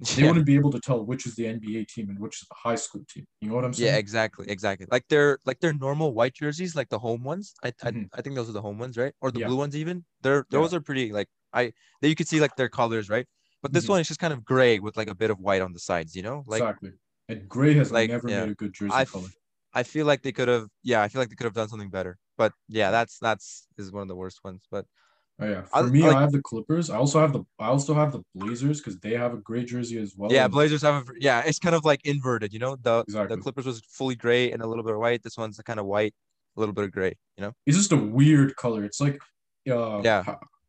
they 0.00 0.22
Yeah. 0.22 0.28
wouldn't 0.28 0.46
be 0.46 0.54
able 0.56 0.72
to 0.72 0.80
tell 0.80 1.04
which 1.06 1.26
is 1.26 1.34
the 1.36 1.46
NBA 1.46 1.84
team 1.84 2.10
and 2.10 2.18
which 2.18 2.42
is 2.42 2.48
the 2.48 2.56
high 2.56 2.74
school 2.76 3.04
team. 3.08 3.24
You 3.40 3.48
know 3.50 3.56
what 3.56 3.64
I'm 3.64 3.72
saying? 3.72 3.92
Yeah, 3.92 3.98
exactly, 3.98 4.48
exactly. 4.50 4.86
Like 4.90 5.06
their 5.08 5.38
like 5.46 5.60
their 5.60 5.72
normal 5.72 6.14
white 6.14 6.34
jerseys, 6.34 6.76
like 6.76 6.88
the 6.90 6.98
home 6.98 7.24
ones. 7.24 7.54
I 7.64 7.68
I, 7.84 7.90
Mhm. 7.90 8.08
I 8.14 8.22
think 8.22 8.36
those 8.36 8.48
are 8.48 8.52
the 8.52 8.62
home 8.62 8.78
ones, 8.78 8.96
right? 8.96 9.14
Or 9.20 9.30
the 9.30 9.40
Yeah. 9.40 9.48
blue 9.48 9.56
ones 9.56 9.76
even. 9.76 10.04
They're 10.22 10.46
those 10.50 10.74
are 10.74 10.80
pretty 10.80 11.12
like 11.12 11.28
I 11.52 11.72
that 12.00 12.08
you 12.08 12.14
could 12.14 12.28
see 12.28 12.40
like 12.40 12.56
their 12.56 12.68
colors, 12.68 13.08
right? 13.08 13.26
But 13.62 13.72
this 13.72 13.84
Mhm. 13.84 13.90
one 13.90 14.00
is 14.00 14.08
just 14.08 14.20
kind 14.20 14.32
of 14.32 14.44
gray 14.44 14.78
with 14.78 14.96
like 14.96 15.08
a 15.08 15.14
bit 15.14 15.30
of 15.30 15.38
white 15.40 15.62
on 15.62 15.72
the 15.72 15.80
sides, 15.80 16.14
you 16.14 16.22
know? 16.22 16.44
Like 16.46 16.60
exactly. 16.60 16.92
And 17.28 17.48
gray 17.48 17.74
has 17.74 17.90
like, 17.92 18.10
never 18.10 18.28
yeah. 18.28 18.40
made 18.42 18.50
a 18.52 18.54
good 18.54 18.72
jersey 18.74 18.94
I 18.94 19.04
color. 19.04 19.26
f- 19.26 19.34
I 19.74 19.82
feel 19.82 20.06
like 20.06 20.22
they 20.22 20.32
could 20.32 20.48
have 20.48 20.68
yeah, 20.82 21.02
I 21.02 21.08
feel 21.08 21.20
like 21.20 21.28
they 21.30 21.34
could 21.36 21.44
have 21.44 21.54
done 21.54 21.68
something 21.68 21.90
better. 21.90 22.18
But 22.36 22.52
yeah, 22.68 22.90
that's 22.90 23.18
that's 23.18 23.66
is 23.78 23.92
one 23.92 24.02
of 24.02 24.08
the 24.08 24.16
worst 24.16 24.40
ones. 24.44 24.62
But 24.70 24.86
Oh 25.38 25.46
yeah, 25.46 25.62
for 25.62 25.76
I- 25.78 25.82
me, 25.82 26.02
like- 26.02 26.16
I 26.16 26.20
have 26.22 26.32
the 26.32 26.40
Clippers. 26.40 26.88
I 26.88 26.96
also 26.96 27.20
have 27.20 27.32
the 27.32 27.42
I 27.58 27.66
also 27.66 27.92
have 27.94 28.12
the 28.12 28.22
Blazers 28.34 28.80
because 28.80 28.98
they 29.00 29.12
have 29.12 29.34
a 29.34 29.36
great 29.38 29.66
jersey 29.68 29.98
as 29.98 30.14
well. 30.16 30.32
yeah, 30.32 30.48
Blazers 30.48 30.82
have 30.82 31.08
a 31.08 31.12
yeah, 31.18 31.42
it's 31.44 31.58
kind 31.58 31.74
of 31.74 31.84
like 31.84 32.00
inverted, 32.06 32.52
you 32.52 32.58
know? 32.58 32.76
The 32.76 33.00
Exactly. 33.00 33.36
the 33.36 33.42
Clippers 33.42 33.66
was 33.66 33.80
fully 33.88 34.14
gray 34.14 34.50
and 34.52 34.62
a 34.62 34.66
little 34.66 34.84
bit 34.84 34.94
of 34.94 35.00
white. 35.00 35.22
This 35.22 35.36
one's 35.36 35.58
kind 35.58 35.78
of 35.78 35.86
white, 35.86 36.14
a 36.56 36.60
little 36.60 36.72
bit 36.74 36.84
of 36.84 36.92
gray, 36.92 37.14
you 37.36 37.42
know? 37.44 37.52
it's 37.66 37.76
just 37.76 37.92
a 37.92 37.96
weird 37.96 38.56
color. 38.56 38.84
It's 38.84 39.00
like, 39.00 39.20
uh, 39.70 40.00
Yeah. 40.02 40.22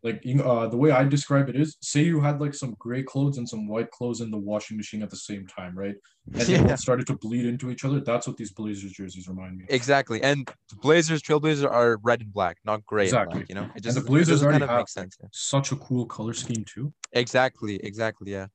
Like 0.03 0.23
uh, 0.43 0.67
the 0.67 0.77
way 0.77 0.91
I 0.91 1.03
describe 1.03 1.49
it 1.49 1.55
is, 1.55 1.75
say 1.81 2.03
you 2.03 2.21
had 2.21 2.39
like 2.39 2.53
some 2.53 2.75
gray 2.79 3.03
clothes 3.03 3.37
and 3.37 3.47
some 3.49 3.67
white 3.67 3.89
clothes 3.91 4.21
in 4.21 4.29
the 4.31 4.37
washing 4.37 4.77
machine 4.77 5.01
at 5.01 5.09
the 5.09 5.15
same 5.17 5.47
time, 5.47 5.77
right? 5.77 5.95
And 6.33 6.41
they 6.41 6.53
Yeah. 6.53 6.63
both 6.63 6.79
started 6.79 7.07
to 7.07 7.17
bleed 7.17 7.45
into 7.45 7.71
each 7.71 7.83
other. 7.83 7.99
That's 7.99 8.27
what 8.27 8.37
these 8.37 8.51
Blazers 8.53 8.91
jerseys 8.91 9.27
remind 9.27 9.57
me. 9.57 9.63
of. 9.63 9.69
Exactly. 9.73 10.21
And 10.21 10.47
Blazers, 10.81 11.21
Trailblazers 11.21 11.69
are 11.69 11.97
red 12.03 12.21
and 12.21 12.31
black, 12.31 12.57
not 12.63 12.85
gray 12.85 13.05
Exactly. 13.05 13.41
and 13.41 13.47
black, 13.47 13.49
you 13.49 13.55
know? 13.55 13.69
It 13.75 13.85
And 13.85 13.95
the 13.95 14.01
Blazers 14.01 14.43
already 14.43 14.59
kind 14.59 14.63
of 14.63 14.69
have 14.69 14.89
sense. 14.89 15.17
yeah. 15.19 15.27
such 15.31 15.71
a 15.71 15.75
cool 15.77 16.05
color 16.05 16.33
scheme 16.33 16.63
too. 16.65 16.93
Exactly, 17.13 17.77
exactly, 17.77 18.31
yeah. 18.31 18.47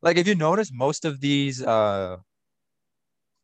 Like 0.00 0.16
if 0.16 0.26
you 0.26 0.34
notice 0.34 0.70
most 0.72 1.04
of 1.04 1.20
these 1.20 1.62
uh 1.62 2.18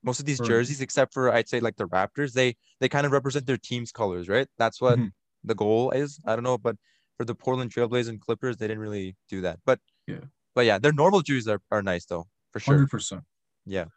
most 0.03 0.21
of 0.21 0.27
these 0.27 0.41
jerseys, 0.41 0.81
except 0.81 1.13
for 1.13 1.33
I'd 1.33 1.49
say 1.49 1.61
like 1.61 1.77
the 1.77 1.87
Raptors, 1.87 2.33
they 2.33 2.57
they 2.81 2.89
kind 2.89 3.07
of 3.07 3.13
represent 3.13 3.47
their 3.47 3.59
team's 3.59 3.93
colors, 3.93 4.29
right? 4.29 4.47
That's 4.59 4.81
what 4.81 4.99
Mhm. 4.99 5.13
the 5.45 5.55
goal 5.55 5.91
is. 5.91 6.19
I 6.25 6.35
don't 6.37 6.45
know, 6.45 6.59
but 6.59 6.77
for 7.21 7.27
the 7.27 7.35
Portland 7.35 7.71
Trailblazers 7.71 8.09
and 8.09 8.19
Clippers, 8.19 8.57
they 8.57 8.67
didn't 8.67 8.81
really 8.81 9.15
do 9.29 9.43
that. 9.43 9.59
But 9.67 9.79
Yeah. 10.07 10.25
but 10.55 10.65
yeah, 10.65 10.79
their 10.79 10.95
normal 10.95 11.21
jerseys 11.21 11.49
are, 11.49 11.61
are 11.71 11.83
nice 11.83 12.07
though, 12.07 12.25
for 12.51 12.61
sure. 12.61 12.77
Hundred 12.77 12.89
percent. 12.89 13.25
Yeah. 13.67 13.89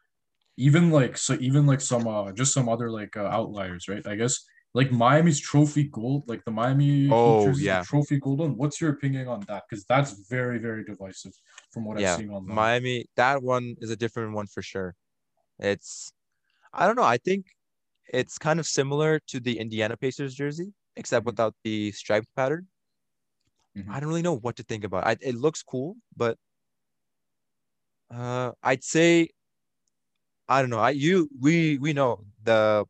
Even 0.58 0.92
like 0.92 1.16
so, 1.18 1.38
even 1.40 1.66
like 1.66 1.80
some 1.80 2.06
uh, 2.06 2.34
just 2.34 2.54
some 2.54 2.68
other 2.68 2.92
like 2.92 3.16
uh, 3.16 3.24
outliers, 3.24 3.88
right? 3.88 4.06
I 4.06 4.16
guess 4.16 4.36
like 4.74 4.92
Miami's 4.92 5.40
trophy 5.40 5.86
gold, 5.86 6.28
like 6.28 6.44
the 6.44 6.52
Miami 6.52 7.08
Oh, 7.14 7.48
yeah. 7.58 7.82
trophy 7.84 8.20
gold 8.20 8.40
one. 8.40 8.58
What's 8.58 8.82
your 8.82 8.92
opinion 8.92 9.30
on 9.30 9.40
that? 9.48 9.64
Because 9.70 9.86
that's 9.86 10.12
very 10.30 10.60
very 10.60 10.84
divisive 10.84 11.32
from 11.72 11.86
what 11.86 11.98
Yeah, 11.98 12.12
I've 12.12 12.20
seen 12.20 12.30
online. 12.30 12.56
Miami, 12.56 13.06
that 13.16 13.42
one 13.42 13.76
is 13.80 13.90
a 13.90 13.96
different 13.96 14.34
one 14.34 14.48
for 14.48 14.62
sure. 14.62 14.96
It's 15.60 16.12
I 16.74 16.88
don't 16.88 16.98
know, 16.98 17.10
I 17.16 17.18
think 17.18 17.46
it's 18.10 18.38
kind 18.38 18.60
of 18.60 18.68
similar 18.68 19.20
to 19.30 19.40
the 19.40 19.60
Indiana 19.60 19.98
Pacers 19.98 20.36
jersey, 20.36 20.74
except 20.98 21.24
Mhm. 21.24 21.32
without 21.32 21.56
the 21.64 21.92
striped 21.94 22.28
pattern. 22.36 22.68
Mhm. 23.78 23.90
I 23.90 24.00
don't 24.00 24.10
really 24.10 24.22
know 24.22 24.38
what 24.38 24.58
to 24.58 24.64
think 24.64 24.84
about. 24.84 25.06
I, 25.06 25.18
it 25.22 25.36
looks 25.36 25.64
cool, 25.64 25.96
but 26.16 26.38
uh, 28.12 28.52
I'd 28.62 28.84
say 28.84 29.30
I 30.48 30.62
don't 30.62 30.70
know. 30.70 30.80
I 30.80 30.92
you 30.92 31.30
we 31.40 31.78
we 31.78 31.94
know 31.94 32.26
the 32.44 32.86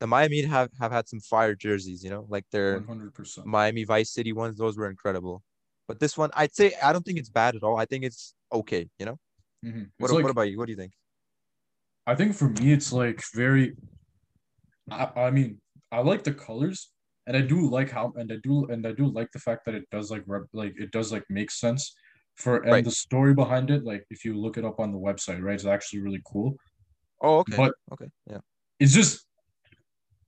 the 0.00 0.06
Miami 0.06 0.42
have 0.42 0.70
have 0.78 0.92
had 0.92 1.08
some 1.08 1.20
fire 1.20 1.54
jerseys. 1.54 2.02
You 2.02 2.10
know, 2.10 2.26
like 2.28 2.46
their 2.50 2.74
One 2.74 2.86
hundred 2.86 3.14
percent. 3.14 3.46
Miami 3.46 3.84
Vice 3.84 4.10
City 4.10 4.32
ones. 4.32 4.56
Those 4.56 4.76
were 4.76 4.88
incredible. 4.88 5.42
But 5.88 5.98
this 5.98 6.16
one, 6.16 6.30
I'd 6.34 6.54
say 6.54 6.72
I 6.82 6.92
don't 6.92 7.04
think 7.04 7.18
it's 7.18 7.28
bad 7.30 7.56
at 7.56 7.62
all. 7.62 7.76
I 7.76 7.84
think 7.84 8.04
it's 8.04 8.34
okay. 8.52 8.88
You 8.98 9.06
know. 9.06 9.18
Mm-hmm. 9.64 9.82
What, 9.98 10.10
like 10.12 10.22
what 10.22 10.30
about 10.30 10.50
you? 10.50 10.58
What 10.58 10.66
do 10.66 10.72
you 10.72 10.78
think? 10.78 10.92
I 12.06 12.14
think 12.14 12.34
for 12.34 12.48
me, 12.48 12.72
it's 12.72 12.92
like 12.92 13.20
very. 13.34 13.76
I, 14.90 15.28
I 15.28 15.30
mean, 15.30 15.60
I 15.90 16.00
like 16.00 16.24
the 16.24 16.32
colors, 16.34 16.90
and 17.26 17.36
I 17.36 17.40
do 17.40 17.68
like 17.68 17.90
how, 17.90 18.12
and 18.16 18.30
I 18.32 18.36
do, 18.42 18.66
and 18.66 18.86
I 18.86 18.92
do 18.92 19.06
like 19.06 19.30
the 19.32 19.38
fact 19.38 19.64
that 19.66 19.74
it 19.74 19.84
does 19.90 20.10
like 20.10 20.24
rep, 20.26 20.42
like 20.52 20.74
it 20.78 20.90
does 20.90 21.12
like 21.12 21.24
make 21.30 21.50
sense 21.50 21.94
for, 22.36 22.56
and 22.62 22.72
Right. 22.72 22.84
the 22.84 22.90
story 22.90 23.34
behind 23.34 23.70
it, 23.70 23.84
like 23.84 24.04
if 24.10 24.24
you 24.24 24.34
look 24.38 24.56
it 24.58 24.64
up 24.64 24.80
on 24.80 24.90
the 24.92 24.98
website, 24.98 25.40
right, 25.42 25.54
it's 25.54 25.66
actually 25.66 26.00
really 26.00 26.22
cool. 26.26 26.56
Oh, 27.20 27.38
okay. 27.38 27.56
But 27.56 27.74
okay. 27.92 28.08
Yeah. 28.28 28.38
it's 28.80 28.92
just, 28.92 29.26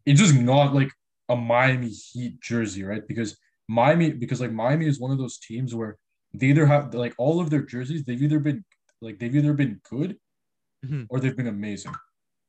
it's 0.06 0.20
just 0.20 0.34
not 0.34 0.74
like 0.74 0.90
a 1.28 1.36
Miami 1.36 1.88
Heat 1.88 2.40
jersey, 2.40 2.84
right? 2.84 3.02
Because 3.08 3.36
Miami, 3.68 4.10
because 4.12 4.40
like 4.40 4.52
Miami 4.52 4.86
is 4.86 5.00
one 5.00 5.10
of 5.10 5.18
those 5.18 5.38
teams 5.38 5.74
where 5.74 5.96
they 6.34 6.48
either 6.48 6.66
have 6.66 6.92
like 6.94 7.14
all 7.18 7.40
of 7.40 7.50
their 7.50 7.62
jerseys, 7.62 8.04
they've 8.04 8.22
either 8.22 8.38
been 8.38 8.64
like 9.00 9.18
they've 9.18 9.34
either 9.34 9.54
been 9.54 9.80
good 9.88 10.18
Mhm. 10.84 11.06
or 11.08 11.18
they've 11.20 11.36
been 11.36 11.46
amazing, 11.46 11.94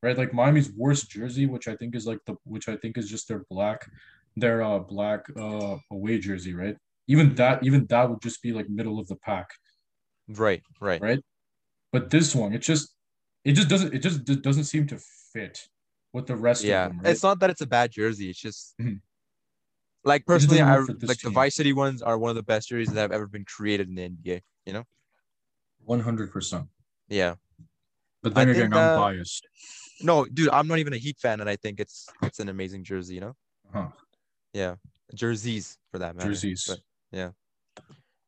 right? 0.03 0.17
Like 0.17 0.33
Miami's 0.33 0.71
worst 0.73 1.09
jersey, 1.09 1.45
which 1.45 1.67
I 1.69 1.75
think 1.77 1.95
is 1.95 2.05
like 2.05 2.19
the 2.25 2.35
which 2.43 2.67
I 2.67 2.75
think 2.75 2.97
is 2.97 3.09
just 3.09 3.27
their 3.29 3.45
black, 3.49 3.89
their 4.35 4.61
uh 4.61 4.79
black 4.79 5.25
uh 5.37 5.77
away 5.91 6.19
jersey, 6.19 6.53
right? 6.53 6.75
Even 7.07 7.35
that, 7.35 7.63
even 7.63 7.85
that 7.87 8.09
would 8.09 8.21
just 8.21 8.41
be 8.41 8.51
like 8.51 8.67
middle 8.69 8.99
of 8.99 9.07
the 9.07 9.15
pack, 9.17 9.47
Right. 10.27 10.63
Right. 10.79 11.01
right? 11.01 11.19
But 11.91 12.09
this 12.09 12.33
one, 12.33 12.51
it 12.53 12.59
just, 12.63 12.95
it 13.43 13.53
just 13.53 13.69
doesn't, 13.69 13.93
it 13.93 13.99
just 13.99 14.25
doesn't 14.41 14.63
seem 14.63 14.87
to 14.87 14.97
fit 15.31 15.67
with 16.13 16.25
the 16.25 16.35
rest 16.35 16.63
Yeah. 16.63 16.85
of 16.87 16.91
them, 16.93 17.01
right? 17.01 17.11
It's 17.11 17.21
not 17.23 17.39
that 17.41 17.49
it's 17.51 17.61
a 17.61 17.67
bad 17.67 17.91
jersey. 17.91 18.29
It's 18.29 18.39
just 18.39 18.73
Mhm. 18.81 19.01
like 20.03 20.25
personally, 20.25 20.61
I 20.61 20.75
work 20.77 20.87
for 20.87 20.93
this 20.93 21.07
like 21.07 21.19
the 21.19 21.29
team. 21.29 21.33
Vice 21.33 21.55
City 21.55 21.73
ones 21.73 22.01
are 22.01 22.17
one 22.17 22.29
of 22.29 22.35
the 22.35 22.43
best 22.43 22.69
jerseys 22.69 22.93
that 22.93 23.01
have 23.01 23.11
ever 23.11 23.27
been 23.27 23.45
created 23.45 23.87
in 23.87 23.95
the 23.95 24.09
NBA. 24.09 24.41
You 24.65 24.73
know. 24.73 24.83
One 25.83 25.99
hundred 25.99 26.31
percent. 26.31 26.67
Yeah. 27.07 27.35
But 28.23 28.31
I 28.35 28.45
then 28.45 28.55
think, 28.55 28.65
again, 28.65 28.73
I'm 28.73 28.89
uh, 28.89 28.95
biased. 28.95 29.47
No, 30.01 30.25
dude, 30.25 30.49
I'm 30.49 30.67
not 30.67 30.79
even 30.79 30.93
a 30.93 30.97
Heat 30.97 31.17
fan, 31.19 31.39
and 31.41 31.49
I 31.49 31.55
think 31.55 31.79
it's 31.79 32.07
it's 32.23 32.39
an 32.39 32.49
amazing 32.49 32.83
jersey. 32.83 33.13
You 33.15 33.21
know. 33.21 33.35
Huh. 33.71 33.89
Yeah. 34.55 34.75
Jerseys 35.13 35.77
for 35.91 35.99
that 35.99 36.15
matter. 36.15 36.29
Jerseys. 36.29 36.65
But 36.67 36.79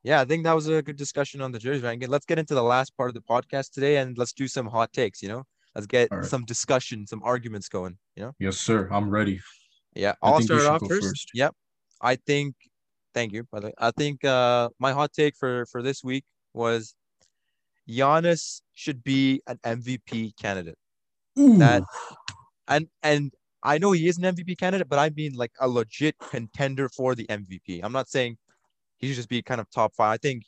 yeah, 0.04 0.22
I 0.22 0.26
think 0.26 0.46
that 0.46 0.54
was 0.54 0.68
a 0.70 0.82
good 0.82 0.96
discussion 0.96 1.42
on 1.42 1.52
the 1.52 1.60
jersey 1.60 1.84
ranking. 1.84 2.10
Let's 2.10 2.26
get 2.26 2.40
into 2.40 2.54
the 2.54 2.64
last 2.64 2.96
part 2.96 3.10
of 3.10 3.14
the 3.14 3.22
podcast 3.22 3.72
today, 3.72 3.98
and 3.98 4.18
let's 4.18 4.32
do 4.32 4.48
some 4.48 4.66
hot 4.68 4.94
takes. 4.94 5.22
You 5.22 5.30
know. 5.30 5.44
Let's 5.76 5.86
get 5.86 6.08
right. 6.12 6.26
some 6.26 6.46
discussion, 6.46 7.06
some 7.06 7.22
arguments 7.24 7.68
going. 7.68 7.98
You 8.16 8.24
know. 8.24 8.32
Yes, 8.40 8.58
sir. 8.58 8.88
I'm 8.90 9.10
ready. 9.10 9.42
Yeah, 9.96 10.14
I'll 10.22 10.42
start 10.42 10.64
off 10.64 10.82
first. 10.88 11.08
first. 11.08 11.32
Yep. 11.34 11.54
I 12.02 12.16
think 12.16 12.56
thank 13.14 13.34
you, 13.34 13.44
by 13.52 13.60
the 13.60 13.68
way. 13.68 13.74
I 13.80 13.92
think 13.92 14.24
uh 14.24 14.70
my 14.80 14.94
hot 14.94 15.12
take 15.14 15.36
for 15.36 15.66
for 15.66 15.82
this 15.82 16.04
week 16.04 16.24
was 16.54 16.96
Giannis 17.90 18.62
should 18.76 19.04
be 19.04 19.42
an 19.48 19.60
MVP 19.66 20.38
candidate. 20.42 20.78
Ooh. 21.38 21.58
That 21.58 21.84
and 22.68 22.88
and 23.04 23.34
I 23.64 23.78
know 23.78 23.92
he 23.92 24.08
is 24.08 24.18
an 24.18 24.24
MVP 24.24 24.58
candidate, 24.58 24.88
but 24.90 25.00
I 25.00 25.10
mean 25.10 25.34
like 25.34 25.52
a 25.60 25.68
legit 25.68 26.16
contender 26.20 26.90
for 26.90 27.16
the 27.16 27.26
MVP. 27.26 27.82
I'm 27.84 27.92
not 27.92 28.10
saying 28.10 28.38
he 28.98 29.08
should 29.08 29.16
just 29.16 29.30
be 29.30 29.42
kind 29.42 29.62
of 29.62 29.70
top 29.70 29.94
five. 29.96 30.14
I 30.14 30.18
think 30.18 30.44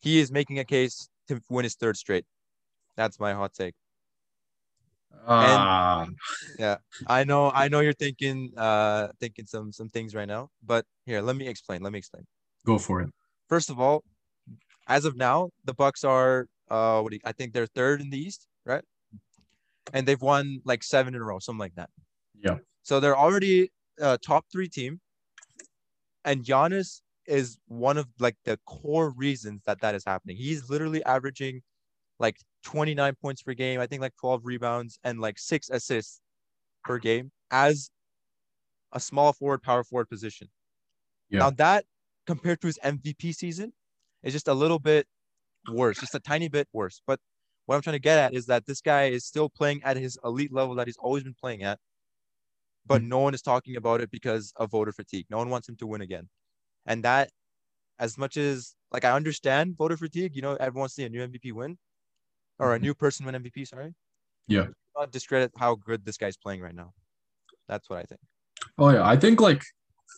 he 0.00 0.18
is 0.18 0.30
making 0.30 0.58
a 0.58 0.64
case 0.64 1.08
to 1.28 1.40
win 1.48 1.64
his 1.64 1.74
third 1.74 1.96
straight. 1.96 2.24
That's 2.96 3.20
my 3.20 3.32
hot 3.32 3.54
take. 3.54 3.74
ah, 5.26 6.06
yeah. 6.58 6.76
I 7.06 7.24
know, 7.24 7.50
I 7.50 7.68
know 7.68 7.80
you're 7.80 7.92
thinking 7.92 8.52
uh 8.56 9.08
thinking 9.20 9.46
some 9.46 9.72
some 9.72 9.88
things 9.88 10.14
right 10.14 10.28
now, 10.28 10.50
but 10.64 10.84
here, 11.06 11.20
let 11.20 11.36
me 11.36 11.46
explain. 11.48 11.82
Let 11.82 11.92
me 11.92 11.98
explain. 11.98 12.24
go 12.64 12.78
for 12.78 13.00
it. 13.02 13.10
First 13.48 13.70
of 13.70 13.80
all, 13.80 14.04
as 14.86 15.04
of 15.04 15.16
now, 15.16 15.50
the 15.64 15.74
Bucks 15.74 16.02
are 16.04 16.46
uh 16.70 17.00
what 17.00 17.10
do 17.10 17.16
you, 17.16 17.22
I 17.24 17.32
think 17.32 17.52
they're 17.52 17.66
third 17.66 18.00
in 18.00 18.10
the 18.10 18.18
East, 18.18 18.46
right? 18.64 18.84
And 19.92 20.06
they've 20.06 20.20
won 20.20 20.60
like 20.64 20.82
seven 20.82 21.14
in 21.14 21.20
a 21.20 21.24
row, 21.24 21.38
something 21.38 21.60
like 21.60 21.76
that. 21.76 21.90
Yeah. 22.42 22.56
So 22.82 23.00
they're 23.00 23.16
already 23.16 23.70
a 23.98 24.18
top 24.18 24.46
three 24.50 24.68
team, 24.68 25.00
and 26.24 26.44
Giannis 26.44 27.02
is 27.26 27.58
one 27.66 27.98
of 27.98 28.06
like 28.18 28.36
the 28.44 28.58
core 28.66 29.10
reasons 29.10 29.62
that 29.66 29.80
that 29.80 29.94
is 29.94 30.04
happening. 30.04 30.36
He's 30.36 30.70
literally 30.70 31.04
averaging 31.04 31.62
like 32.18 32.36
29 32.64 33.14
points 33.20 33.42
per 33.42 33.54
game, 33.54 33.80
I 33.80 33.86
think 33.86 34.02
like 34.02 34.16
12 34.20 34.44
rebounds 34.44 34.98
and 35.04 35.20
like 35.20 35.38
six 35.38 35.70
assists 35.70 36.20
per 36.84 36.98
game 36.98 37.30
as 37.50 37.90
a 38.92 39.00
small 39.00 39.32
forward, 39.32 39.62
power 39.62 39.84
forward 39.84 40.08
position. 40.08 40.48
Yeah. 41.28 41.40
Now 41.40 41.50
that 41.50 41.84
compared 42.26 42.60
to 42.62 42.66
his 42.66 42.78
MVP 42.84 43.34
season 43.34 43.72
is 44.22 44.32
just 44.32 44.48
a 44.48 44.54
little 44.54 44.78
bit 44.78 45.06
worse, 45.70 45.98
just 46.00 46.14
a 46.14 46.20
tiny 46.20 46.48
bit 46.48 46.66
worse. 46.72 47.02
But 47.06 47.20
what 47.66 47.76
I'm 47.76 47.82
trying 47.82 47.96
to 47.96 48.00
get 48.00 48.18
at 48.18 48.34
is 48.34 48.46
that 48.46 48.64
this 48.66 48.80
guy 48.80 49.06
is 49.06 49.26
still 49.26 49.50
playing 49.50 49.82
at 49.84 49.96
his 49.96 50.18
elite 50.24 50.52
level 50.52 50.74
that 50.76 50.86
he's 50.86 50.96
always 50.96 51.22
been 51.22 51.36
playing 51.38 51.62
at, 51.62 51.78
but 52.88 53.02
no 53.02 53.18
one 53.18 53.34
is 53.34 53.42
talking 53.42 53.76
about 53.76 54.00
it 54.00 54.10
because 54.10 54.52
of 54.56 54.70
voter 54.70 54.92
fatigue. 54.92 55.26
No 55.30 55.36
one 55.38 55.50
wants 55.50 55.68
him 55.68 55.76
to 55.76 55.86
win 55.86 56.00
again. 56.00 56.28
And 56.86 57.04
that, 57.04 57.30
as 57.98 58.16
much 58.16 58.36
as 58.36 58.74
like 58.90 59.04
I 59.04 59.12
understand 59.12 59.76
voter 59.76 59.96
fatigue, 59.96 60.34
you 60.34 60.42
know, 60.42 60.54
everyone 60.54 60.80
wants 60.80 60.94
to 60.94 61.02
see 61.02 61.06
a 61.06 61.08
new 61.10 61.20
MVP 61.26 61.52
win 61.52 61.78
or 62.58 62.74
a 62.74 62.78
Mhm. 62.78 62.82
new 62.82 62.94
person 62.94 63.26
win 63.26 63.34
MVP, 63.34 63.66
sorry. 63.66 63.94
Yeah. 64.46 64.68
Not 64.96 65.12
discredit 65.12 65.52
how 65.58 65.74
good 65.74 66.04
this 66.04 66.16
guy's 66.16 66.36
playing 66.36 66.60
right 66.62 66.74
now. 66.74 66.94
That's 67.68 67.88
what 67.90 67.98
I 67.98 68.04
think. 68.04 68.20
Oh 68.78 68.88
yeah, 68.90 69.06
I 69.06 69.16
think 69.16 69.40
like 69.40 69.62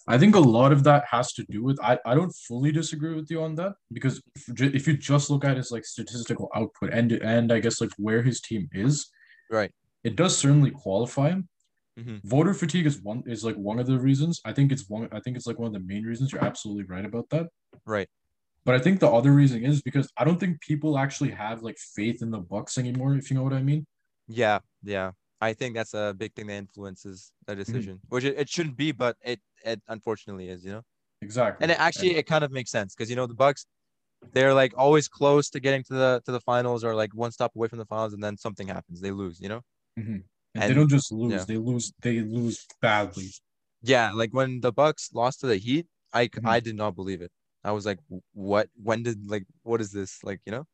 I 0.07 0.17
think 0.19 0.35
a 0.35 0.41
lot 0.41 0.73
of 0.73 0.85
that 0.85 1.05
has 1.11 1.33
to 1.35 1.45
do 1.51 1.63
with 1.63 1.79
I, 1.83 1.99
I 2.07 2.15
don't 2.15 2.33
fully 2.49 2.73
disagree 2.73 3.15
with 3.15 3.31
you 3.31 3.43
on 3.43 3.55
that 3.57 3.73
because 3.93 4.23
if, 4.49 4.61
if 4.79 4.87
you 4.89 4.97
just 4.97 5.29
look 5.31 5.45
at 5.45 5.57
his 5.57 5.71
like 5.71 5.85
statistical 5.85 6.49
output 6.55 6.93
and 6.93 7.13
and 7.13 7.53
I 7.53 7.59
guess 7.61 7.81
like 7.81 7.91
where 7.99 8.23
his 8.23 8.41
team 8.41 8.69
is, 8.73 9.11
Right. 9.51 9.73
it 10.05 10.15
does 10.17 10.37
certainly 10.39 10.71
qualify 10.71 11.31
him. 11.31 11.49
Mhm. 12.01 12.21
Voter 12.25 12.55
fatigue 12.55 12.87
is 12.87 13.01
one 13.03 13.23
is 13.27 13.45
like 13.45 13.57
one 13.57 13.79
of 13.79 13.87
the 13.87 13.99
reasons. 13.99 14.41
I 14.45 14.53
think 14.53 14.73
it's 14.73 14.89
one 14.89 15.09
I 15.13 15.21
think 15.21 15.37
it's 15.37 15.47
like 15.47 15.59
one 15.59 15.67
of 15.67 15.73
the 15.73 15.81
main 15.81 16.05
reasons. 16.05 16.33
You're 16.33 16.45
absolutely 16.45 16.85
right 16.85 17.05
about 17.05 17.29
that. 17.31 17.49
Right. 17.85 18.09
But 18.65 18.75
I 18.75 18.79
think 18.79 19.01
the 19.01 19.09
other 19.11 19.33
reason 19.33 19.65
is 19.65 19.83
because 19.83 20.11
I 20.17 20.25
don't 20.25 20.39
think 20.39 20.61
people 20.61 20.99
actually 20.99 21.31
have 21.31 21.63
like 21.63 21.79
faith 21.79 22.23
in 22.23 22.31
the 22.31 22.39
Bucks 22.39 22.79
anymore, 22.79 23.17
if 23.17 23.31
you 23.31 23.37
know 23.37 23.43
what 23.43 23.53
I 23.55 23.63
mean. 23.63 23.87
Yeah, 24.29 24.61
yeah. 24.83 25.13
I 25.41 25.55
think 25.55 25.75
that's 25.75 25.95
a 25.95 26.15
big 26.17 26.35
thing 26.35 26.47
that 26.49 26.55
influences 26.55 27.33
the 27.47 27.53
Mm-hmm. 27.53 27.63
decision, 27.63 28.01
which 28.11 28.25
it, 28.25 28.39
it 28.39 28.49
shouldn't 28.49 28.77
be, 28.77 28.93
but 28.93 29.17
it 29.25 29.41
it 29.65 29.81
unfortunately 29.89 30.49
is, 30.49 30.65
you 30.65 30.73
know. 30.73 30.83
Exactly. 31.23 31.65
And 31.65 31.71
it 31.73 31.81
actually 31.81 32.17
it 32.17 32.27
kind 32.27 32.45
of 32.45 32.51
makes 32.53 32.71
sense 32.71 32.95
because 32.95 33.11
you 33.11 33.17
know 33.17 33.27
the 33.27 33.35
Bucks, 33.35 33.67
they're 34.33 34.55
like 34.55 34.73
always 34.77 35.09
close 35.09 35.51
to 35.51 35.61
getting 35.61 35.83
to 35.85 35.95
the 35.95 36.23
to 36.27 36.33
the 36.33 36.41
finals 36.41 36.85
or 36.85 36.95
like 36.95 37.15
one 37.15 37.33
stop 37.33 37.53
away 37.57 37.69
from 37.69 37.79
the 37.79 37.87
finals, 37.87 38.13
and 38.13 38.23
then 38.23 38.37
something 38.37 38.69
happens, 38.69 39.01
they 39.01 39.11
lose, 39.11 39.41
you 39.41 39.49
know. 39.49 39.63
Mhm. 39.99 40.25
And, 40.55 40.71
they 40.71 40.75
don't 40.75 40.89
just 40.89 41.13
lose, 41.13 41.33
yeah. 41.33 41.45
they 41.47 41.57
lose, 41.57 41.93
they 42.03 42.21
lose 42.21 42.67
badly. 42.83 43.31
Yeah, 43.83 44.13
like 44.13 44.35
when 44.35 44.61
the 44.61 44.73
Bucks 44.73 45.11
lost 45.15 45.41
to 45.41 45.47
the 45.47 45.57
Heat, 45.57 45.87
I 46.13 46.27
Mhm. 46.29 46.49
I 46.49 46.61
did 46.61 46.77
not 46.77 46.97
believe 46.97 47.23
it. 47.23 47.31
I 47.63 47.73
was 47.73 47.87
like, 47.87 47.99
what? 48.33 48.69
When 48.83 49.03
did 49.03 49.31
like 49.31 49.47
what 49.63 49.81
is 49.81 49.93
this? 49.93 50.19
Like 50.25 50.41
you 50.47 50.53
know? 50.53 50.67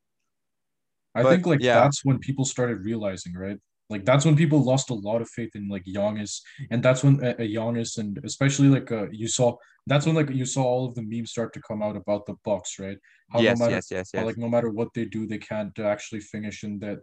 I 1.15 1.23
But, 1.23 1.31
think 1.31 1.47
like 1.47 1.61
yeah. 1.61 1.81
that's 1.81 2.05
when 2.05 2.19
people 2.19 2.45
started 2.45 2.85
realizing, 2.85 3.35
right? 3.35 3.59
Like 3.89 4.05
that's 4.05 4.25
when 4.25 4.37
people 4.37 4.63
lost 4.63 4.91
a 4.91 4.95
lot 4.95 5.23
of 5.23 5.29
faith 5.31 5.55
in 5.55 5.69
like 5.69 5.85
Giannis, 5.85 6.41
and 6.71 6.83
that's 6.83 7.05
when 7.05 7.23
uh, 7.25 7.35
uh, 7.39 7.43
Giannis 7.43 7.99
and 7.99 8.19
especially 8.25 8.69
like 8.69 8.91
uh, 8.91 9.07
you 9.11 9.29
saw 9.29 9.57
that's 9.87 10.07
when 10.07 10.17
like 10.17 10.31
you 10.31 10.45
saw 10.45 10.65
all 10.65 10.87
of 10.87 10.95
the 10.97 11.03
memes 11.03 11.31
start 11.31 11.53
to 11.53 11.61
come 11.61 11.83
out 11.83 11.97
about 11.97 12.27
the 12.27 12.35
Bucks, 12.45 12.79
right? 12.81 12.99
How 13.31 13.41
yes, 13.41 13.59
no 13.59 13.65
matter 13.65 13.77
yes, 13.77 13.91
yes, 13.91 14.11
how, 14.15 14.25
like 14.25 14.39
no 14.39 14.49
matter 14.49 14.71
what 14.71 14.89
they 14.95 15.05
do, 15.05 15.27
they 15.27 15.39
can't 15.39 15.79
actually 15.79 16.21
finish, 16.21 16.65
and 16.65 16.81
that, 16.81 16.99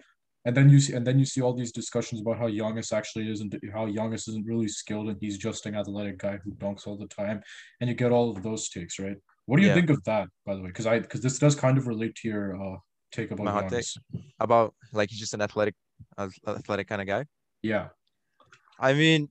and 0.45 0.55
then 0.55 0.69
you 0.69 0.79
see 0.79 0.93
and 0.93 1.05
then 1.07 1.17
you 1.19 1.25
see 1.25 1.41
all 1.41 1.53
these 1.53 1.71
discussions 1.71 2.21
about 2.21 2.37
how 2.37 2.47
Giannis 2.47 2.91
actually 2.91 3.31
isn't 3.31 3.53
how 3.73 3.85
Giannis 3.87 4.27
isn't 4.27 4.45
really 4.45 4.67
skilled 4.67 5.07
and 5.09 5.17
he's 5.19 5.37
just 5.37 5.65
an 5.65 5.75
athletic 5.75 6.17
guy 6.17 6.37
who 6.43 6.51
dunks 6.51 6.85
all 6.87 6.97
the 6.97 7.07
time, 7.07 7.41
and 7.79 7.89
you 7.89 7.95
get 7.95 8.11
all 8.11 8.29
of 8.31 8.43
those 8.43 8.69
takes, 8.69 8.99
right? 8.99 9.17
What 9.45 9.57
do 9.57 9.63
you 9.63 9.69
Yeah. 9.69 9.75
think 9.75 9.89
of 9.89 10.03
that, 10.05 10.27
by 10.45 10.55
the 10.55 10.61
way? 10.61 10.67
Because 10.67 10.85
I 10.85 10.99
because 10.99 11.21
this 11.21 11.39
does 11.39 11.55
kind 11.55 11.77
of 11.77 11.87
relate 11.87 12.15
to 12.15 12.27
your 12.27 12.61
uh 12.61 12.77
take 13.11 13.31
about 13.31 13.45
My 13.45 13.51
hot 13.51 13.69
take? 13.69 13.85
About 14.39 14.73
like 14.91 15.09
he's 15.09 15.19
just 15.19 15.33
an 15.33 15.41
athletic, 15.41 15.75
athletic 16.17 16.87
kind 16.87 17.01
of 17.01 17.07
guy. 17.07 17.25
Yeah. 17.61 17.89
I 18.79 18.93
mean, 18.93 19.29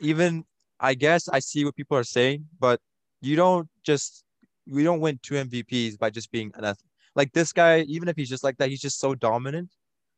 even 0.00 0.44
I 0.78 0.94
guess 0.94 1.28
I 1.28 1.40
see 1.40 1.64
what 1.64 1.76
people 1.76 1.96
are 1.98 2.04
saying, 2.04 2.46
but 2.58 2.80
you 3.20 3.36
don't 3.36 3.68
just 3.82 4.24
we 4.66 4.84
don't 4.84 5.00
win 5.00 5.18
two 5.22 5.34
MVPs 5.34 5.98
by 5.98 6.08
just 6.10 6.30
being 6.30 6.50
an 6.54 6.64
ath- 6.64 6.82
like 7.14 7.32
this 7.32 7.52
guy. 7.52 7.80
Even 7.80 8.08
if 8.08 8.16
he's 8.16 8.28
just 8.30 8.44
like 8.44 8.56
that, 8.58 8.70
he's 8.70 8.80
just 8.80 8.98
so 9.00 9.14
dominant 9.14 9.68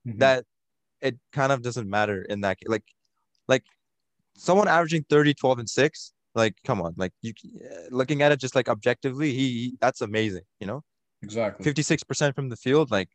Mhm. 0.06 0.18
that 0.18 0.44
it 1.00 1.18
kind 1.32 1.52
of 1.52 1.62
doesn't 1.62 1.88
matter 1.88 2.22
in 2.22 2.42
that 2.42 2.58
case. 2.60 2.68
Like, 2.68 2.84
like 3.48 3.64
someone 4.36 4.68
averaging 4.68 5.04
30, 5.08 5.34
12, 5.34 5.58
and 5.58 5.68
six 5.70 6.12
Like, 6.34 6.56
come 6.64 6.80
on, 6.82 6.94
like 6.96 7.12
you 7.22 7.32
uh, 7.64 7.88
looking 7.90 8.22
at 8.22 8.32
it 8.32 8.40
just 8.40 8.54
like 8.56 8.68
objectively, 8.68 9.32
he, 9.34 9.76
that's 9.80 10.00
amazing. 10.02 10.44
You 10.60 10.66
know, 10.68 10.82
Exactly. 11.22 11.64
fifty 11.64 11.82
six 11.82 12.02
percent 12.04 12.34
from 12.36 12.48
the 12.50 12.56
field, 12.56 12.90
like. 12.90 13.10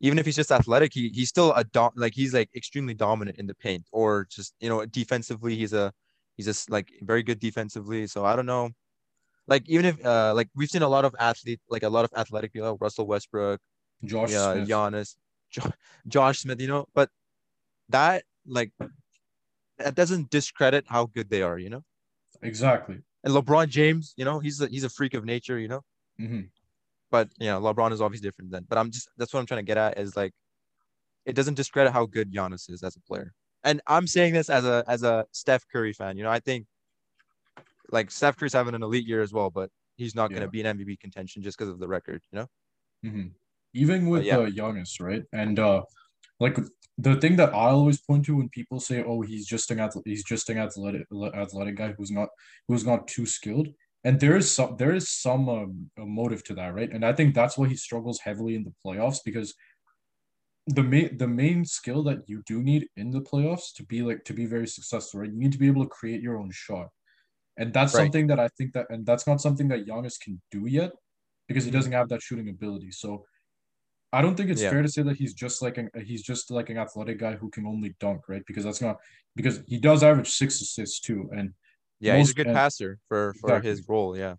Even 0.00 0.18
if 0.18 0.26
he's 0.26 0.36
just 0.36 0.50
athletic, 0.50 0.92
he 0.92 1.10
he's 1.10 1.28
still 1.28 1.52
a 1.54 1.62
dom- 1.64 1.92
like 1.96 2.12
he's 2.14 2.34
like 2.34 2.50
extremely 2.56 2.94
dominant 2.94 3.38
in 3.38 3.46
the 3.46 3.54
paint, 3.54 3.86
or 3.92 4.26
just 4.30 4.54
you 4.60 4.68
know 4.68 4.84
defensively, 4.86 5.54
he's 5.56 5.72
a 5.72 5.92
he's 6.36 6.46
just 6.46 6.70
like 6.70 6.88
very 7.02 7.22
good 7.22 7.38
defensively. 7.38 8.06
So 8.08 8.24
I 8.24 8.34
don't 8.34 8.46
know, 8.46 8.70
like 9.48 9.68
even 9.68 9.86
if 9.86 10.04
uh 10.04 10.34
like 10.34 10.48
we've 10.56 10.70
seen 10.70 10.82
a 10.82 10.88
lot 10.88 11.04
of 11.04 11.14
athlete 11.20 11.60
like 11.70 11.84
a 11.84 11.88
lot 11.88 12.04
of 12.04 12.10
athletic 12.16 12.52
people, 12.52 12.72
like 12.72 12.80
Russell 12.80 13.06
Westbrook, 13.06 13.60
Josh 14.04 14.30
yeah, 14.32 14.52
Smith. 14.54 14.68
Giannis, 14.68 15.16
Josh 16.06 16.40
Smith, 16.40 16.60
you 16.60 16.68
know, 16.68 16.86
but 16.94 17.10
that 17.88 18.24
like 18.46 18.72
that 19.78 19.94
doesn't 19.94 20.30
discredit 20.30 20.84
how 20.88 21.06
good 21.06 21.30
they 21.30 21.42
are, 21.42 21.58
you 21.58 21.70
know. 21.70 21.82
Exactly. 22.42 22.98
And 23.24 23.34
LeBron 23.34 23.68
James, 23.68 24.14
you 24.16 24.24
know, 24.24 24.40
he's 24.40 24.60
a, 24.60 24.66
he's 24.66 24.84
a 24.84 24.88
freak 24.88 25.14
of 25.14 25.24
nature, 25.24 25.58
you 25.58 25.68
know. 25.68 25.82
hmm 26.18 26.40
But 27.10 27.28
you 27.38 27.46
know, 27.46 27.60
LeBron 27.60 27.92
is 27.92 28.00
obviously 28.00 28.28
different 28.28 28.50
then. 28.50 28.66
But 28.68 28.78
I'm 28.78 28.90
just 28.90 29.08
that's 29.16 29.32
what 29.32 29.40
I'm 29.40 29.46
trying 29.46 29.60
to 29.60 29.66
get 29.66 29.78
at 29.78 29.98
is 29.98 30.16
like, 30.16 30.32
it 31.24 31.34
doesn't 31.34 31.54
discredit 31.54 31.92
how 31.92 32.06
good 32.06 32.32
Giannis 32.32 32.70
is 32.70 32.82
as 32.82 32.96
a 32.96 33.00
player. 33.00 33.32
And 33.64 33.80
I'm 33.86 34.06
saying 34.06 34.34
this 34.34 34.50
as 34.50 34.64
a 34.64 34.84
as 34.88 35.02
a 35.04 35.26
Steph 35.30 35.64
Curry 35.68 35.92
fan. 35.92 36.16
You 36.16 36.24
know, 36.24 36.30
I 36.30 36.40
think 36.40 36.66
like 37.90 38.10
Steph 38.10 38.36
Curry's 38.36 38.52
having 38.52 38.74
an 38.74 38.82
elite 38.82 39.06
year 39.06 39.22
as 39.22 39.32
well, 39.32 39.50
but 39.50 39.70
he's 39.96 40.14
not 40.14 40.30
going 40.30 40.42
to 40.42 40.48
be 40.48 40.60
an 40.62 40.78
MVP 40.78 40.98
contention 40.98 41.42
just 41.42 41.56
because 41.56 41.70
of 41.70 41.78
the 41.78 41.86
record. 41.86 42.22
You 42.32 42.40
know. 42.40 42.46
hmm 43.10 43.26
Even 43.74 44.08
with 44.08 44.24
yeah. 44.24 44.36
uh, 44.36 44.46
Giannis, 44.50 45.00
right? 45.00 45.22
And 45.32 45.58
uh, 45.58 45.82
like 46.40 46.58
the 46.98 47.16
thing 47.16 47.36
that 47.36 47.54
I 47.54 47.70
always 47.70 48.00
point 48.02 48.26
to 48.26 48.36
when 48.36 48.48
people 48.50 48.80
say, 48.80 49.02
"Oh, 49.04 49.22
he's 49.22 49.46
just 49.46 49.70
an 49.70 49.80
athlete, 49.80 50.04
he's 50.06 50.24
just 50.24 50.50
an 50.50 50.58
athletic 50.58 51.06
athletic 51.34 51.76
guy 51.76 51.92
who's 51.96 52.10
not 52.10 52.28
who's 52.68 52.86
not 52.86 53.08
too 53.08 53.26
skilled," 53.26 53.68
and 54.04 54.20
there 54.20 54.36
is 54.36 54.52
some 54.52 54.76
there 54.78 54.94
is 54.94 55.08
some 55.10 55.48
um, 55.48 55.90
a 55.98 56.04
motive 56.06 56.44
to 56.44 56.54
that, 56.54 56.74
right? 56.74 56.90
And 56.92 57.04
I 57.04 57.12
think 57.14 57.34
that's 57.34 57.56
why 57.58 57.68
he 57.68 57.76
struggles 57.76 58.20
heavily 58.20 58.54
in 58.56 58.64
the 58.64 58.74
playoffs 58.84 59.20
because 59.24 59.54
the 60.68 60.82
main 60.82 61.16
the 61.18 61.26
main 61.26 61.64
skill 61.64 62.02
that 62.04 62.18
you 62.28 62.42
do 62.46 62.62
need 62.62 62.86
in 62.96 63.10
the 63.10 63.20
playoffs 63.20 63.72
to 63.74 63.84
be 63.84 64.02
like 64.02 64.24
to 64.24 64.32
be 64.32 64.46
very 64.46 64.66
successful, 64.66 65.20
right? 65.20 65.30
You 65.30 65.38
need 65.38 65.52
to 65.52 65.58
be 65.58 65.66
able 65.66 65.82
to 65.82 65.88
create 65.88 66.20
your 66.22 66.38
own 66.38 66.50
shot. 66.52 66.88
And 67.58 67.72
that's 67.74 67.94
Right. 67.94 67.96
something 67.96 68.28
that 68.28 68.40
I 68.40 68.48
think 68.58 68.72
that 68.74 68.86
and 68.90 69.06
that's 69.06 69.26
not 69.26 69.40
something 69.40 69.68
that 69.68 69.86
Giannis 69.86 70.20
can 70.20 70.40
do 70.52 70.66
yet 70.66 70.92
because 71.48 71.64
he 71.64 71.70
Mhm. 71.70 71.74
doesn't 71.74 71.92
have 71.92 72.08
that 72.10 72.22
shooting 72.22 72.48
ability. 72.50 72.92
So 72.92 73.24
I 74.14 74.20
don't 74.22 74.36
think 74.36 74.50
it's 74.50 74.60
Yeah. 74.62 74.70
fair 74.70 74.82
to 74.82 74.88
say 74.88 75.02
that 75.02 75.16
he's 75.16 75.32
just 75.34 75.62
like 75.62 75.78
an 75.78 75.90
he's 76.04 76.22
just 76.22 76.50
like 76.50 76.68
an 76.70 76.76
athletic 76.78 77.18
guy 77.18 77.34
who 77.34 77.48
can 77.50 77.66
only 77.66 77.94
dunk, 77.98 78.28
right? 78.28 78.42
Because 78.46 78.64
that's 78.64 78.80
not 78.82 78.98
because 79.36 79.62
he 79.66 79.78
does 79.78 80.02
average 80.02 80.28
six 80.30 80.60
assists 80.60 81.00
too, 81.00 81.30
and 81.34 81.54
Yeah, 82.00 82.16
he's 82.18 82.30
a 82.30 82.34
good 82.34 82.46
and- 82.48 82.54
passer 82.56 82.98
for 83.08 83.32
for 83.40 83.48
Exactly. 83.50 83.70
his 83.70 83.88
role. 83.88 84.16
Yeah, 84.16 84.34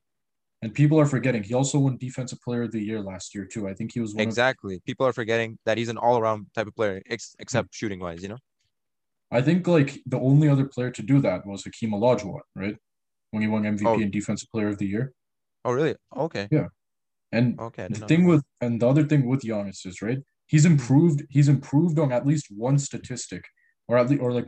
and 0.62 0.74
people 0.74 1.00
are 1.00 1.06
forgetting 1.08 1.42
he 1.44 1.54
also 1.56 1.80
won 1.80 1.98
Defensive 1.98 2.40
Player 2.42 2.64
of 2.64 2.72
the 2.72 2.82
Year 2.84 3.02
last 3.02 3.34
year 3.34 3.46
too. 3.46 3.68
I 3.68 3.74
think 3.74 3.94
he 3.94 4.00
was 4.00 4.14
one 4.14 4.22
of 4.22 4.28
exactly. 4.28 4.80
People 4.86 5.08
are 5.08 5.14
forgetting 5.14 5.58
that 5.66 5.78
he's 5.80 5.90
an 5.90 5.98
all 5.98 6.18
around 6.20 6.48
type 6.54 6.68
of 6.68 6.76
player, 6.76 7.02
ex- 7.10 7.36
except 7.40 7.74
shooting 7.74 8.00
wise. 8.00 8.22
You 8.22 8.30
know. 8.30 8.38
I 9.32 9.42
think 9.42 9.66
like 9.68 10.00
the 10.06 10.20
only 10.20 10.48
other 10.50 10.66
player 10.66 10.92
to 10.92 11.02
do 11.02 11.20
that 11.22 11.48
was 11.48 11.64
Hakeem 11.64 11.92
Olajuwon, 11.92 12.42
right? 12.56 12.78
When 13.32 13.42
he 13.42 13.48
won 13.48 13.64
MVP 13.66 13.88
Oh. 13.88 14.00
and 14.00 14.12
Defensive 14.12 14.50
Player 14.52 14.68
of 14.68 14.78
the 14.78 14.86
Year. 14.86 15.14
Oh, 15.66 15.72
really? 15.72 15.96
Okay. 16.16 16.48
And 17.38 17.60
Okay. 17.68 17.88
The 17.90 18.06
thing 18.12 18.24
with 18.32 18.44
and 18.62 18.74
the 18.82 18.88
other 18.92 19.04
thing 19.10 19.22
with 19.30 19.42
Giannis 19.42 19.86
is 19.92 20.02
right. 20.08 20.20
He's 20.54 20.66
improved. 20.74 21.20
He's 21.36 21.50
improved 21.56 21.98
on 22.04 22.10
at 22.18 22.26
least 22.32 22.46
one 22.68 22.78
statistic, 22.90 23.44
or 23.88 23.98
at 23.98 24.08
least 24.10 24.22
or 24.22 24.32
like 24.38 24.48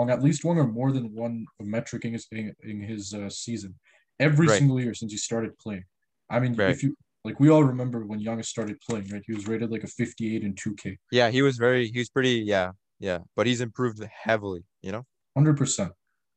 on 0.00 0.06
at 0.14 0.22
least 0.26 0.40
one 0.50 0.58
or 0.62 0.66
more 0.78 0.90
than 0.96 1.06
one 1.24 1.36
metric 1.76 2.04
in 2.06 2.12
his 2.16 2.26
in, 2.30 2.54
in 2.62 2.80
his 2.92 3.12
uh, 3.20 3.28
season 3.44 3.72
every 4.20 4.46
Right. 4.46 4.58
single 4.58 4.78
year 4.84 4.94
since 4.94 5.10
he 5.12 5.18
started 5.18 5.52
playing. 5.64 5.84
I 6.30 6.36
mean, 6.42 6.54
Right. 6.54 6.70
if 6.70 6.82
you 6.84 6.90
like, 7.26 7.40
we 7.40 7.48
all 7.54 7.64
remember 7.72 7.98
when 8.10 8.20
Giannis 8.24 8.46
started 8.56 8.76
playing, 8.86 9.06
right? 9.12 9.24
He 9.26 9.34
was 9.38 9.48
rated 9.48 9.70
like 9.74 9.82
a 9.90 9.92
fifty-eight 10.02 10.42
in 10.48 10.52
two 10.62 10.74
K, 10.82 10.96
Yeah, 11.10 11.28
he 11.36 11.42
was 11.42 11.56
very. 11.66 11.82
He 11.94 11.98
was 11.98 12.10
pretty. 12.16 12.36
Yeah, 12.54 12.68
yeah. 13.00 13.18
But 13.36 13.46
he's 13.48 13.60
improved 13.68 14.00
heavily. 14.26 14.62
You 14.86 14.92
know. 14.94 15.04
hundred 15.36 15.56
percent. 15.56 15.92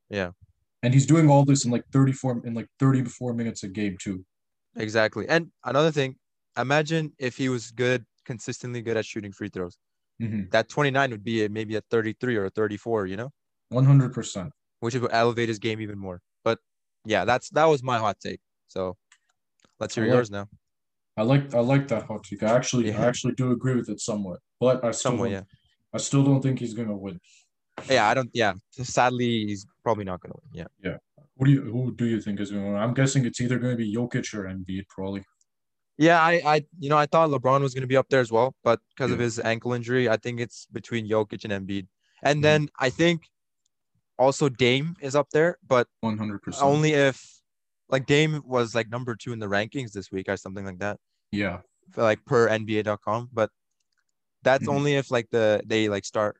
Yeah. 0.09 0.32
And 0.84 0.93
he's 0.95 1.05
doing 1.13 1.30
all 1.30 1.43
this 1.45 1.65
in 1.65 1.71
like 1.75 1.86
thirty-four 1.95 2.41
in 2.47 2.53
like 2.59 2.69
thirty-four 2.80 3.34
minutes 3.41 3.61
a 3.63 3.67
game 3.82 3.95
too. 4.05 4.25
Exactly. 4.78 5.28
And 5.28 5.51
another 5.65 5.91
thing, 5.91 6.15
imagine 6.57 7.13
if 7.19 7.38
he 7.38 7.49
was 7.49 7.71
good, 7.71 8.05
consistently 8.25 8.82
good 8.82 8.97
at 8.97 9.05
shooting 9.05 9.32
free 9.32 9.49
throws. 9.49 9.78
Mm-hmm. 10.21 10.49
That 10.51 10.69
29 10.69 11.11
would 11.11 11.23
be 11.23 11.45
a, 11.45 11.49
maybe 11.49 11.75
a 11.75 11.82
33 11.91 12.36
or 12.38 12.45
a 12.45 12.49
34, 12.49 13.05
you 13.07 13.17
know, 13.17 13.30
One 13.69 13.86
hundred 13.86 14.13
percent. 14.13 14.51
which 14.80 14.95
would 14.95 15.11
elevate 15.13 15.47
his 15.49 15.59
game 15.59 15.80
even 15.82 15.97
more. 15.99 16.21
But 16.43 16.59
yeah, 17.05 17.25
that's 17.25 17.49
that 17.51 17.65
was 17.65 17.84
my 17.84 17.99
hot 17.99 18.17
take. 18.19 18.39
So 18.67 18.95
let's 19.80 19.93
hear 19.95 20.05
I 20.05 20.07
like- 20.07 20.15
yours 20.15 20.32
now. 20.32 20.47
I 21.17 21.23
like 21.23 21.53
I 21.55 21.59
like 21.59 21.88
that 21.88 22.03
hot 22.03 22.23
take. 22.23 22.43
I 22.43 22.55
actually 22.55 22.88
Yeah. 22.89 23.01
I 23.01 23.05
actually 23.07 23.34
do 23.34 23.51
agree 23.51 23.75
with 23.75 23.89
it 23.89 23.99
somewhat, 23.99 24.39
but 24.59 24.84
I 24.84 24.91
still 24.91 25.11
Somewhat, 25.11 25.32
yeah. 25.32 25.41
I 25.93 25.97
still 25.97 26.23
don't 26.23 26.41
think 26.41 26.59
he's 26.59 26.73
gonna 26.75 26.95
win. 26.95 27.19
Yeah, 27.89 28.07
I 28.07 28.13
don't. 28.13 28.30
Yeah, 28.34 28.53
sadly, 28.71 29.45
he's 29.47 29.65
probably 29.84 30.05
not 30.05 30.19
gonna 30.21 30.36
win. 30.41 30.49
Yeah. 30.61 30.67
Yeah. 30.84 30.97
Who 31.38 31.46
do 31.46 31.52
you 31.52 31.62
who 31.62 31.94
do 31.96 32.06
you 32.06 32.20
think 32.22 32.40
is 32.40 32.52
going 32.52 32.64
to 32.64 32.72
win? 32.72 32.78
I'm 32.82 32.94
guessing 32.94 33.26
it's 33.26 33.40
either 33.42 33.60
going 33.60 33.74
to 33.74 33.78
be 33.78 33.94
Jokic 33.94 34.34
or 34.34 34.44
Embiid, 34.46 34.88
probably. 34.90 35.24
Yeah, 36.00 36.22
I, 36.22 36.42
I, 36.46 36.66
you 36.78 36.90
know, 36.90 36.98
I 36.98 37.08
thought 37.08 37.30
LeBron 37.30 37.62
was 37.62 37.74
gonna 37.74 37.88
be 37.88 37.98
up 37.98 38.08
there 38.10 38.20
as 38.20 38.32
well, 38.32 38.56
but 38.64 38.80
because 38.90 39.12
of 39.12 39.18
his 39.18 39.40
ankle 39.40 39.74
injury, 39.74 40.08
I 40.08 40.18
think 40.18 40.40
it's 40.40 40.68
between 40.72 41.10
Jokic 41.10 41.44
and 41.44 41.52
Embiid. 41.68 41.88
And 42.22 42.38
Mhm. 42.38 42.44
then 42.44 42.70
I 42.80 42.92
think 42.92 43.24
also 44.20 44.48
Dame 44.48 44.96
is 45.02 45.16
up 45.16 45.32
there, 45.32 45.58
but 45.68 45.88
One 46.02 46.20
hundred 46.20 46.44
percent. 46.44 46.64
only 46.64 46.92
if 46.94 47.42
like 47.90 48.06
Dame 48.06 48.44
was 48.46 48.76
like 48.76 48.90
number 48.90 49.16
two 49.16 49.34
in 49.34 49.40
the 49.40 49.48
rankings 49.48 49.92
this 49.92 50.12
week 50.12 50.30
or 50.30 50.38
something 50.38 50.66
like 50.66 50.78
that, 50.78 51.00
Yeah, 51.32 51.62
for, 51.90 52.04
like 52.04 52.24
per 52.26 52.48
NBA.com. 52.48 53.30
But 53.34 53.50
that's 54.44 54.68
Mhm. 54.68 54.74
only 54.76 54.94
if 54.98 55.10
like 55.10 55.32
the 55.32 55.64
they 55.66 55.90
like 55.90 56.06
start 56.06 56.40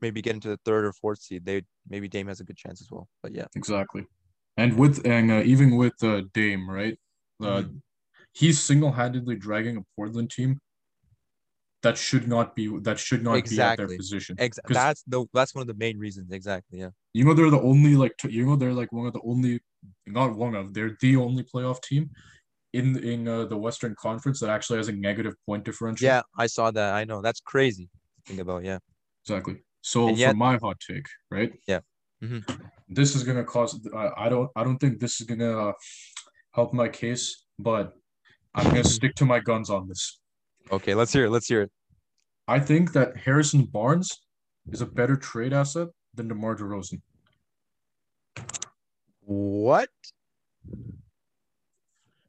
maybe 0.00 0.22
get 0.22 0.34
into 0.34 0.48
the 0.48 0.60
third 0.64 0.86
or 0.86 0.94
fourth 0.94 1.18
seed. 1.20 1.44
They 1.44 1.64
maybe 1.86 2.08
Dame 2.08 2.28
has 2.28 2.40
a 2.40 2.44
good 2.44 2.56
chance 2.56 2.80
as 2.80 2.90
well. 2.90 3.10
But 3.22 3.32
yeah, 3.32 3.48
exactly. 3.54 4.06
And 4.56 4.78
with 4.78 5.04
and 5.04 5.30
uh, 5.32 5.42
even 5.44 5.76
with 5.76 5.94
uh, 6.02 6.22
Dame, 6.32 6.68
right? 6.70 6.98
Uh, 7.42 7.62
Mhm. 7.62 7.80
He's 8.36 8.60
single-handedly 8.60 9.36
dragging 9.36 9.76
a 9.76 9.82
Portland 9.94 10.28
team 10.28 10.60
that 11.82 11.96
should 11.96 12.26
not 12.26 12.56
be 12.56 12.66
that 12.80 12.98
should 12.98 13.22
not 13.22 13.34
be 13.34 13.38
at 13.38 13.44
Exactly. 13.46 13.86
their 13.86 13.96
position. 13.96 14.34
Ex- 14.40 14.58
'Cause- 14.64 14.74
that's 14.74 15.02
the 15.06 15.24
that's 15.32 15.54
one 15.54 15.62
of 15.62 15.68
the 15.68 15.74
main 15.74 15.98
reasons. 15.98 16.32
Exactly. 16.32 16.80
Yeah. 16.80 16.90
You 17.12 17.24
know 17.24 17.34
they're 17.34 17.50
the 17.50 17.60
only 17.60 17.94
like 17.94 18.16
t- 18.16 18.30
you 18.30 18.44
know 18.46 18.56
they're 18.56 18.72
like 18.72 18.90
one 18.92 19.06
of 19.06 19.12
the 19.12 19.20
only 19.24 19.60
not 20.06 20.34
one 20.34 20.54
of 20.56 20.74
they're 20.74 20.96
the 21.00 21.14
only 21.16 21.44
playoff 21.44 21.80
team 21.82 22.10
in 22.72 22.98
in 23.04 23.28
uh, 23.28 23.44
the 23.44 23.56
Western 23.56 23.94
Conference 23.94 24.40
that 24.40 24.50
actually 24.50 24.78
has 24.78 24.88
a 24.88 24.92
negative 24.92 25.34
point 25.46 25.64
differential. 25.64 26.04
Yeah, 26.06 26.22
I 26.36 26.46
saw 26.46 26.70
that. 26.72 26.94
I 26.94 27.04
know 27.04 27.20
that's 27.22 27.40
crazy. 27.40 27.86
to 27.86 28.22
Think 28.26 28.40
about 28.40 28.64
yeah. 28.64 28.78
Exactly. 29.24 29.62
So 29.82 30.08
And 30.08 30.18
for 30.18 30.34
my 30.34 30.56
hot 30.56 30.80
take, 30.80 31.06
right? 31.30 31.52
Yeah. 31.68 31.80
Mhm. 32.22 32.42
This 32.94 33.16
is 33.16 33.24
gonna 33.24 33.44
cause. 33.44 33.80
I, 33.94 34.10
I 34.16 34.28
don't. 34.28 34.50
I 34.54 34.62
don't 34.62 34.78
think 34.78 35.00
this 35.00 35.20
is 35.20 35.26
gonna 35.26 35.68
uh, 35.68 35.72
help 36.52 36.72
my 36.72 36.88
case, 36.88 37.44
but 37.58 37.92
I'm 38.54 38.66
gonna 38.66 38.84
stick 38.84 39.14
to 39.16 39.24
my 39.24 39.40
guns 39.40 39.68
on 39.68 39.88
this. 39.88 40.20
Okay, 40.70 40.94
let's 40.94 41.12
hear 41.12 41.24
it. 41.26 41.30
Let's 41.30 41.48
hear 41.48 41.62
it. 41.62 41.72
I 42.46 42.60
think 42.60 42.92
that 42.92 43.16
Harrison 43.16 43.64
Barnes 43.64 44.20
is 44.70 44.80
a 44.80 44.86
better 44.86 45.16
trade 45.16 45.52
asset 45.52 45.88
than 46.14 46.28
DeMar 46.28 46.56
DeRozan. 46.56 47.00
What? 49.22 49.88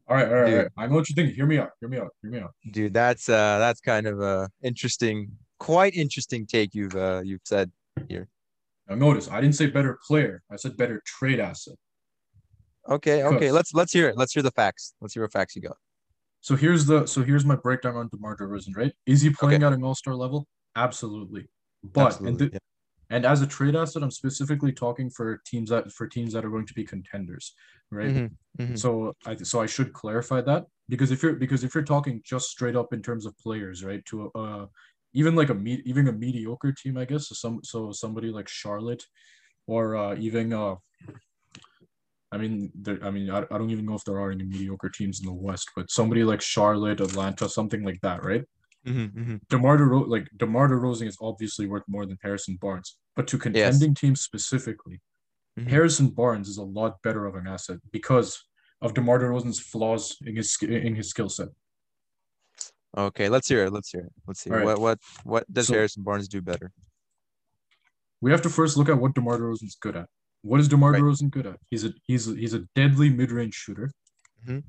All 0.07 0.15
right, 0.15 0.27
all 0.27 0.33
right, 0.33 0.53
all 0.53 0.57
right. 0.59 0.67
I 0.77 0.87
know 0.87 0.95
what 0.95 1.09
you're 1.09 1.15
thinking. 1.15 1.35
Hear 1.35 1.45
me 1.45 1.57
out. 1.57 1.71
Hear 1.79 1.89
me 1.89 1.97
out. 1.97 2.09
Hear 2.21 2.31
me 2.31 2.39
out. 2.39 2.53
Dude, 2.71 2.93
that's 2.93 3.29
uh 3.29 3.59
that's 3.59 3.81
kind 3.81 4.07
of 4.07 4.19
a 4.21 4.49
interesting, 4.63 5.31
quite 5.59 5.93
interesting 5.95 6.45
take 6.47 6.73
you've 6.73 6.95
uh 6.95 7.21
you've 7.23 7.41
said. 7.43 7.71
Now 8.87 8.95
notice, 8.95 9.29
I 9.29 9.41
didn't 9.41 9.55
say 9.55 9.67
better 9.67 9.99
player. 10.07 10.43
I 10.51 10.57
said 10.57 10.77
better 10.77 11.01
trade 11.05 11.39
asset. 11.39 11.75
Okay, 12.87 13.23
okay. 13.23 13.51
Let's 13.51 13.73
let's 13.73 13.91
hear 13.91 14.09
it. 14.09 14.17
Let's 14.17 14.33
hear 14.33 14.43
the 14.43 14.51
facts. 14.51 14.93
Let's 15.01 15.13
hear 15.13 15.23
what 15.23 15.31
facts 15.31 15.55
you 15.55 15.61
got. 15.61 15.77
So 16.41 16.55
here's 16.55 16.85
the 16.85 17.07
so 17.07 17.23
here's 17.23 17.45
my 17.45 17.55
breakdown 17.55 17.95
on 17.95 18.09
DeMar 18.09 18.37
DeRozan, 18.37 18.75
right? 18.75 18.93
Is 19.07 19.21
he 19.21 19.31
playing 19.31 19.63
at 19.63 19.73
an 19.73 19.83
all-star 19.83 20.13
level? 20.13 20.47
Absolutely. 20.75 21.47
But 21.83 22.07
Absolutely. 22.07 22.29
and, 22.29 22.39
the, 22.39 22.53
yeah. 22.53 22.59
and 23.09 23.25
as 23.25 23.41
a 23.41 23.47
trade 23.47 23.75
asset, 23.75 24.03
I'm 24.03 24.11
specifically 24.11 24.71
talking 24.71 25.09
for 25.09 25.41
teams 25.47 25.71
that 25.71 25.91
for 25.91 26.07
teams 26.07 26.33
that 26.33 26.45
are 26.45 26.51
going 26.51 26.67
to 26.67 26.73
be 26.75 26.83
contenders, 26.83 27.55
right? 27.89 28.13
Mhm, 28.13 28.31
mhm. 28.59 28.77
So 28.77 29.13
I 29.25 29.35
so 29.37 29.61
I 29.61 29.65
should 29.65 29.93
clarify 29.93 30.41
that 30.41 30.65
because 30.87 31.09
if 31.09 31.23
you're 31.23 31.33
because 31.33 31.63
if 31.63 31.73
you're 31.73 31.83
talking 31.83 32.21
just 32.23 32.49
straight 32.49 32.75
up 32.75 32.93
in 32.93 33.01
terms 33.01 33.25
of 33.25 33.35
players, 33.39 33.83
right? 33.83 34.05
To 34.05 34.31
uh 34.35 34.65
even 35.15 35.33
like 35.33 35.49
a 35.49 35.53
me 35.55 35.81
even 35.85 36.07
a 36.07 36.11
mediocre 36.11 36.73
team, 36.73 36.97
I 36.97 37.05
guess. 37.05 37.29
So 37.29 37.35
some 37.35 37.59
so 37.63 37.91
somebody 37.91 38.29
like 38.29 38.47
Charlotte 38.47 39.03
or 39.65 39.95
uh 39.95 40.15
even 40.27 40.53
uh 40.53 40.75
I 42.31 42.37
mean 42.37 42.71
there 42.75 42.99
I 43.03 43.09
mean 43.11 43.29
I, 43.31 43.39
I 43.51 43.57
don't 43.57 43.71
even 43.71 43.85
know 43.85 43.95
if 43.95 44.03
there 44.03 44.19
are 44.19 44.31
any 44.31 44.43
mediocre 44.43 44.89
teams 44.89 45.19
in 45.21 45.25
the 45.25 45.33
West, 45.33 45.71
but 45.75 45.89
somebody 45.89 46.23
like 46.23 46.41
Charlotte, 46.41 46.99
Atlanta, 47.01 47.47
something 47.49 47.83
like 47.83 48.01
that, 48.01 48.23
right? 48.23 48.43
Mhm, 48.85 49.13
mhm. 49.13 49.39
DeMar 49.49 49.77
DeRozan, 49.79 50.07
like 50.09 50.27
DeMar 50.37 50.67
DeRozan 50.69 51.07
is 51.07 51.17
obviously 51.19 51.65
worth 51.65 51.87
more 51.87 52.05
than 52.05 52.19
Harrison 52.21 52.57
Barnes, 52.61 52.97
but 53.15 53.25
to 53.29 53.37
contending 53.37 53.95
teams 53.95 54.21
specifically, 54.21 55.01
Mhm. 55.57 55.67
Harrison 55.69 56.09
Barnes 56.09 56.49
is 56.49 56.57
a 56.57 56.63
lot 56.79 57.01
better 57.01 57.25
of 57.25 57.35
an 57.35 57.47
asset 57.47 57.79
because 57.91 58.43
of 58.81 58.93
DeMar 58.93 59.19
DeRozan's 59.19 59.59
flaws 59.71 60.17
in 60.25 60.35
his 60.35 60.49
in 60.61 60.93
his 60.95 61.09
skill 61.09 61.29
set. 61.29 61.49
Okay, 62.97 63.27
let's 63.29 63.47
hear 63.47 63.65
it. 63.65 63.73
Let's 63.73 63.89
hear 63.91 64.01
it. 64.01 64.13
Let's 64.25 64.41
see. 64.41 64.49
Right. 64.49 64.63
What 64.65 64.79
what 64.79 64.99
what 65.23 65.53
does 65.53 65.67
So- 65.67 65.73
Harrison 65.73 66.03
Barnes 66.03 66.27
do 66.27 66.41
better? 66.41 66.71
We 68.21 68.31
have 68.31 68.41
to 68.43 68.49
first 68.49 68.77
look 68.77 68.89
at 68.89 68.97
what 68.99 69.13
DeMar 69.13 69.37
DeRozan's 69.37 69.75
good 69.75 69.95
at. 69.95 70.07
What 70.41 70.59
is 70.59 70.67
DeMar 70.67 70.91
Right. 70.93 71.01
DeRozan 71.01 71.29
good 71.29 71.45
at? 71.45 71.59
He's 71.69 71.83
a 71.85 71.93
he's 72.07 72.27
a, 72.27 72.35
he's 72.35 72.53
a 72.53 72.59
deadly 72.73 73.09
mid-range 73.09 73.53
shooter. 73.53 73.91
Mhm. 74.47 74.63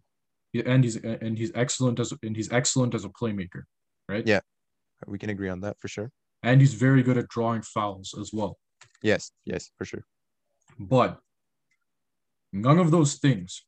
And 0.64 0.84
he's 0.84 0.96
and 0.96 1.38
he's 1.38 1.52
excellent 1.54 2.00
as 2.00 2.12
and 2.22 2.34
he's 2.36 2.50
excellent 2.50 2.94
as 2.94 3.04
a 3.04 3.08
playmaker, 3.10 3.62
right? 4.08 4.26
Yeah. 4.26 4.40
We 5.06 5.18
can 5.18 5.30
agree 5.30 5.48
on 5.50 5.60
that 5.60 5.78
for 5.78 5.88
sure. 5.88 6.10
And 6.42 6.60
he's 6.60 6.74
very 6.74 7.02
good 7.02 7.18
at 7.18 7.28
drawing 7.28 7.62
fouls 7.62 8.14
as 8.18 8.30
well. 8.32 8.58
Yes, 9.02 9.30
yes, 9.44 9.70
for 9.76 9.84
sure. 9.84 10.04
But 10.78 11.20
none 12.52 12.78
of 12.78 12.90
those 12.90 13.14
things 13.16 13.64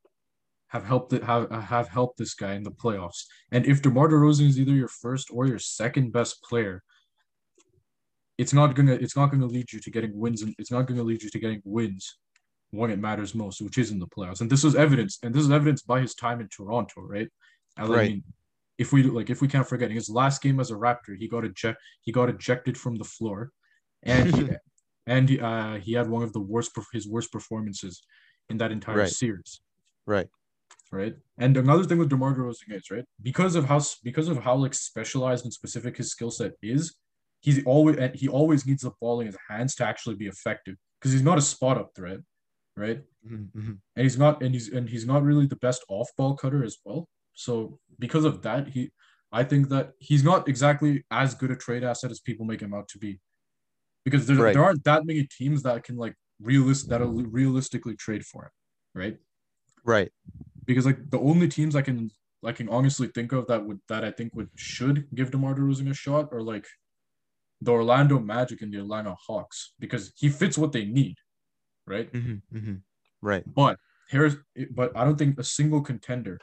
have 0.68 0.84
helped 0.84 1.12
it 1.12 1.24
have 1.24 1.50
have 1.50 1.88
helped 1.88 2.18
this 2.18 2.34
guy 2.34 2.54
in 2.54 2.62
the 2.62 2.70
playoffs. 2.70 3.24
And 3.50 3.66
if 3.66 3.82
DeMar 3.82 4.08
DeRozan 4.08 4.48
is 4.48 4.58
either 4.60 4.72
your 4.72 4.88
first 4.88 5.28
or 5.32 5.46
your 5.46 5.58
second 5.58 6.12
best 6.12 6.42
player, 6.42 6.82
it's 8.36 8.52
not 8.52 8.74
gonna 8.74 8.92
it's 8.94 9.16
not 9.16 9.30
gonna 9.30 9.46
lead 9.46 9.72
you 9.72 9.80
to 9.80 9.90
getting 9.90 10.18
wins 10.18 10.42
and 10.42 10.54
it's 10.58 10.70
not 10.70 10.86
gonna 10.86 11.02
lead 11.02 11.22
you 11.22 11.30
to 11.30 11.38
getting 11.38 11.62
wins 11.64 12.18
when 12.70 12.90
it 12.90 12.98
matters 12.98 13.34
most, 13.34 13.62
which 13.62 13.78
is 13.78 13.90
in 13.90 13.98
the 13.98 14.06
playoffs. 14.06 14.42
And 14.42 14.50
this 14.50 14.62
is 14.62 14.74
evidence, 14.74 15.18
and 15.22 15.34
this 15.34 15.42
is 15.42 15.50
evidence 15.50 15.82
by 15.82 16.00
his 16.00 16.14
time 16.14 16.40
in 16.40 16.48
Toronto, 16.48 17.00
right? 17.00 17.28
I 17.78 17.86
Right. 17.86 18.10
mean, 18.10 18.24
if 18.76 18.92
we 18.92 19.02
like 19.02 19.30
if 19.30 19.40
we 19.40 19.48
can't 19.48 19.66
forget 19.66 19.90
his 19.90 20.08
last 20.10 20.42
game 20.42 20.60
as 20.60 20.70
a 20.70 20.74
Raptor, 20.74 21.16
he 21.18 21.28
got 21.28 21.44
eject 21.44 21.78
he 22.02 22.12
got 22.12 22.28
ejected 22.28 22.76
from 22.76 22.96
the 22.96 23.04
floor, 23.04 23.50
and 24.02 24.28
he 24.28 24.48
and 25.06 25.28
he, 25.30 25.40
uh, 25.40 25.76
he 25.76 25.94
had 25.94 26.10
one 26.10 26.22
of 26.22 26.34
the 26.34 26.40
worst 26.40 26.72
his 26.92 27.08
worst 27.08 27.32
performances 27.32 28.02
in 28.50 28.58
that 28.58 28.70
entire 28.70 28.98
Right. 28.98 29.08
series, 29.08 29.60
Right. 30.06 30.28
Right? 30.91 31.14
And 31.39 31.57
another 31.57 31.84
thing 31.84 31.99
with 31.99 32.09
DeMar 32.11 32.34
DeRozan 32.34 32.72
is 32.74 32.91
right 32.91 33.05
because 33.22 33.55
of 33.55 33.64
how 33.66 33.80
because 34.03 34.28
of 34.28 34.39
how 34.39 34.55
like 34.57 34.74
specialized 34.74 35.45
and 35.45 35.53
specific 35.53 35.97
his 35.97 36.11
skill 36.11 36.30
set 36.30 36.53
is, 36.62 36.95
he's 37.41 37.64
always 37.64 37.97
and 37.97 38.14
he 38.14 38.28
always 38.28 38.66
needs 38.66 38.82
the 38.82 38.93
ball 39.01 39.20
in 39.20 39.26
his 39.26 39.36
hands 39.49 39.74
to 39.76 39.84
actually 39.84 40.16
be 40.16 40.26
effective 40.26 40.76
because 41.01 41.12
he's 41.12 41.22
not 41.22 41.39
a 41.39 41.43
spot 41.43 41.78
up 41.78 41.91
threat, 41.95 42.20
right? 42.76 43.03
Mhm, 43.26 43.51
mhm. 43.53 43.78
and 43.97 44.03
he's 44.05 44.18
not 44.18 44.43
and 44.43 44.55
he's 44.55 44.68
and 44.70 44.89
he's 44.89 45.07
not 45.07 45.22
really 45.22 45.47
the 45.47 45.57
best 45.57 45.84
off 45.89 46.09
ball 46.16 46.36
cutter 46.36 46.64
as 46.64 46.76
well. 46.84 47.09
So 47.34 47.78
because 47.99 48.24
of 48.24 48.43
that, 48.43 48.68
he 48.68 48.91
I 49.30 49.45
think 49.45 49.68
that 49.68 49.93
he's 50.01 50.24
not 50.24 50.49
exactly 50.49 51.05
as 51.11 51.34
good 51.34 51.51
a 51.51 51.57
trade 51.57 51.84
asset 51.84 52.11
as 52.11 52.20
people 52.20 52.47
make 52.47 52.61
him 52.62 52.72
out 52.74 52.89
to 52.89 52.99
be. 52.99 53.20
Because 54.05 54.26
there, 54.26 54.36
Right. 54.39 54.55
there 54.55 54.64
aren't 54.64 54.84
that 54.84 55.05
many 55.05 55.26
teams 55.39 55.62
that 55.64 55.84
can 55.84 55.97
like 55.97 56.14
realist 56.41 56.89
that'll 56.89 57.12
realistically 57.12 57.95
trade 57.97 58.24
for 58.24 58.45
him, 58.45 58.51
right? 58.95 59.18
Right. 59.84 60.11
Because 60.68 60.86
like 60.86 61.10
the 61.10 61.18
only 61.18 61.48
teams 61.48 61.74
I 61.74 61.82
can 61.82 62.10
I 62.44 62.52
can 62.52 62.68
honestly 62.68 63.08
think 63.08 63.32
of 63.32 63.48
that 63.48 63.64
would 63.66 63.80
that 63.88 64.04
I 64.04 64.12
think 64.12 64.34
would 64.34 64.50
should 64.54 65.08
give 65.14 65.32
DeMar 65.32 65.54
DeRozan 65.56 65.90
a 65.90 65.94
shot 65.94 66.28
are 66.30 66.42
like 66.42 66.66
the 67.60 67.72
Orlando 67.72 68.20
Magic 68.20 68.62
and 68.62 68.72
the 68.72 68.78
Atlanta 68.78 69.16
Hawks 69.26 69.72
because 69.80 70.12
he 70.16 70.28
fits 70.28 70.56
what 70.56 70.72
they 70.72 70.84
need, 70.84 71.16
right? 71.86 72.12
Mhm, 72.12 72.42
mhm. 72.54 72.82
Right. 73.20 73.42
But 73.52 73.78
here's 74.10 74.36
but 74.70 74.96
I 74.96 75.04
don't 75.04 75.16
think 75.16 75.38
a 75.38 75.44
single 75.44 75.80
contender 75.80 76.38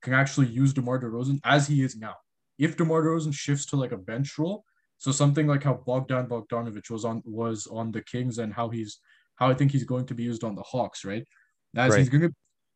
can 0.00 0.14
actually 0.14 0.46
use 0.46 0.72
DeMar 0.72 1.00
DeRozan 1.00 1.40
as 1.44 1.66
he 1.66 1.82
is 1.82 1.96
now. 1.96 2.14
If 2.58 2.76
DeMar 2.76 3.02
DeRozan 3.02 3.34
shifts 3.34 3.66
to 3.66 3.76
like 3.76 3.92
a 3.92 3.98
bench 3.98 4.38
role, 4.38 4.64
so 4.98 5.10
something 5.12 5.46
like 5.46 5.64
how 5.64 5.74
Bogdan 5.74 6.28
Bogdanovic 6.28 6.88
was 6.88 7.04
on 7.04 7.20
was 7.26 7.66
on 7.66 7.90
the 7.90 8.02
Kings 8.02 8.38
and 8.38 8.54
how 8.54 8.68
he's 8.68 9.00
how 9.36 9.50
I 9.50 9.54
think 9.54 9.72
he's 9.72 9.84
going 9.84 10.06
to 10.06 10.14
be 10.14 10.22
used 10.22 10.44
on 10.44 10.54
the 10.54 10.62
Hawks, 10.62 11.04
right? 11.04 11.26
As 11.76 11.90
he's 11.98 12.08
gonna 12.08 12.30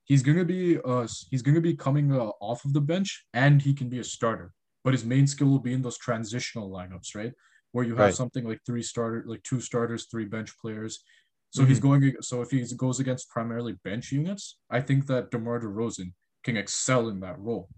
he's 0.09 0.23
gonna 0.23 0.45
be 0.45 0.79
uh 0.85 1.07
he's 1.31 1.43
gonna 1.43 1.61
be 1.61 1.77
coming 1.77 2.13
uh, 2.13 2.31
off 2.41 2.65
of 2.65 2.73
the 2.73 2.81
bench 2.81 3.27
and 3.35 3.63
he 3.63 3.73
can 3.75 3.89
be 3.89 4.01
a 4.01 4.05
starter, 4.05 4.53
but 4.85 4.95
his 4.95 5.05
main 5.05 5.27
skill 5.27 5.49
will 5.49 5.61
be 5.61 5.73
in 5.73 5.83
those 5.83 5.99
transitional 5.99 6.71
lineups, 6.71 7.15
right? 7.15 7.33
Where 7.73 7.85
you 7.85 7.95
have 7.97 8.07
Right. 8.07 8.15
something 8.15 8.45
like 8.45 8.61
three 8.67 8.83
starter, 8.83 9.23
like 9.27 9.43
two 9.43 9.61
starters, 9.61 10.07
three 10.11 10.25
bench 10.25 10.51
players. 10.59 11.05
So 11.51 11.65
he's 11.65 11.81
going. 11.81 12.15
So 12.21 12.43
if 12.43 12.51
he 12.51 12.63
goes 12.77 13.01
against 13.01 13.31
primarily 13.31 13.75
bench 13.85 14.13
units, 14.13 14.59
I 14.71 14.81
think 14.83 15.07
that 15.07 15.31
DeMar 15.31 15.61
DeRozan 15.61 16.13
can 16.45 16.57
excel 16.59 17.09
in 17.09 17.21
that 17.21 17.39
role. 17.39 17.69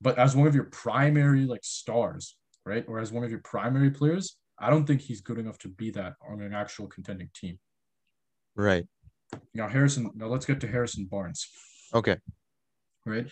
But 0.00 0.18
as 0.18 0.34
one 0.34 0.46
of 0.48 0.54
your 0.54 0.64
primary 0.64 1.44
like 1.46 1.64
stars, 1.64 2.36
right, 2.64 2.84
or 2.88 2.98
as 2.98 3.12
one 3.12 3.24
of 3.24 3.30
your 3.30 3.40
primary 3.40 3.90
players, 3.90 4.36
I 4.58 4.70
don't 4.70 4.84
think 4.86 5.00
he's 5.00 5.20
good 5.20 5.38
enough 5.38 5.58
to 5.58 5.68
be 5.68 5.90
that 5.92 6.14
on 6.28 6.40
an 6.40 6.52
actual 6.52 6.88
contending 6.88 7.30
team. 7.34 7.58
Right. 8.56 8.86
Now 9.54 9.68
Harrison. 9.68 10.10
Now 10.14 10.26
let's 10.26 10.46
get 10.46 10.60
to 10.60 10.68
Harrison 10.68 11.06
Barnes, 11.06 11.46
Okay. 11.94 12.16
right? 13.04 13.26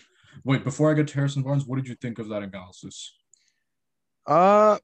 Wait, 0.44 0.64
before 0.64 0.90
I 0.90 0.94
get 0.94 1.08
to 1.08 1.14
Harrison 1.14 1.42
Barnes, 1.42 1.64
what 1.66 1.76
did 1.76 1.88
you 1.88 1.94
think 1.94 2.18
of 2.18 2.28
that 2.28 2.42
analysis? 2.42 3.14
Uh, 4.26 4.78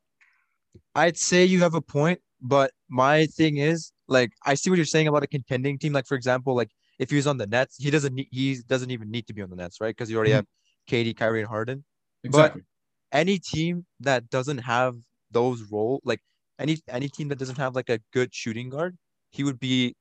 I'd 0.94 1.18
say 1.18 1.44
you 1.44 1.60
have 1.60 1.74
a 1.74 1.80
point, 1.80 2.20
but 2.40 2.70
my 2.88 3.26
thing 3.26 3.56
is 3.58 3.92
like 4.08 4.30
I 4.44 4.54
see 4.54 4.70
what 4.70 4.76
you're 4.76 4.84
saying 4.86 5.08
about 5.08 5.22
a 5.22 5.26
contending 5.26 5.78
team. 5.78 5.92
Like 5.92 6.06
for 6.06 6.14
example, 6.14 6.54
like 6.54 6.70
if 6.98 7.10
he 7.10 7.16
was 7.16 7.26
on 7.26 7.36
the 7.38 7.46
Nets, 7.46 7.76
he 7.76 7.90
doesn't 7.90 8.14
need 8.14 8.28
he 8.30 8.58
doesn't 8.66 8.90
even 8.90 9.10
need 9.10 9.26
to 9.26 9.34
be 9.34 9.42
on 9.42 9.50
the 9.50 9.56
Nets, 9.56 9.80
right? 9.80 9.94
Because 9.94 10.10
you 10.10 10.16
already 10.16 10.32
Mhm. 10.32 10.36
have 10.36 10.46
Katie, 10.86 11.14
Kyrie, 11.14 11.40
and 11.40 11.48
Harden. 11.48 11.84
Exactly. 12.24 12.62
Any 13.10 13.38
team 13.38 13.86
that 14.00 14.30
doesn't 14.30 14.58
have 14.58 14.94
those 15.30 15.62
role, 15.70 16.00
like 16.04 16.20
any 16.58 16.78
any 16.88 17.08
team 17.08 17.28
that 17.28 17.38
doesn't 17.38 17.58
have 17.58 17.74
like 17.74 17.88
a 17.88 17.98
good 18.12 18.34
shooting 18.34 18.68
guard, 18.70 18.96
he 19.30 19.44
would 19.44 19.58
be 19.58 19.94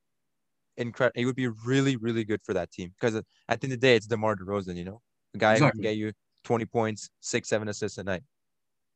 incredible. 0.82 1.18
He 1.18 1.24
would 1.26 1.36
be 1.36 1.48
really 1.48 1.96
really 1.96 2.24
good 2.24 2.42
for 2.44 2.54
that 2.54 2.70
team 2.72 2.90
because 2.90 3.14
at 3.16 3.24
the 3.48 3.52
end 3.52 3.64
of 3.64 3.70
the 3.70 3.76
day, 3.78 3.96
it's 3.96 4.06
DeMar 4.06 4.36
DeRozan. 4.36 4.76
You 4.76 4.84
know, 4.84 5.02
the 5.32 5.38
guy 5.38 5.60
who 5.60 5.70
can 5.70 5.80
get 5.80 5.96
you 5.96 6.12
twenty 6.44 6.66
points, 6.66 7.10
six 7.20 7.48
seven 7.48 7.68
assists 7.68 7.98
a 7.98 8.04
night. 8.04 8.22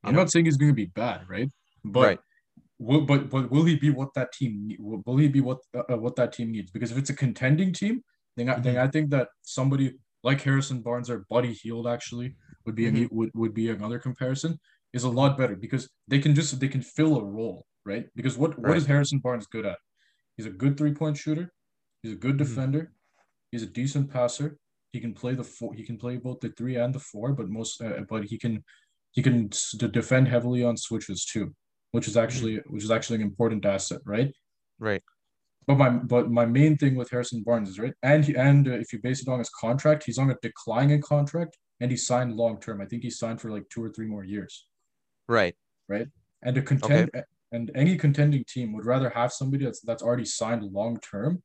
I'm 0.05 0.14
know? 0.14 0.20
not 0.20 0.30
saying 0.30 0.45
he's 0.45 0.57
going 0.57 0.70
to 0.70 0.74
be 0.74 0.87
bad, 0.87 1.28
right? 1.28 1.51
But 1.84 2.18
Right. 2.18 2.20
will 2.78 3.03
but 3.07 3.30
but 3.30 3.51
will 3.51 3.64
he 3.64 3.76
be 3.76 3.91
what 3.91 4.14
that 4.14 4.32
team 4.32 4.70
will 4.80 5.03
will 5.07 5.18
he 5.18 5.28
be 5.28 5.41
what 5.41 5.59
uh, 5.74 5.82
uh, 5.93 5.99
what 5.99 6.16
that 6.16 6.32
team 6.32 6.53
needs? 6.53 6.70
Because 6.72 6.93
if 6.93 6.99
it's 6.99 7.11
a 7.11 7.16
contending 7.16 7.72
team, 7.72 8.03
then 8.37 8.49
I, 8.51 8.59
then 8.61 8.78
I 8.78 8.89
think 8.89 9.11
that 9.11 9.28
somebody 9.43 9.99
like 10.24 10.43
Harrison 10.43 10.82
Barnes 10.82 11.11
or 11.11 11.26
Buddy 11.30 11.55
Hield 11.55 11.87
actually 11.89 12.37
would 12.66 12.74
be 12.76 12.87
Mhm. 12.87 13.07
a, 13.07 13.09
would 13.12 13.30
would 13.34 13.55
be 13.55 13.70
another 13.70 13.99
comparison 13.99 14.59
is 14.93 15.05
a 15.05 15.11
lot 15.11 15.39
better 15.39 15.57
because 15.57 15.89
they 16.09 16.20
can 16.20 16.34
just 16.34 16.61
they 16.61 16.68
can 16.68 16.82
fill 16.82 17.18
a 17.18 17.24
role, 17.24 17.66
right? 17.87 18.07
Because 18.16 18.39
what 18.39 18.59
what 18.59 18.76
Right. 18.76 18.78
is 18.78 18.87
Harrison 18.87 19.20
Barnes 19.20 19.47
good 19.47 19.66
at? 19.66 19.78
He's 20.37 20.47
a 20.47 20.51
good 20.51 20.76
three 20.78 20.95
point 20.95 21.16
shooter. 21.18 21.53
He's 22.07 22.15
a 22.15 22.19
good 22.19 22.37
Mhm. 22.37 22.39
defender. 22.47 22.93
He's 23.51 23.65
a 23.65 23.67
decent 23.67 24.11
passer. 24.13 24.59
He 24.93 25.01
can 25.01 25.13
play 25.13 25.35
the 25.35 25.43
four. 25.43 25.75
He 25.75 25.83
can 25.83 25.99
play 25.99 26.17
both 26.19 26.39
the 26.39 26.51
three 26.51 26.77
and 26.77 26.95
the 26.95 27.01
four, 27.01 27.33
but 27.33 27.49
most 27.49 27.83
uh, 27.83 28.03
but 28.09 28.25
he 28.27 28.39
can 28.39 28.65
he 29.11 29.23
can 29.23 29.49
to 29.81 29.89
defend 29.89 30.29
heavily 30.29 30.63
on 30.63 30.77
switches 30.77 31.25
too, 31.25 31.53
which 31.91 32.07
is 32.07 32.17
actually 32.17 32.59
which 32.69 32.85
is 32.85 32.93
actually 32.93 33.17
an 33.17 33.23
important 33.23 33.65
asset, 33.67 34.01
right? 34.05 34.33
Right. 34.79 35.03
But 35.67 35.79
my 35.79 35.91
but 35.91 36.31
my 36.31 36.47
main 36.47 36.77
thing 36.77 36.95
with 36.95 37.11
Harrison 37.11 37.43
Barnes 37.43 37.71
is 37.71 37.79
right, 37.81 37.95
and 38.05 38.25
he, 38.25 38.37
and 38.37 38.69
uh, 38.69 38.83
if 38.83 38.93
you 38.93 39.01
base 39.01 39.21
it 39.23 39.29
on 39.29 39.41
his 39.41 39.51
contract, 39.51 40.05
he's 40.05 40.19
on 40.19 40.31
a 40.31 40.37
declining 40.43 41.03
contract, 41.03 41.59
and 41.81 41.91
he 41.91 41.97
signed 41.97 42.37
long 42.37 42.61
term. 42.61 42.81
I 42.81 42.87
think 42.87 43.03
he 43.03 43.11
signed 43.11 43.41
for 43.41 43.51
like 43.51 43.69
two 43.69 43.83
or 43.83 43.91
three 43.91 44.07
more 44.07 44.23
years, 44.23 44.69
Right. 45.27 45.57
Right. 45.89 46.07
And 46.43 46.55
to 46.55 46.63
contend 46.63 47.11
and 47.53 47.71
any 47.75 47.97
contending 47.97 48.45
team 48.45 48.73
would 48.75 48.85
rather 48.85 49.11
have 49.11 49.33
somebody 49.33 49.65
that's 49.65 49.81
that's 49.81 50.03
already 50.03 50.25
signed 50.25 50.63
long 50.63 51.01
term, 51.01 51.43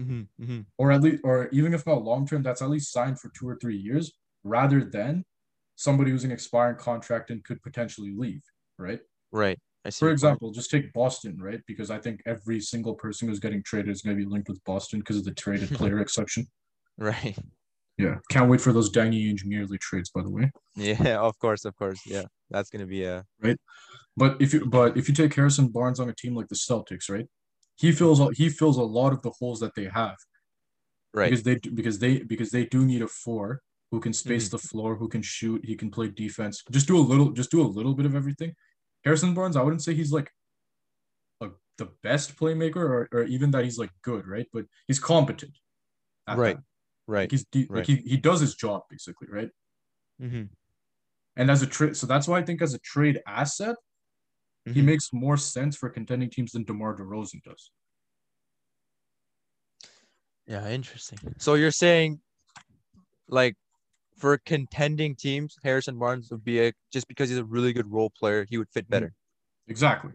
Mm-hmm, 0.00 0.42
mm-hmm. 0.42 0.60
or 0.78 0.90
at 0.90 1.02
least 1.02 1.20
or 1.22 1.48
even 1.52 1.74
if 1.74 1.86
not 1.86 2.02
long 2.02 2.26
term, 2.26 2.42
that's 2.42 2.62
at 2.62 2.70
least 2.70 2.92
signed 2.92 3.20
for 3.20 3.30
two 3.38 3.46
or 3.48 3.56
three 3.56 3.76
years, 3.76 4.12
rather 4.42 4.84
than 4.84 5.24
somebody 5.76 6.10
who's 6.10 6.24
an 6.24 6.32
expiring 6.32 6.76
contract 6.76 7.30
and 7.30 7.44
could 7.44 7.62
potentially 7.62 8.12
leave, 8.16 8.42
right? 8.78 9.00
Right. 9.32 9.58
I 9.84 9.90
see. 9.90 9.98
For 9.98 10.10
example, 10.10 10.52
just 10.52 10.70
take 10.70 10.92
Boston, 10.92 11.36
right? 11.40 11.60
Because 11.66 11.90
I 11.90 11.98
think 11.98 12.22
every 12.24 12.60
single 12.60 12.94
person 12.94 13.28
who's 13.28 13.40
getting 13.40 13.62
traded 13.62 13.90
is 13.90 14.02
going 14.02 14.16
to 14.16 14.24
be 14.24 14.30
linked 14.30 14.48
with 14.48 14.62
Boston 14.64 15.00
because 15.00 15.16
of 15.16 15.24
the 15.24 15.32
traded 15.32 15.70
player 15.74 15.98
exception. 15.98 16.46
Right. 16.98 17.36
Yeah, 17.98 18.16
can't 18.30 18.48
wait 18.48 18.60
for 18.60 18.72
those 18.72 18.90
Danny 18.90 19.30
Ainge 19.30 19.44
merely 19.44 19.78
trades, 19.78 20.10
by 20.10 20.22
the 20.22 20.30
way. 20.30 20.50
Yeah. 20.76 21.18
Of 21.18 21.38
course. 21.38 21.64
Of 21.64 21.76
course. 21.76 22.00
Yeah. 22.06 22.24
That's 22.50 22.70
gonna 22.70 22.86
be 22.86 23.04
a. 23.04 23.24
Right. 23.42 23.58
But 24.16 24.40
if 24.40 24.52
you 24.52 24.66
but 24.66 24.96
if 24.96 25.08
you 25.08 25.14
take 25.14 25.34
Harrison 25.34 25.68
Barnes 25.68 26.00
on 26.00 26.08
a 26.08 26.14
team 26.14 26.34
like 26.34 26.48
the 26.48 26.54
Celtics, 26.54 27.10
right? 27.10 27.26
He 27.82 27.90
fills 28.00 28.18
a- 28.20 28.32
he 28.40 28.48
fills 28.48 28.76
a 28.78 28.88
lot 28.98 29.12
of 29.12 29.20
the 29.22 29.30
holes 29.40 29.58
that 29.60 29.74
they 29.74 29.86
have 30.00 30.16
Right. 31.12 31.28
because 31.30 31.42
they 31.48 31.56
do- 31.64 31.72
because 31.78 31.98
they 31.98 32.14
because 32.32 32.50
they 32.56 32.64
do 32.74 32.80
need 32.90 33.02
a 33.02 33.08
four 33.24 33.46
who 33.90 33.98
can 34.04 34.12
space 34.24 34.44
Mm-hmm. 34.46 34.56
the 34.56 34.62
floor, 34.70 34.90
who 35.00 35.08
can 35.14 35.22
shoot, 35.36 35.60
he 35.70 35.74
can 35.80 35.90
play 35.96 36.08
defense. 36.24 36.62
Just 36.70 36.86
do 36.86 36.96
a 36.96 37.06
little, 37.10 37.30
just 37.40 37.50
do 37.50 37.60
a 37.60 37.70
little 37.78 37.94
bit 37.98 38.06
of 38.06 38.14
everything. 38.20 38.54
Harrison 39.04 39.34
Barnes, 39.34 39.56
I 39.56 39.62
wouldn't 39.64 39.82
say 39.82 39.92
he's 39.94 40.12
like 40.18 40.30
a, 41.44 41.48
the 41.76 41.88
best 42.02 42.36
playmaker 42.40 42.84
or, 42.94 43.08
or 43.12 43.22
even 43.24 43.50
that 43.50 43.64
he's 43.64 43.78
like 43.78 43.90
good, 44.02 44.24
right? 44.34 44.46
But 44.54 44.64
he's 44.88 45.00
competent. 45.00 45.54
Right. 46.28 46.56
that. 46.56 46.62
Right. 47.14 47.22
Like 47.24 47.30
he's 47.32 47.44
de- 47.54 47.66
Right. 47.68 47.78
like 47.78 47.86
he, 47.88 47.96
he 48.12 48.16
does 48.16 48.40
his 48.40 48.54
job 48.54 48.82
basically, 48.88 49.28
right? 49.38 49.50
Mm-hmm. 50.22 50.44
And 51.36 51.50
as 51.50 51.60
a 51.62 51.66
trade, 51.66 51.96
so 51.96 52.06
that's 52.06 52.28
why 52.28 52.38
I 52.38 52.44
think 52.44 52.62
as 52.62 52.74
a 52.74 52.78
trade 52.78 53.20
asset, 53.26 53.76
he 54.64 54.80
Mhm. 54.80 54.84
makes 54.84 55.12
more 55.12 55.36
sense 55.36 55.76
for 55.76 55.90
contending 55.90 56.30
teams 56.30 56.52
than 56.52 56.64
DeMar 56.64 56.96
DeRozan 56.96 57.42
does. 57.42 57.72
Yeah, 60.46 60.68
interesting. 60.68 61.18
So 61.38 61.54
you're 61.54 61.70
saying, 61.70 62.20
like, 63.28 63.56
for 64.16 64.38
contending 64.38 65.16
teams, 65.16 65.56
Harrison 65.62 65.98
Barnes 65.98 66.30
would 66.30 66.44
be 66.44 66.60
a 66.60 66.72
just 66.90 67.08
because 67.08 67.28
he's 67.28 67.38
a 67.38 67.44
really 67.44 67.72
good 67.72 67.90
role 67.90 68.10
player, 68.10 68.46
he 68.48 68.58
would 68.58 68.68
fit 68.70 68.88
better. 68.88 69.14
Exactly. 69.66 70.12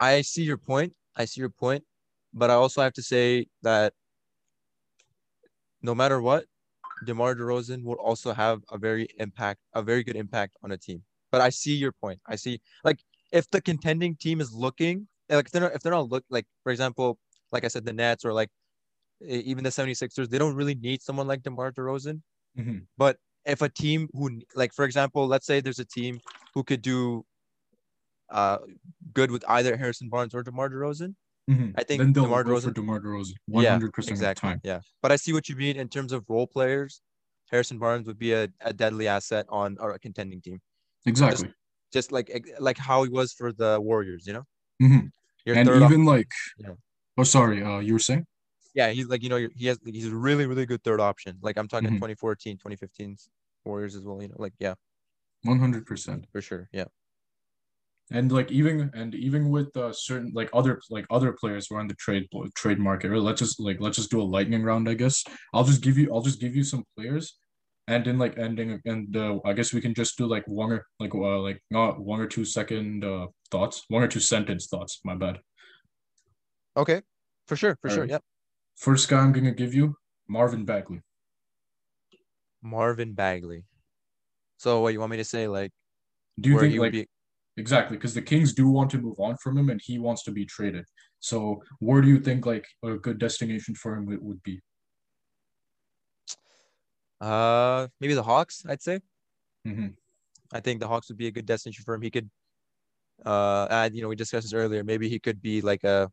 I 0.00 0.22
see 0.22 0.42
your 0.42 0.58
point. 0.58 0.94
I 1.16 1.24
see 1.24 1.40
your 1.40 1.50
point, 1.50 1.84
but 2.32 2.50
I 2.50 2.54
also 2.54 2.82
have 2.82 2.92
to 2.94 3.02
say 3.02 3.46
that 3.62 3.94
no 5.82 5.94
matter 5.94 6.20
what, 6.20 6.46
DeMar 7.04 7.34
DeRozan 7.34 7.82
will 7.84 7.94
also 7.94 8.32
have 8.32 8.62
a 8.70 8.78
very 8.78 9.08
impact, 9.18 9.60
a 9.74 9.82
very 9.82 10.02
good 10.02 10.16
impact 10.16 10.56
on 10.62 10.72
a 10.72 10.78
team. 10.78 11.04
But 11.36 11.42
I 11.42 11.50
see 11.50 11.74
your 11.74 11.92
point. 11.92 12.18
I 12.26 12.36
see 12.36 12.62
like 12.82 12.98
if 13.30 13.50
the 13.50 13.60
contending 13.60 14.16
team 14.16 14.40
is 14.40 14.54
looking 14.54 15.06
like 15.28 15.44
if 15.44 15.52
they're 15.52 15.60
not, 15.60 15.74
if 15.74 15.82
they're 15.82 15.92
not 15.92 16.08
look 16.08 16.24
like 16.30 16.46
for 16.62 16.72
example, 16.72 17.18
like 17.52 17.62
I 17.62 17.68
said, 17.68 17.84
the 17.84 17.92
Nets 17.92 18.24
or 18.24 18.32
like 18.32 18.48
even 19.20 19.62
the 19.62 19.68
76ers, 19.68 20.30
they 20.30 20.38
don't 20.38 20.54
really 20.54 20.74
need 20.74 21.02
someone 21.02 21.26
like 21.26 21.42
DeMar 21.42 21.72
DeRozan. 21.72 22.22
Mm-hmm. 22.58 22.78
But 22.96 23.18
if 23.44 23.60
a 23.60 23.68
team 23.68 24.08
who 24.14 24.40
like 24.54 24.72
for 24.72 24.86
example, 24.86 25.26
let's 25.26 25.44
say 25.44 25.60
there's 25.60 25.78
a 25.78 25.84
team 25.84 26.20
who 26.54 26.64
could 26.64 26.80
do 26.80 27.26
uh 28.30 28.58
good 29.12 29.30
with 29.30 29.44
either 29.46 29.76
Harrison 29.76 30.08
Barnes 30.08 30.34
or 30.34 30.42
DeMar 30.42 30.70
DeRozan, 30.70 31.16
Mm-hmm. 31.50 31.78
I 31.78 31.84
think 31.84 32.00
then 32.00 32.12
they'll 32.14 32.24
DeMar 32.24 32.44
go 32.44 32.58
for 32.58 32.70
DeRozan 32.70 32.74
DeMar 32.74 33.00
DeRozan 33.00 33.34
100 33.46 33.92
percent 33.92 34.14
of 34.14 34.18
the 34.18 34.30
exactly. 34.30 34.48
time. 34.48 34.60
Yeah. 34.64 34.80
But 35.02 35.12
I 35.12 35.16
see 35.16 35.34
what 35.34 35.48
you 35.48 35.54
mean 35.54 35.76
in 35.76 35.88
terms 35.88 36.12
of 36.12 36.24
role 36.28 36.46
players. 36.46 37.00
Harrison 37.50 37.78
Barnes 37.78 38.06
would 38.08 38.18
be 38.18 38.32
a, 38.32 38.48
a 38.62 38.72
deadly 38.72 39.06
asset 39.06 39.46
on 39.48 39.76
a 39.80 39.98
contending 39.98 40.40
team. 40.40 40.60
Exactly. 41.06 41.52
Just 41.92 42.12
like 42.12 42.28
like 42.58 42.76
how 42.78 43.04
he 43.04 43.10
was 43.10 43.32
for 43.32 43.52
the 43.52 43.80
Warriors, 43.80 44.26
you 44.26 44.32
know? 44.34 44.44
Mhm. 44.82 45.10
Your 45.44 45.56
And 45.56 45.68
third 45.68 45.82
op- 45.82 45.90
even 45.90 46.04
like, 46.04 46.30
Yeah. 46.58 46.74
oh 47.16 47.22
sorry, 47.24 47.62
uh, 47.62 47.78
you 47.78 47.92
were 47.94 47.98
saying? 48.10 48.26
yeah, 48.74 48.90
he's 48.90 49.06
like, 49.06 49.22
you 49.22 49.30
know, 49.30 49.48
he 49.54 49.66
has 49.68 49.78
he's 49.84 50.06
a 50.12 50.14
really, 50.16 50.44
really 50.46 50.66
good 50.66 50.82
third 50.82 51.00
option. 51.00 51.38
Like 51.40 51.56
I'm 51.56 51.68
talking 51.68 51.88
Mhm. 51.90 51.94
2014, 51.98 52.58
2015 52.58 53.16
Warriors 53.64 53.94
as 53.96 54.02
well, 54.02 54.20
you 54.20 54.28
know, 54.28 54.36
like 54.38 54.52
yeah, 54.58 54.74
100 55.44 55.86
percent. 55.86 56.26
for 56.32 56.40
sure. 56.42 56.68
Yeah. 56.72 56.84
And 58.12 58.30
like 58.30 58.52
even 58.52 58.90
and 58.94 59.14
even 59.14 59.48
with 59.50 59.76
uh, 59.76 59.92
certain 59.92 60.30
like 60.34 60.48
other 60.52 60.80
like 60.90 61.06
other 61.10 61.32
players 61.32 61.66
who 61.66 61.74
are 61.76 61.80
in 61.80 61.88
the 61.88 61.94
trade 61.94 62.28
trade 62.54 62.78
market, 62.78 63.10
right? 63.10 63.20
Let's 63.20 63.40
just 63.40 63.58
like 63.58 63.78
let's 63.80 63.96
just 63.96 64.10
do 64.10 64.20
a 64.20 64.28
lightning 64.36 64.62
round, 64.62 64.88
I 64.88 64.94
guess. 64.94 65.24
I'll 65.54 65.64
just 65.64 65.82
give 65.82 65.96
you 65.98 66.12
I'll 66.12 66.22
just 66.22 66.40
give 66.40 66.54
you 66.54 66.62
some 66.62 66.84
players, 66.96 67.36
and 67.88 68.04
then 68.04 68.18
like 68.18 68.36
ending 68.38 68.80
and 68.84 69.16
uh, 69.16 69.38
I 69.44 69.52
guess 69.52 69.72
we 69.72 69.80
can 69.80 69.94
just 69.94 70.18
do 70.18 70.26
like 70.26 70.46
one 70.48 70.72
or 70.72 70.86
like 70.98 71.14
uh, 71.14 71.38
like 71.40 71.62
not 71.70 72.00
one 72.00 72.20
or 72.20 72.26
two 72.26 72.44
second 72.44 73.04
uh 73.04 73.26
thoughts, 73.50 73.84
one 73.88 74.02
or 74.02 74.08
two 74.08 74.20
sentence 74.20 74.66
thoughts. 74.66 75.00
My 75.04 75.14
bad. 75.14 75.38
Okay. 76.76 77.02
For 77.46 77.56
sure, 77.56 77.78
for 77.80 77.88
sure. 77.88 77.98
Alright. 77.98 78.10
Yep. 78.10 78.22
First 78.76 79.08
guy 79.08 79.20
I'm 79.20 79.32
gonna 79.32 79.52
give 79.52 79.72
you 79.74 79.94
Marvin 80.28 80.64
Bagley. 80.64 81.00
Marvin 82.62 83.12
Bagley. 83.14 83.64
So 84.58 84.80
what 84.80 84.92
you 84.92 85.00
want 85.00 85.12
me 85.12 85.16
to 85.18 85.24
say? 85.24 85.46
Like 85.48 85.70
Do 86.40 86.48
you 86.48 86.56
where 86.56 86.62
think 86.64 86.72
he 86.72 86.80
like 86.80 86.92
be 86.92 87.06
exactly 87.56 87.96
because 87.96 88.14
the 88.14 88.22
Kings 88.22 88.52
do 88.52 88.68
want 88.68 88.90
to 88.90 88.98
move 88.98 89.18
on 89.20 89.36
from 89.36 89.56
him 89.56 89.70
and 89.70 89.80
he 89.82 89.98
wants 89.98 90.24
to 90.24 90.32
be 90.32 90.44
traded. 90.44 90.84
So 91.20 91.62
where 91.78 92.00
do 92.02 92.08
you 92.08 92.18
think 92.20 92.46
like 92.46 92.66
a 92.84 92.94
good 92.94 93.18
destination 93.18 93.74
for 93.74 93.94
him 93.94 94.06
would- 94.06 94.22
would 94.22 94.42
be? 94.42 94.60
Uh 97.20 97.88
maybe 98.00 98.14
the 98.14 98.22
Hawks, 98.22 98.64
I'd 98.68 98.82
say. 98.82 99.00
hmm 99.64 99.88
I 100.52 100.60
think 100.60 100.78
the 100.80 100.86
Hawks 100.86 101.08
would 101.08 101.18
be 101.18 101.26
a 101.26 101.30
good 101.32 101.44
destination 101.46 101.82
for 101.84 101.94
him. 101.94 102.02
He 102.02 102.10
could, 102.10 102.30
uh, 103.24 103.66
and 103.68 103.94
you 103.96 104.00
know, 104.02 104.06
we 104.08 104.14
discussed 104.14 104.44
this 104.44 104.52
earlier. 104.54 104.84
Maybe 104.84 105.08
he 105.08 105.18
could 105.18 105.42
be 105.42 105.60
like 105.60 105.82
a, 105.82 106.08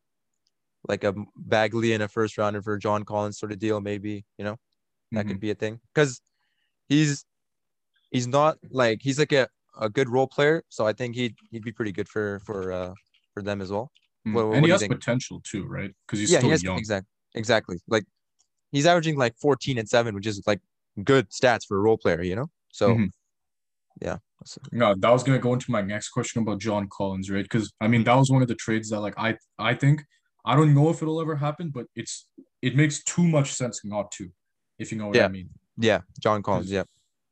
like 0.89 1.03
a 1.03 1.13
Bagley 1.35 1.93
in 1.93 2.01
a 2.01 2.07
first 2.07 2.35
rounder 2.39 2.61
for 2.63 2.77
John 2.79 3.03
Collins 3.03 3.37
sort 3.37 3.51
of 3.51 3.59
deal. 3.59 3.79
Maybe 3.79 4.25
you 4.39 4.43
know 4.43 4.57
that 5.11 5.27
could 5.27 5.39
be 5.39 5.51
a 5.51 5.55
thing 5.55 5.79
because 5.93 6.19
he's 6.89 7.25
he's 8.09 8.25
not 8.27 8.57
like 8.71 8.99
he's 9.03 9.19
like 9.19 9.31
a, 9.33 9.47
a 9.79 9.87
good 9.89 10.09
role 10.09 10.27
player. 10.27 10.63
So 10.69 10.87
I 10.87 10.93
think 10.93 11.15
he'd 11.15 11.35
he'd 11.51 11.63
be 11.63 11.71
pretty 11.71 11.91
good 11.91 12.09
for 12.09 12.39
for 12.39 12.71
uh 12.71 12.93
for 13.35 13.43
them 13.43 13.61
as 13.61 13.71
well. 13.71 13.91
Mm. 14.27 14.33
What- 14.33 14.47
what 14.47 14.55
and 14.57 14.65
he 14.65 14.71
has 14.71 14.81
think? 14.81 14.93
potential 14.93 15.41
too, 15.43 15.65
right? 15.67 15.91
Because 16.07 16.19
he's 16.19 16.31
yeah, 16.31 16.39
still 16.39 16.49
he 16.49 16.51
has 16.51 16.63
young. 16.63 16.77
exactly 16.79 17.07
exactly 17.35 17.77
like 17.87 18.05
he's 18.71 18.87
averaging 18.87 19.15
like 19.17 19.35
14 19.37 19.77
and 19.77 19.87
seven, 19.87 20.15
which 20.15 20.25
is 20.25 20.41
like 20.47 20.59
good 21.03 21.29
stats 21.29 21.65
for 21.67 21.77
a 21.77 21.81
role 21.81 21.97
player. 21.97 22.21
You 22.21 22.35
know, 22.35 22.49
so 22.71 22.95
Mhm. 22.95 23.09
yeah. 24.01 24.17
So- 24.45 24.61
No, 24.71 24.93
that 24.97 25.09
was 25.09 25.23
gonna 25.23 25.39
go 25.39 25.53
into 25.53 25.71
my 25.71 25.81
next 25.81 26.09
question 26.09 26.41
about 26.41 26.59
John 26.59 26.87
Collins, 26.91 27.29
right? 27.31 27.43
Because 27.43 27.71
I 27.79 27.87
mean 27.87 28.03
that 28.03 28.15
was 28.15 28.29
one 28.29 28.41
of 28.41 28.47
the 28.47 28.55
trades 28.55 28.89
that 28.89 28.99
like 28.99 29.13
I 29.17 29.37
I 29.57 29.73
think 29.73 30.03
I 30.45 30.55
don't 30.57 30.73
know 30.73 30.89
if 30.89 31.01
it'll 31.01 31.21
ever 31.21 31.35
happen, 31.37 31.69
but 31.69 31.85
it's 31.95 32.27
it 32.61 32.75
makes 32.75 33.01
too 33.03 33.23
much 33.27 33.53
sense 33.53 33.81
not 33.85 34.11
to, 34.13 34.29
if 34.77 34.91
you 34.91 34.97
know 34.97 35.07
what 35.07 35.15
Yeah. 35.15 35.25
I 35.25 35.29
mean. 35.29 35.49
Yeah, 35.77 36.01
John 36.19 36.43
Collins. 36.43 36.69
Yeah. 36.71 36.83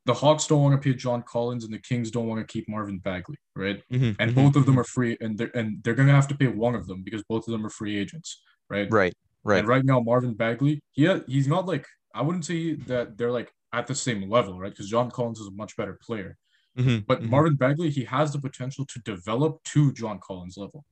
The 0.06 0.14
Hawks 0.16 0.48
don't 0.48 0.64
want 0.64 0.82
to 0.82 0.84
pay 0.90 0.96
John 0.98 1.22
Collins, 1.22 1.64
and 1.64 1.72
the 1.74 1.78
Kings 1.80 2.10
don't 2.10 2.28
want 2.28 2.40
to 2.46 2.52
keep 2.52 2.68
Marvin 2.68 2.98
Bagley, 2.98 3.38
right? 3.56 3.84
Mhm, 3.92 4.16
And 4.18 4.32
mhm, 4.32 4.36
both 4.36 4.56
of 4.56 4.66
them 4.66 4.80
are 4.80 4.84
free, 4.84 5.16
and 5.22 5.38
they're 5.38 5.56
and 5.56 5.84
they're 5.84 5.94
gonna 5.94 6.12
have 6.14 6.28
to 6.30 6.36
pay 6.36 6.48
one 6.48 6.74
of 6.74 6.88
them 6.88 7.04
because 7.04 7.22
both 7.30 7.48
of 7.48 7.52
them 7.52 7.64
are 7.66 7.70
free 7.70 7.98
agents, 7.98 8.42
right? 8.70 8.90
Right, 8.92 9.14
right. 9.44 9.60
And 9.60 9.68
right 9.68 9.86
now, 9.86 10.00
Marvin 10.00 10.34
Bagley, 10.34 10.82
he 10.92 11.08
he's 11.28 11.48
not 11.48 11.66
like 11.68 11.86
I 12.16 12.22
wouldn't 12.22 12.46
say 12.46 12.76
that 12.88 13.18
they're 13.18 13.32
like 13.32 13.52
at 13.74 13.88
the 13.88 13.96
same 13.96 14.30
level, 14.30 14.60
right? 14.60 14.72
Because 14.72 14.90
John 14.90 15.12
Collins 15.12 15.40
is 15.40 15.48
a 15.48 15.52
much 15.52 15.76
better 15.78 15.98
player. 16.02 16.38
Mhm, 16.76 17.08
But 17.08 17.26
mhm. 17.26 17.30
Marvin 17.30 17.56
Bagley, 17.58 17.90
he 17.92 18.06
has 18.06 18.34
the 18.34 18.40
potential 18.42 18.86
to 18.88 19.00
develop 19.02 19.64
to 19.66 19.94
John 19.94 20.20
Collins 20.22 20.58
level, 20.58 20.86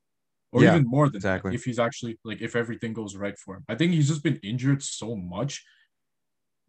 or 0.52 0.64
Yeah, 0.64 0.66
even 0.66 0.86
more 0.88 1.10
than 1.10 1.24
exactly. 1.24 1.52
that 1.52 1.56
if 1.56 1.66
he's 1.66 1.80
actually 1.80 2.20
like 2.26 2.42
if 2.42 2.56
everything 2.56 2.94
goes 2.94 3.16
right 3.18 3.38
for 3.40 3.58
him. 3.58 3.66
I 3.70 3.76
think 3.76 3.94
he's 3.94 4.10
just 4.10 4.24
been 4.24 4.40
injured 4.44 4.84
so 4.84 5.16
much 5.16 5.66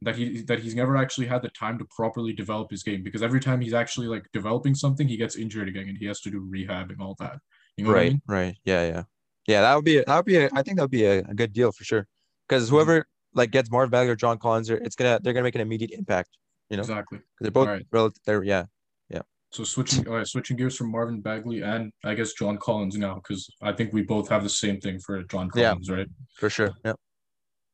that 0.02 0.16
he 0.16 0.42
that 0.42 0.60
he's 0.60 0.74
never 0.74 0.96
actually 0.96 1.26
had 1.26 1.42
the 1.42 1.50
time 1.50 1.78
to 1.78 1.84
properly 1.96 2.32
develop 2.32 2.70
his 2.70 2.82
game 2.82 3.02
because 3.02 3.22
every 3.22 3.40
time 3.40 3.60
he's 3.60 3.74
actually 3.74 4.06
like 4.06 4.24
developing 4.32 4.74
something, 4.74 5.08
he 5.08 5.16
gets 5.16 5.36
injured 5.36 5.68
again 5.68 5.88
and 5.88 5.98
he 5.98 6.06
has 6.06 6.20
to 6.22 6.30
do 6.30 6.40
rehab 6.40 6.90
and 6.90 7.00
all 7.00 7.16
that. 7.18 7.38
You 7.76 7.84
know 7.84 7.90
what 7.90 7.98
I 7.98 8.00
right, 8.00 8.08
mean? 8.08 8.22
right. 8.26 8.56
Yeah, 8.64 8.86
yeah, 8.86 9.02
yeah. 9.46 9.60
That 9.62 9.74
would 9.74 9.84
be 9.84 10.02
that 10.06 10.16
would 10.16 10.24
be. 10.24 10.36
A, 10.38 10.50
I 10.54 10.62
think 10.62 10.76
that 10.76 10.82
would 10.84 10.90
be 10.90 11.04
a, 11.04 11.18
a 11.20 11.34
good 11.34 11.52
deal 11.52 11.72
for 11.72 11.84
sure. 11.84 12.06
Because 12.48 12.68
Mm-hmm. 12.70 12.90
whoever 12.90 13.06
like 13.34 13.50
gets 13.50 13.70
Marvin 13.70 13.90
Bagley 13.90 14.10
or 14.10 14.16
John 14.16 14.38
Collins, 14.38 14.68
they're- 14.68 14.78
it's 14.82 14.96
gonna 14.96 15.20
they're 15.22 15.32
gonna 15.32 15.44
make 15.44 15.54
an 15.54 15.60
immediate 15.60 15.90
impact. 15.92 16.30
You 16.68 16.76
know 16.76 16.82
Exactly. 16.82 17.18
they're 17.40 17.50
both 17.50 17.68
Alright. 17.68 17.86
relative. 17.90 18.18
They're 18.26 18.42
yeah, 18.44 18.64
yeah. 19.08 19.22
So 19.50 19.64
switching 19.64 20.06
uh, 20.08 20.24
switching 20.24 20.56
gears 20.56 20.76
from 20.76 20.90
Marvin 20.90 21.20
Bagley 21.20 21.62
and 21.62 21.92
I 22.04 22.14
guess 22.14 22.32
John 22.32 22.58
Collins 22.58 22.96
now 22.96 23.14
because 23.16 23.50
I 23.62 23.72
think 23.72 23.92
we 23.92 24.02
both 24.02 24.28
have 24.28 24.42
the 24.42 24.48
same 24.48 24.80
thing 24.80 24.98
for 25.00 25.22
John 25.24 25.50
Yeah. 25.54 25.70
Collins, 25.70 25.90
right? 25.90 26.06
for 26.36 26.48
sure. 26.50 26.70
Yeah. 26.84 26.92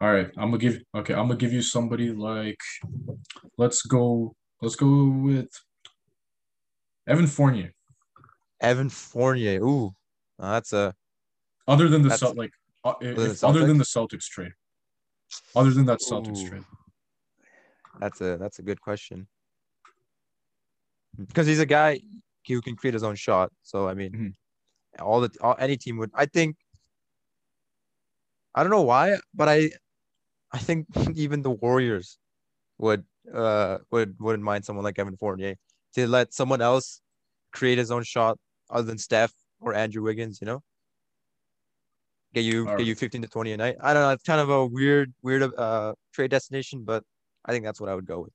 All 0.00 0.12
right, 0.12 0.28
I'm 0.36 0.50
gonna 0.50 0.59
give 0.59 0.82
okay, 0.94 1.14
I'm 1.14 1.26
gonna 1.28 1.36
give 1.36 1.52
you 1.52 1.62
somebody 1.62 2.11
like 2.12 2.59
let's 3.59 3.82
go 3.82 4.34
let's 4.62 4.76
go 4.76 5.04
with 5.09 5.48
Evan 7.07 7.26
Fournier. 7.26 7.72
Evan 8.61 8.88
Fournier. 8.90 9.61
Ooh, 9.62 9.92
that's 10.38 10.72
a 10.72 10.94
Other 11.68 11.88
than 11.88 12.02
the 12.02 12.09
That's- 12.09 12.20
Cel- 12.20 12.34
like 12.34 12.50
uh, 12.84 12.94
if, 13.00 13.42
other 13.44 13.66
than 13.66 13.78
the 13.78 13.84
Celtics 13.84 14.24
trade. 14.26 14.52
Other 15.55 15.70
than 15.70 15.87
that 15.87 16.01
Celtics 16.01 16.45
Ooh. 16.45 16.49
trade. 16.49 16.64
that's 17.99 18.20
a 18.20 18.37
that's 18.37 18.59
a 18.59 18.62
good 18.62 18.81
question. 18.81 19.27
Because 21.18 21.47
he's 21.47 21.61
a 21.61 21.66
guy 21.66 22.01
who 22.47 22.61
can 22.61 22.77
create 22.77 22.95
his 22.95 23.03
own 23.03 23.14
shot. 23.14 23.51
So 23.62 23.89
I 23.89 23.95
mean, 23.95 24.12
Mhm. 24.12 24.35
all 25.01 25.20
the 25.20 25.31
all, 25.41 25.57
any 25.59 25.77
team 25.77 25.97
would. 25.99 26.11
I 26.14 26.27
think. 26.27 26.57
I 28.55 28.62
don't 28.62 28.70
know 28.70 28.83
why, 28.83 29.18
but 29.35 29.49
I, 29.49 29.70
I 30.51 30.59
think 30.59 30.87
even 31.14 31.43
the 31.43 31.51
Warriors 31.51 32.18
would 32.79 33.05
uh 33.33 33.79
would 33.91 34.16
wouldn't 34.20 34.45
mind 34.45 34.64
someone 34.64 34.85
like 34.85 34.99
Evan 34.99 35.16
Fournier 35.16 35.57
to 35.95 36.07
let 36.07 36.33
someone 36.33 36.61
else 36.62 37.01
create 37.53 37.79
his 37.79 37.91
own 37.91 38.03
shot 38.03 38.39
other 38.70 38.87
than 38.87 38.99
Steph 38.99 39.33
or 39.61 39.74
Andrew 39.74 40.03
Wiggins. 40.03 40.41
You 40.41 40.47
know, 40.47 40.62
get 42.35 42.45
you 42.45 42.64
get 42.66 42.87
you 42.87 42.95
fifteen 42.95 43.22
to 43.22 43.29
twenty 43.29 43.53
a 43.53 43.57
night. 43.57 43.77
I 43.81 43.93
don't 43.95 44.03
know. 44.03 44.11
It's 44.11 44.22
kind 44.24 44.41
of 44.41 44.51
a 44.51 44.66
weird 44.66 45.12
weird 45.22 45.43
uh 45.57 45.95
trade 46.12 46.31
destination, 46.31 46.85
but 46.85 47.03
I 47.45 47.53
think 47.53 47.64
that's 47.64 47.81
what 47.81 47.91
I 47.91 47.95
would 47.95 48.07
go 48.07 48.20
with. 48.20 48.33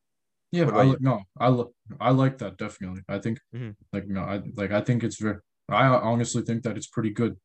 Yeah, 0.51 0.65
I 0.69 0.83
li- 0.83 0.97
no, 0.99 1.21
I 1.37 1.47
lo- 1.47 1.73
I 1.99 2.11
like 2.11 2.37
that 2.39 2.57
definitely. 2.57 3.01
I 3.07 3.19
think 3.19 3.39
Mhm. 3.55 3.75
like 3.93 4.07
no, 4.07 4.21
I 4.21 4.41
like 4.55 4.71
I 4.71 4.81
think 4.81 5.03
it's 5.03 5.19
very 5.21 5.37
I 5.69 5.85
honestly 5.87 6.41
think 6.43 6.63
that 6.63 6.75
it's 6.77 6.87
pretty 6.87 7.11
good. 7.11 7.37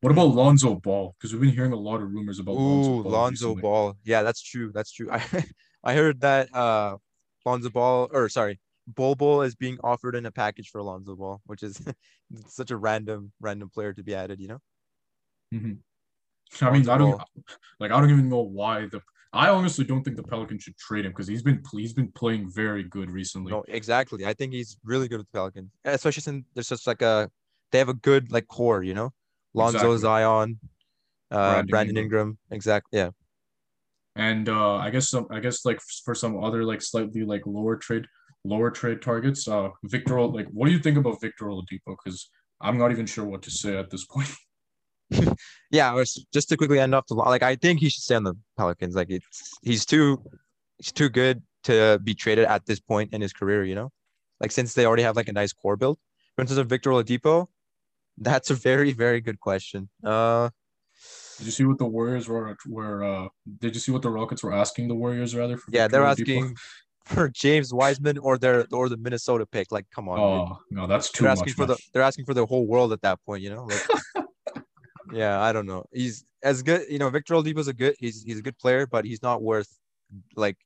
What 0.00 0.10
about 0.10 0.34
Lonzo 0.34 0.74
Ball? 0.74 1.14
Because 1.16 1.32
we've 1.32 1.42
been 1.42 1.50
hearing 1.50 1.72
a 1.72 1.76
lot 1.76 2.02
of 2.02 2.10
rumors 2.10 2.40
about 2.40 2.56
Lonzo 2.56 2.90
Ooh, 2.90 3.02
Ball. 3.04 3.12
Lonzo. 3.12 3.54
Ball. 3.54 3.96
Yeah, 4.02 4.24
that's 4.24 4.42
true. 4.42 4.72
That's 4.74 4.90
true. 4.90 5.08
I 5.12 5.22
I 5.84 5.94
heard 5.94 6.20
that 6.22 6.52
uh 6.54 6.96
Lonzo 7.46 7.70
Ball 7.70 8.08
or 8.12 8.28
sorry, 8.28 8.58
Bol 8.88 9.14
Bol 9.14 9.42
is 9.42 9.54
being 9.54 9.78
offered 9.84 10.16
in 10.16 10.26
a 10.26 10.32
package 10.32 10.70
for 10.70 10.82
Lonzo 10.82 11.14
Ball, 11.14 11.40
which 11.46 11.62
is 11.62 11.80
such 12.48 12.72
a 12.72 12.76
random 12.76 13.32
random 13.40 13.70
player 13.70 13.92
to 13.92 14.02
be 14.02 14.14
added, 14.14 14.40
you 14.40 14.48
know? 14.48 14.58
Mhm. 15.52 15.78
I 16.60 16.70
mean, 16.70 16.88
I 16.88 16.98
don't 16.98 17.20
like. 17.80 17.90
I 17.90 18.00
don't 18.00 18.10
even 18.10 18.28
know 18.28 18.40
why 18.42 18.86
the. 18.86 19.00
I 19.32 19.48
honestly 19.48 19.84
don't 19.84 20.02
think 20.02 20.16
the 20.16 20.22
Pelicans 20.22 20.62
should 20.62 20.76
trade 20.76 21.06
him 21.06 21.12
because 21.12 21.26
he's 21.26 21.42
been 21.42 21.62
he's 21.72 21.94
been 21.94 22.12
playing 22.12 22.50
very 22.50 22.84
good 22.84 23.10
recently. 23.10 23.50
No, 23.52 23.64
exactly. 23.68 24.26
I 24.26 24.34
think 24.34 24.52
he's 24.52 24.76
really 24.84 25.08
good 25.08 25.18
with 25.18 25.26
the 25.32 25.38
Pelicans. 25.38 25.70
Especially 25.84 26.20
since 26.20 26.44
there's 26.54 26.68
just 26.68 26.86
like 26.86 27.00
a 27.00 27.30
they 27.70 27.78
have 27.78 27.88
a 27.88 27.94
good 27.94 28.30
like 28.30 28.46
core, 28.48 28.82
you 28.82 28.94
know? 28.94 29.10
Lonzo 29.54 29.78
Exactly. 29.78 29.98
Zion, 29.98 30.60
uh 31.30 31.36
Brandon 31.36 31.66
Brandon, 31.66 31.96
Ingram. 31.96 32.20
Ingram. 32.20 32.38
Exactly. 32.50 32.98
Yeah. 32.98 33.10
And 34.14 34.48
uh, 34.48 34.76
I 34.76 34.90
guess 34.90 35.08
some, 35.08 35.26
I 35.30 35.40
guess 35.40 35.64
like 35.64 35.80
for 36.04 36.14
some 36.14 36.42
other 36.42 36.64
like 36.64 36.82
slightly 36.82 37.24
like 37.24 37.46
lower 37.46 37.76
trade, 37.76 38.04
lower 38.44 38.70
trade 38.70 39.00
targets, 39.00 39.48
uh, 39.48 39.70
Victor, 39.84 40.20
like, 40.20 40.48
what 40.52 40.66
do 40.66 40.72
you 40.72 40.78
think 40.78 40.98
about 40.98 41.20
Victor 41.20 41.46
Oladipo? 41.46 41.96
Because 42.04 42.28
I'm 42.60 42.76
not 42.76 42.92
even 42.92 43.06
sure 43.06 43.24
what 43.24 43.42
to 43.42 43.50
say 43.50 43.76
at 43.76 43.90
this 43.90 44.04
point. 44.04 44.28
yeah, 45.70 46.02
just 46.32 46.48
to 46.48 46.56
quickly 46.56 46.78
end 46.78 46.94
off 46.94 47.06
the 47.06 47.14
like, 47.14 47.42
I 47.42 47.56
think 47.56 47.80
he 47.80 47.88
should 47.88 48.02
stay 48.02 48.14
on 48.14 48.24
the 48.24 48.34
Pelicans. 48.56 48.94
Like, 48.94 49.10
it's 49.10 49.58
he's 49.62 49.84
too, 49.84 50.22
he's 50.78 50.92
too 50.92 51.08
good 51.08 51.42
to 51.64 52.00
be 52.02 52.14
traded 52.14 52.46
at 52.46 52.66
this 52.66 52.80
point 52.80 53.12
in 53.12 53.20
his 53.20 53.32
career. 53.32 53.64
You 53.64 53.74
know, 53.74 53.92
like 54.40 54.52
since 54.52 54.74
they 54.74 54.86
already 54.86 55.02
have 55.02 55.16
like 55.16 55.28
a 55.28 55.32
nice 55.32 55.52
core 55.52 55.76
build. 55.76 55.98
For 56.36 56.42
instance, 56.42 56.58
of 56.58 56.68
Victor 56.68 56.90
Oladipo, 56.90 57.46
that's 58.18 58.50
a 58.50 58.54
very 58.54 58.92
very 58.92 59.20
good 59.20 59.38
question. 59.40 59.88
Uh, 60.02 60.48
did 61.38 61.46
you 61.46 61.52
see 61.52 61.64
what 61.64 61.78
the 61.78 61.86
Warriors 61.86 62.28
were 62.28 62.56
were? 62.68 63.04
Uh, 63.04 63.28
did 63.58 63.74
you 63.74 63.80
see 63.80 63.92
what 63.92 64.02
the 64.02 64.10
Rockets 64.10 64.42
were 64.42 64.52
asking 64.52 64.88
the 64.88 64.94
Warriors 64.94 65.34
rather? 65.34 65.56
For 65.56 65.70
yeah, 65.70 65.84
Victor 65.84 65.98
they're 65.98 66.06
Oladipo? 66.06 66.10
asking 66.10 66.56
for 67.04 67.28
James 67.28 67.72
Wiseman 67.74 68.18
or 68.18 68.38
their 68.38 68.66
or 68.72 68.88
the 68.88 68.96
Minnesota 68.96 69.46
pick. 69.46 69.72
Like, 69.72 69.86
come 69.94 70.08
on. 70.08 70.18
Oh 70.18 70.46
man. 70.46 70.56
no, 70.70 70.86
that's 70.86 71.10
too 71.10 71.24
they're 71.24 71.32
much. 71.32 71.40
Asking 71.40 71.54
for 71.54 71.66
the, 71.66 71.78
they're 71.92 72.02
asking 72.02 72.24
for 72.24 72.34
the 72.34 72.46
whole 72.46 72.66
world 72.66 72.92
at 72.92 73.02
that 73.02 73.18
point. 73.24 73.42
You 73.42 73.50
know. 73.50 73.64
Like, 73.64 73.82
yeah, 75.12 75.40
I 75.40 75.52
don't 75.52 75.66
know. 75.66 75.84
He's 75.92 76.24
as 76.42 76.62
good. 76.62 76.86
You 76.88 76.98
know, 76.98 77.10
Victor 77.10 77.34
Oladipo's 77.34 77.68
a 77.68 77.72
good. 77.72 77.94
He's 77.98 78.22
he's 78.22 78.38
a 78.38 78.42
good 78.42 78.58
player, 78.58 78.86
but 78.86 79.04
he's 79.04 79.22
not 79.22 79.42
worth 79.42 79.68
like 80.36 80.56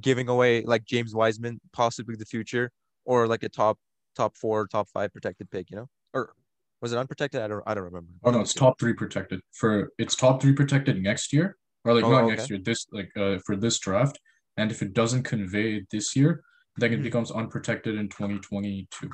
giving 0.00 0.28
away 0.28 0.62
like 0.62 0.84
James 0.84 1.14
Wiseman, 1.14 1.60
possibly 1.72 2.16
the 2.16 2.24
future, 2.24 2.70
or 3.04 3.26
like 3.26 3.42
a 3.42 3.48
top 3.48 3.78
top 4.16 4.36
four, 4.36 4.66
top 4.66 4.88
five 4.88 5.12
protected 5.12 5.50
pick. 5.50 5.70
You 5.70 5.76
know, 5.78 5.88
or 6.12 6.32
was 6.80 6.92
it 6.92 6.98
unprotected? 6.98 7.42
I 7.42 7.48
don't 7.48 7.62
I 7.66 7.74
don't 7.74 7.84
remember. 7.84 8.10
Oh 8.24 8.30
no, 8.30 8.40
it's 8.40 8.54
top 8.54 8.78
three 8.78 8.94
protected 8.94 9.40
for 9.52 9.90
it's 9.98 10.14
top 10.14 10.40
three 10.40 10.52
protected 10.52 11.02
next 11.02 11.32
year, 11.32 11.56
or 11.84 11.94
like 11.94 12.04
oh, 12.04 12.10
not 12.10 12.24
okay. 12.24 12.36
next 12.36 12.50
year. 12.50 12.60
This 12.62 12.86
like 12.92 13.10
uh 13.16 13.38
for 13.44 13.56
this 13.56 13.78
draft, 13.78 14.18
and 14.56 14.70
if 14.70 14.82
it 14.82 14.94
doesn't 14.94 15.24
convey 15.24 15.84
this 15.90 16.14
year, 16.14 16.42
then 16.76 16.92
it 16.92 16.96
mm-hmm. 16.96 17.04
becomes 17.04 17.30
unprotected 17.30 17.96
in 17.96 18.08
2022. 18.08 19.10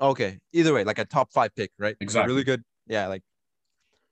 Okay. 0.00 0.38
Either 0.52 0.72
way, 0.74 0.84
like 0.84 0.98
a 0.98 1.04
top 1.04 1.32
five 1.32 1.54
pick, 1.56 1.72
right? 1.78 1.96
Exactly. 2.00 2.32
Really 2.32 2.44
good. 2.44 2.62
Yeah, 2.86 3.08
like 3.08 3.22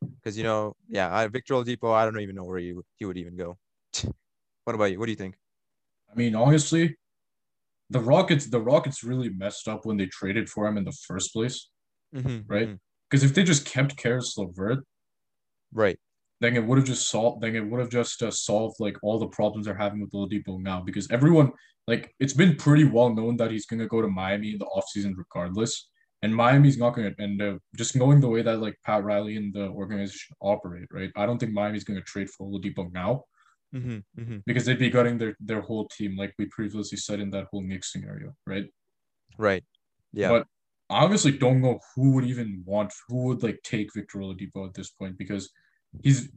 because 0.01 0.36
you 0.36 0.44
know, 0.44 0.74
yeah, 0.88 1.14
I, 1.14 1.26
Victor 1.28 1.55
Oladipo, 1.55 1.92
I 1.92 2.05
don't 2.05 2.20
even 2.20 2.36
know 2.36 2.44
where 2.44 2.59
he 2.59 2.74
he 2.97 3.05
would 3.05 3.18
even 3.18 3.36
go. 3.36 3.57
what 4.64 4.74
about 4.74 4.92
you? 4.92 4.99
What 4.99 5.07
do 5.07 5.12
you 5.12 5.16
think? 5.16 5.36
I 6.11 6.16
mean, 6.16 6.34
honestly, 6.34 6.97
the 7.90 8.01
Rockets 8.01 8.47
the 8.47 8.61
Rockets 8.61 9.05
really 9.05 9.28
messed 9.30 9.68
up 9.68 9.84
when 9.84 9.97
they 9.97 10.07
traded 10.07 10.49
for 10.49 10.66
him 10.66 10.76
in 10.76 10.84
the 10.84 10.92
first 11.07 11.32
place, 11.32 11.68
mm-hmm, 12.14 12.40
right? 12.47 12.76
Because 13.09 13.22
mm-hmm. 13.22 13.30
if 13.30 13.34
they 13.34 13.42
just 13.42 13.64
kept 13.64 13.97
Caris 13.97 14.36
LeVert, 14.36 14.84
right, 15.72 15.99
then 16.40 16.57
it 16.57 16.64
would 16.64 16.78
have 16.78 16.86
just 16.86 17.09
solved. 17.09 17.42
Then 17.42 17.57
it 17.57 17.66
would 17.66 17.80
have 17.80 17.90
just 17.90 18.22
uh, 18.22 18.30
solved 18.30 18.76
like 18.80 18.97
all 19.03 19.18
the 19.18 19.28
problems 19.28 19.66
they're 19.66 19.76
having 19.76 20.01
with 20.01 20.12
Oladipo 20.12 20.61
now. 20.61 20.80
Because 20.80 21.11
everyone 21.11 21.53
like 21.86 22.14
it's 22.18 22.34
been 22.34 22.57
pretty 22.57 22.84
well 22.84 23.14
known 23.14 23.36
that 23.36 23.51
he's 23.51 23.66
gonna 23.66 23.86
go 23.86 24.03
to 24.03 24.09
Miami 24.09 24.53
in 24.53 24.59
the 24.59 24.66
offseason 24.66 25.12
regardless. 25.16 25.88
And 26.23 26.35
Miami's 26.35 26.79
not 26.79 26.91
gonna 26.91 27.12
and 27.19 27.41
uh, 27.41 27.59
just 27.77 27.95
knowing 27.95 28.21
the 28.21 28.29
way 28.29 28.43
that 28.43 28.61
like 28.61 28.77
Pat 28.85 29.05
Riley 29.05 29.37
and 29.37 29.53
the 29.53 29.69
organization 29.69 30.35
operate, 30.41 30.89
right? 30.91 31.11
I 31.17 31.27
don't 31.27 31.39
think 31.39 31.53
Miami's 31.53 31.85
gonna 31.85 32.01
trade 32.01 32.31
for 32.31 32.47
Oladipo 32.47 32.93
now. 32.93 33.25
Mm-hmm, 33.75 34.21
mm-hmm. 34.21 34.39
Because 34.47 34.64
they'd 34.64 34.79
be 34.79 34.91
gutting 34.91 35.19
their 35.19 35.37
their 35.41 35.61
whole 35.61 35.89
team, 35.89 36.17
like 36.17 36.33
we 36.39 36.47
previously 36.47 36.97
said 36.99 37.21
in 37.21 37.31
that 37.31 37.47
whole 37.51 37.62
Knicks 37.62 37.93
scenario, 37.93 38.35
right? 38.47 38.67
Right. 39.39 39.64
Yeah. 40.12 40.31
But 40.31 40.47
I 40.89 41.05
honestly 41.05 41.33
don't 41.33 41.61
know 41.61 41.81
who 41.95 42.12
would 42.12 42.25
even 42.25 42.62
want 42.64 42.93
who 43.09 43.25
would 43.27 43.43
like 43.43 43.61
take 43.62 43.93
Victor 43.95 44.21
Oladipo 44.21 44.67
at 44.67 44.75
this 44.75 44.91
point 44.91 45.19
because 45.19 45.51
he's 46.03 46.31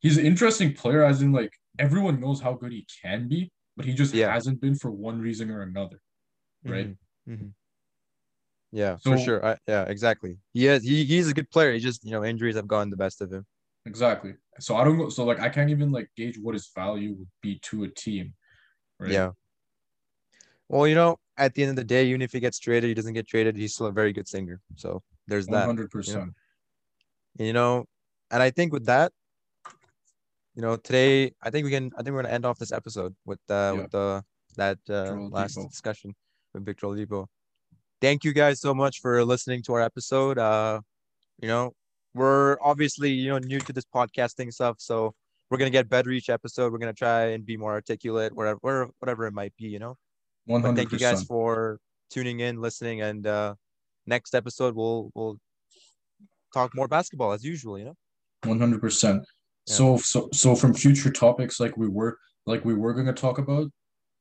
he's 0.00 0.18
an 0.18 0.26
interesting 0.26 0.74
player 0.74 1.04
as 1.04 1.22
in 1.22 1.32
like 1.32 1.52
everyone 1.78 2.20
knows 2.20 2.40
how 2.40 2.52
good 2.52 2.72
he 2.72 2.86
can 3.02 3.28
be, 3.28 3.50
but 3.76 3.86
he 3.86 3.94
just 3.94 4.14
yeah. 4.14 4.32
hasn't 4.32 4.60
been 4.60 4.74
for 4.74 4.90
one 4.90 5.20
reason 5.20 5.50
or 5.50 5.62
another. 5.62 6.00
Right. 6.64 6.94
Mm-hmm. 7.28 7.48
Yeah, 8.72 8.96
so, 8.96 9.12
for 9.12 9.18
sure. 9.18 9.44
I, 9.44 9.56
yeah, 9.68 9.84
exactly. 9.84 10.38
He 10.54 10.66
is 10.66 10.82
he, 10.82 11.04
he's 11.04 11.28
a 11.28 11.34
good 11.34 11.50
player. 11.50 11.72
He 11.74 11.78
just, 11.78 12.04
you 12.04 12.10
know, 12.10 12.24
injuries 12.24 12.56
have 12.56 12.66
gotten 12.66 12.88
the 12.88 12.96
best 12.96 13.20
of 13.20 13.30
him. 13.30 13.46
Exactly. 13.84 14.34
So 14.60 14.76
I 14.76 14.84
don't 14.84 14.98
know. 14.98 15.10
So 15.10 15.24
like 15.24 15.40
I 15.40 15.48
can't 15.50 15.70
even 15.70 15.92
like 15.92 16.10
gauge 16.16 16.38
what 16.38 16.54
his 16.54 16.70
value 16.74 17.14
would 17.18 17.28
be 17.42 17.58
to 17.64 17.84
a 17.84 17.88
team. 17.88 18.32
Right. 18.98 19.10
Yeah. 19.10 19.30
Well, 20.68 20.86
you 20.86 20.94
know, 20.94 21.18
at 21.36 21.54
the 21.54 21.62
end 21.62 21.70
of 21.70 21.76
the 21.76 21.84
day, 21.84 22.06
even 22.06 22.22
if 22.22 22.32
he 22.32 22.40
gets 22.40 22.58
traded, 22.58 22.88
he 22.88 22.94
doesn't 22.94 23.12
get 23.12 23.26
traded, 23.26 23.56
he's 23.56 23.74
still 23.74 23.86
a 23.86 23.92
very 23.92 24.12
good 24.12 24.26
singer. 24.26 24.60
So 24.76 25.02
there's 25.26 25.46
that. 25.48 25.68
100%. 25.68 26.08
You 26.08 26.14
know? 26.14 26.26
you 27.38 27.52
know, 27.52 27.84
and 28.30 28.42
I 28.42 28.50
think 28.50 28.72
with 28.72 28.86
that, 28.86 29.12
you 30.54 30.62
know, 30.62 30.76
today 30.76 31.32
I 31.42 31.50
think 31.50 31.64
we 31.64 31.70
can. 31.70 31.90
I 31.96 32.02
think 32.02 32.14
we're 32.14 32.22
gonna 32.22 32.34
end 32.34 32.46
off 32.46 32.58
this 32.58 32.72
episode 32.72 33.14
with 33.24 33.38
uh 33.48 33.54
yeah. 33.54 33.72
with 33.72 33.90
the 33.90 34.24
that 34.56 34.78
uh, 34.88 35.14
last 35.30 35.54
discussion 35.54 36.14
with 36.52 36.64
Victor 36.64 36.86
Oladipo. 36.86 37.26
Thank 38.02 38.24
you 38.24 38.32
guys 38.32 38.60
so 38.60 38.74
much 38.74 39.00
for 39.00 39.24
listening 39.24 39.62
to 39.62 39.74
our 39.74 39.80
episode. 39.80 40.36
Uh, 40.36 40.80
you 41.40 41.46
know, 41.46 41.72
we're 42.14 42.58
obviously 42.60 43.10
you 43.10 43.30
know 43.30 43.38
new 43.38 43.60
to 43.60 43.72
this 43.72 43.84
podcasting 43.94 44.52
stuff, 44.52 44.78
so 44.80 45.14
we're 45.48 45.58
gonna 45.58 45.70
get 45.70 45.88
better 45.88 46.10
each 46.10 46.28
episode. 46.28 46.72
We're 46.72 46.80
gonna 46.80 46.94
try 46.94 47.26
and 47.26 47.46
be 47.46 47.56
more 47.56 47.70
articulate, 47.70 48.34
whatever 48.34 48.88
whatever 48.98 49.26
it 49.28 49.32
might 49.32 49.54
be. 49.56 49.68
You 49.68 49.78
know. 49.78 49.94
One 50.46 50.62
hundred. 50.62 50.78
Thank 50.78 50.90
you 50.90 50.98
guys 50.98 51.22
for 51.22 51.78
tuning 52.10 52.40
in, 52.40 52.60
listening, 52.60 53.02
and 53.02 53.24
uh, 53.24 53.54
next 54.08 54.34
episode 54.34 54.74
we'll 54.74 55.12
we'll 55.14 55.38
talk 56.52 56.74
more 56.74 56.88
basketball 56.88 57.30
as 57.30 57.44
usual. 57.44 57.78
You 57.78 57.84
know. 57.84 57.96
One 58.42 58.58
hundred 58.58 58.80
percent. 58.80 59.24
So 59.68 59.96
so 59.96 60.28
so 60.32 60.56
from 60.56 60.74
future 60.74 61.12
topics 61.12 61.60
like 61.60 61.76
we 61.76 61.86
were 61.86 62.18
like 62.46 62.64
we 62.64 62.74
were 62.74 62.94
going 62.94 63.06
to 63.06 63.12
talk 63.12 63.38
about, 63.38 63.70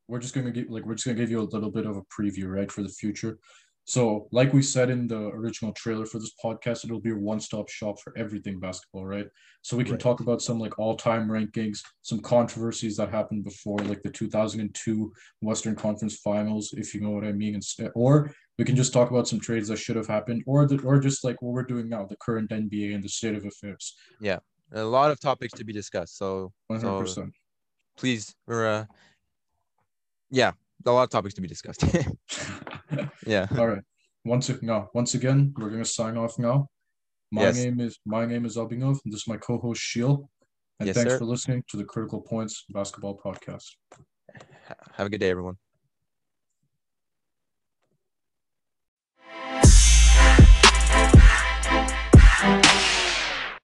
we're 0.07 0.19
just 0.19 0.35
going 0.35 0.45
to 0.45 0.51
give 0.51 0.69
like 0.69 0.85
we're 0.85 0.93
just 0.93 1.05
going 1.05 1.17
to 1.17 1.23
give 1.23 1.31
you 1.31 1.41
a 1.41 1.49
little 1.49 1.71
bit 1.71 1.87
of 1.87 1.97
a 1.97 2.03
preview 2.03 2.45
right 2.45 2.71
for 2.71 2.83
the 2.83 2.89
future. 2.89 3.39
So, 3.85 4.27
like 4.31 4.53
we 4.53 4.61
said 4.61 4.89
in 4.89 5.07
the 5.07 5.27
original 5.29 5.73
trailer 5.73 6.05
for 6.05 6.19
this 6.19 6.33
podcast, 6.43 6.85
it'll 6.85 7.01
be 7.01 7.11
a 7.11 7.15
one-stop 7.15 7.67
shop 7.67 7.99
for 7.99 8.13
everything 8.17 8.59
basketball, 8.59 9.05
right? 9.05 9.25
So 9.63 9.75
we 9.75 9.83
can 9.83 9.93
right. 9.93 10.01
talk 10.01 10.19
about 10.21 10.41
some 10.41 10.59
like 10.59 10.77
all-time 10.79 11.27
rankings, 11.27 11.79
some 12.01 12.19
controversies 12.19 12.97
that 12.97 13.09
happened 13.09 13.43
before, 13.43 13.77
like 13.79 14.01
the 14.01 14.09
2002 14.09 15.11
Western 15.41 15.75
Conference 15.75 16.17
Finals, 16.17 16.73
if 16.77 16.93
you 16.93 17.01
know 17.01 17.09
what 17.09 17.25
I 17.25 17.31
mean, 17.31 17.59
or 17.95 18.31
we 18.57 18.65
can 18.65 18.75
just 18.75 18.93
talk 18.93 19.09
about 19.09 19.27
some 19.27 19.39
trades 19.39 19.67
that 19.69 19.77
should 19.77 19.95
have 19.95 20.07
happened, 20.07 20.43
or 20.45 20.67
the, 20.67 20.79
or 20.81 20.99
just 20.99 21.23
like 21.23 21.41
what 21.41 21.53
we're 21.53 21.63
doing 21.63 21.89
now, 21.89 22.05
the 22.05 22.17
current 22.17 22.49
NBA 22.49 22.93
and 22.93 23.03
the 23.03 23.09
state 23.09 23.35
of 23.35 23.45
affairs. 23.45 23.95
Yeah, 24.19 24.39
a 24.73 24.83
lot 24.83 25.11
of 25.11 25.19
topics 25.19 25.53
to 25.53 25.63
be 25.63 25.73
discussed. 25.73 26.17
So, 26.17 26.53
100%. 26.71 27.07
So 27.09 27.29
please, 27.97 28.35
we're, 28.45 28.67
uh, 28.67 28.85
yeah, 30.29 30.51
a 30.85 30.91
lot 30.91 31.03
of 31.03 31.09
topics 31.09 31.33
to 31.35 31.41
be 31.41 31.47
discussed. 31.47 31.83
yeah. 33.25 33.47
All 33.57 33.67
right. 33.67 33.83
Once 34.25 34.51
no, 34.61 34.89
once 34.93 35.15
again, 35.15 35.53
we're 35.57 35.69
gonna 35.69 35.85
sign 35.85 36.17
off 36.17 36.37
now. 36.37 36.67
My 37.31 37.43
yes. 37.43 37.55
name 37.57 37.79
is 37.79 37.99
my 38.05 38.25
name 38.25 38.45
is 38.45 38.57
Albinov, 38.57 38.99
and 39.03 39.13
this 39.13 39.21
is 39.21 39.27
my 39.27 39.37
co-host 39.37 39.81
Shiel. 39.81 40.29
And 40.79 40.87
yes, 40.87 40.95
thanks 40.95 41.13
sir. 41.13 41.19
for 41.19 41.25
listening 41.25 41.63
to 41.69 41.77
the 41.77 41.85
Critical 41.85 42.21
Points 42.21 42.65
Basketball 42.69 43.19
Podcast. 43.23 43.65
Have 44.93 45.07
a 45.07 45.09
good 45.09 45.19
day, 45.19 45.29
everyone. 45.29 45.57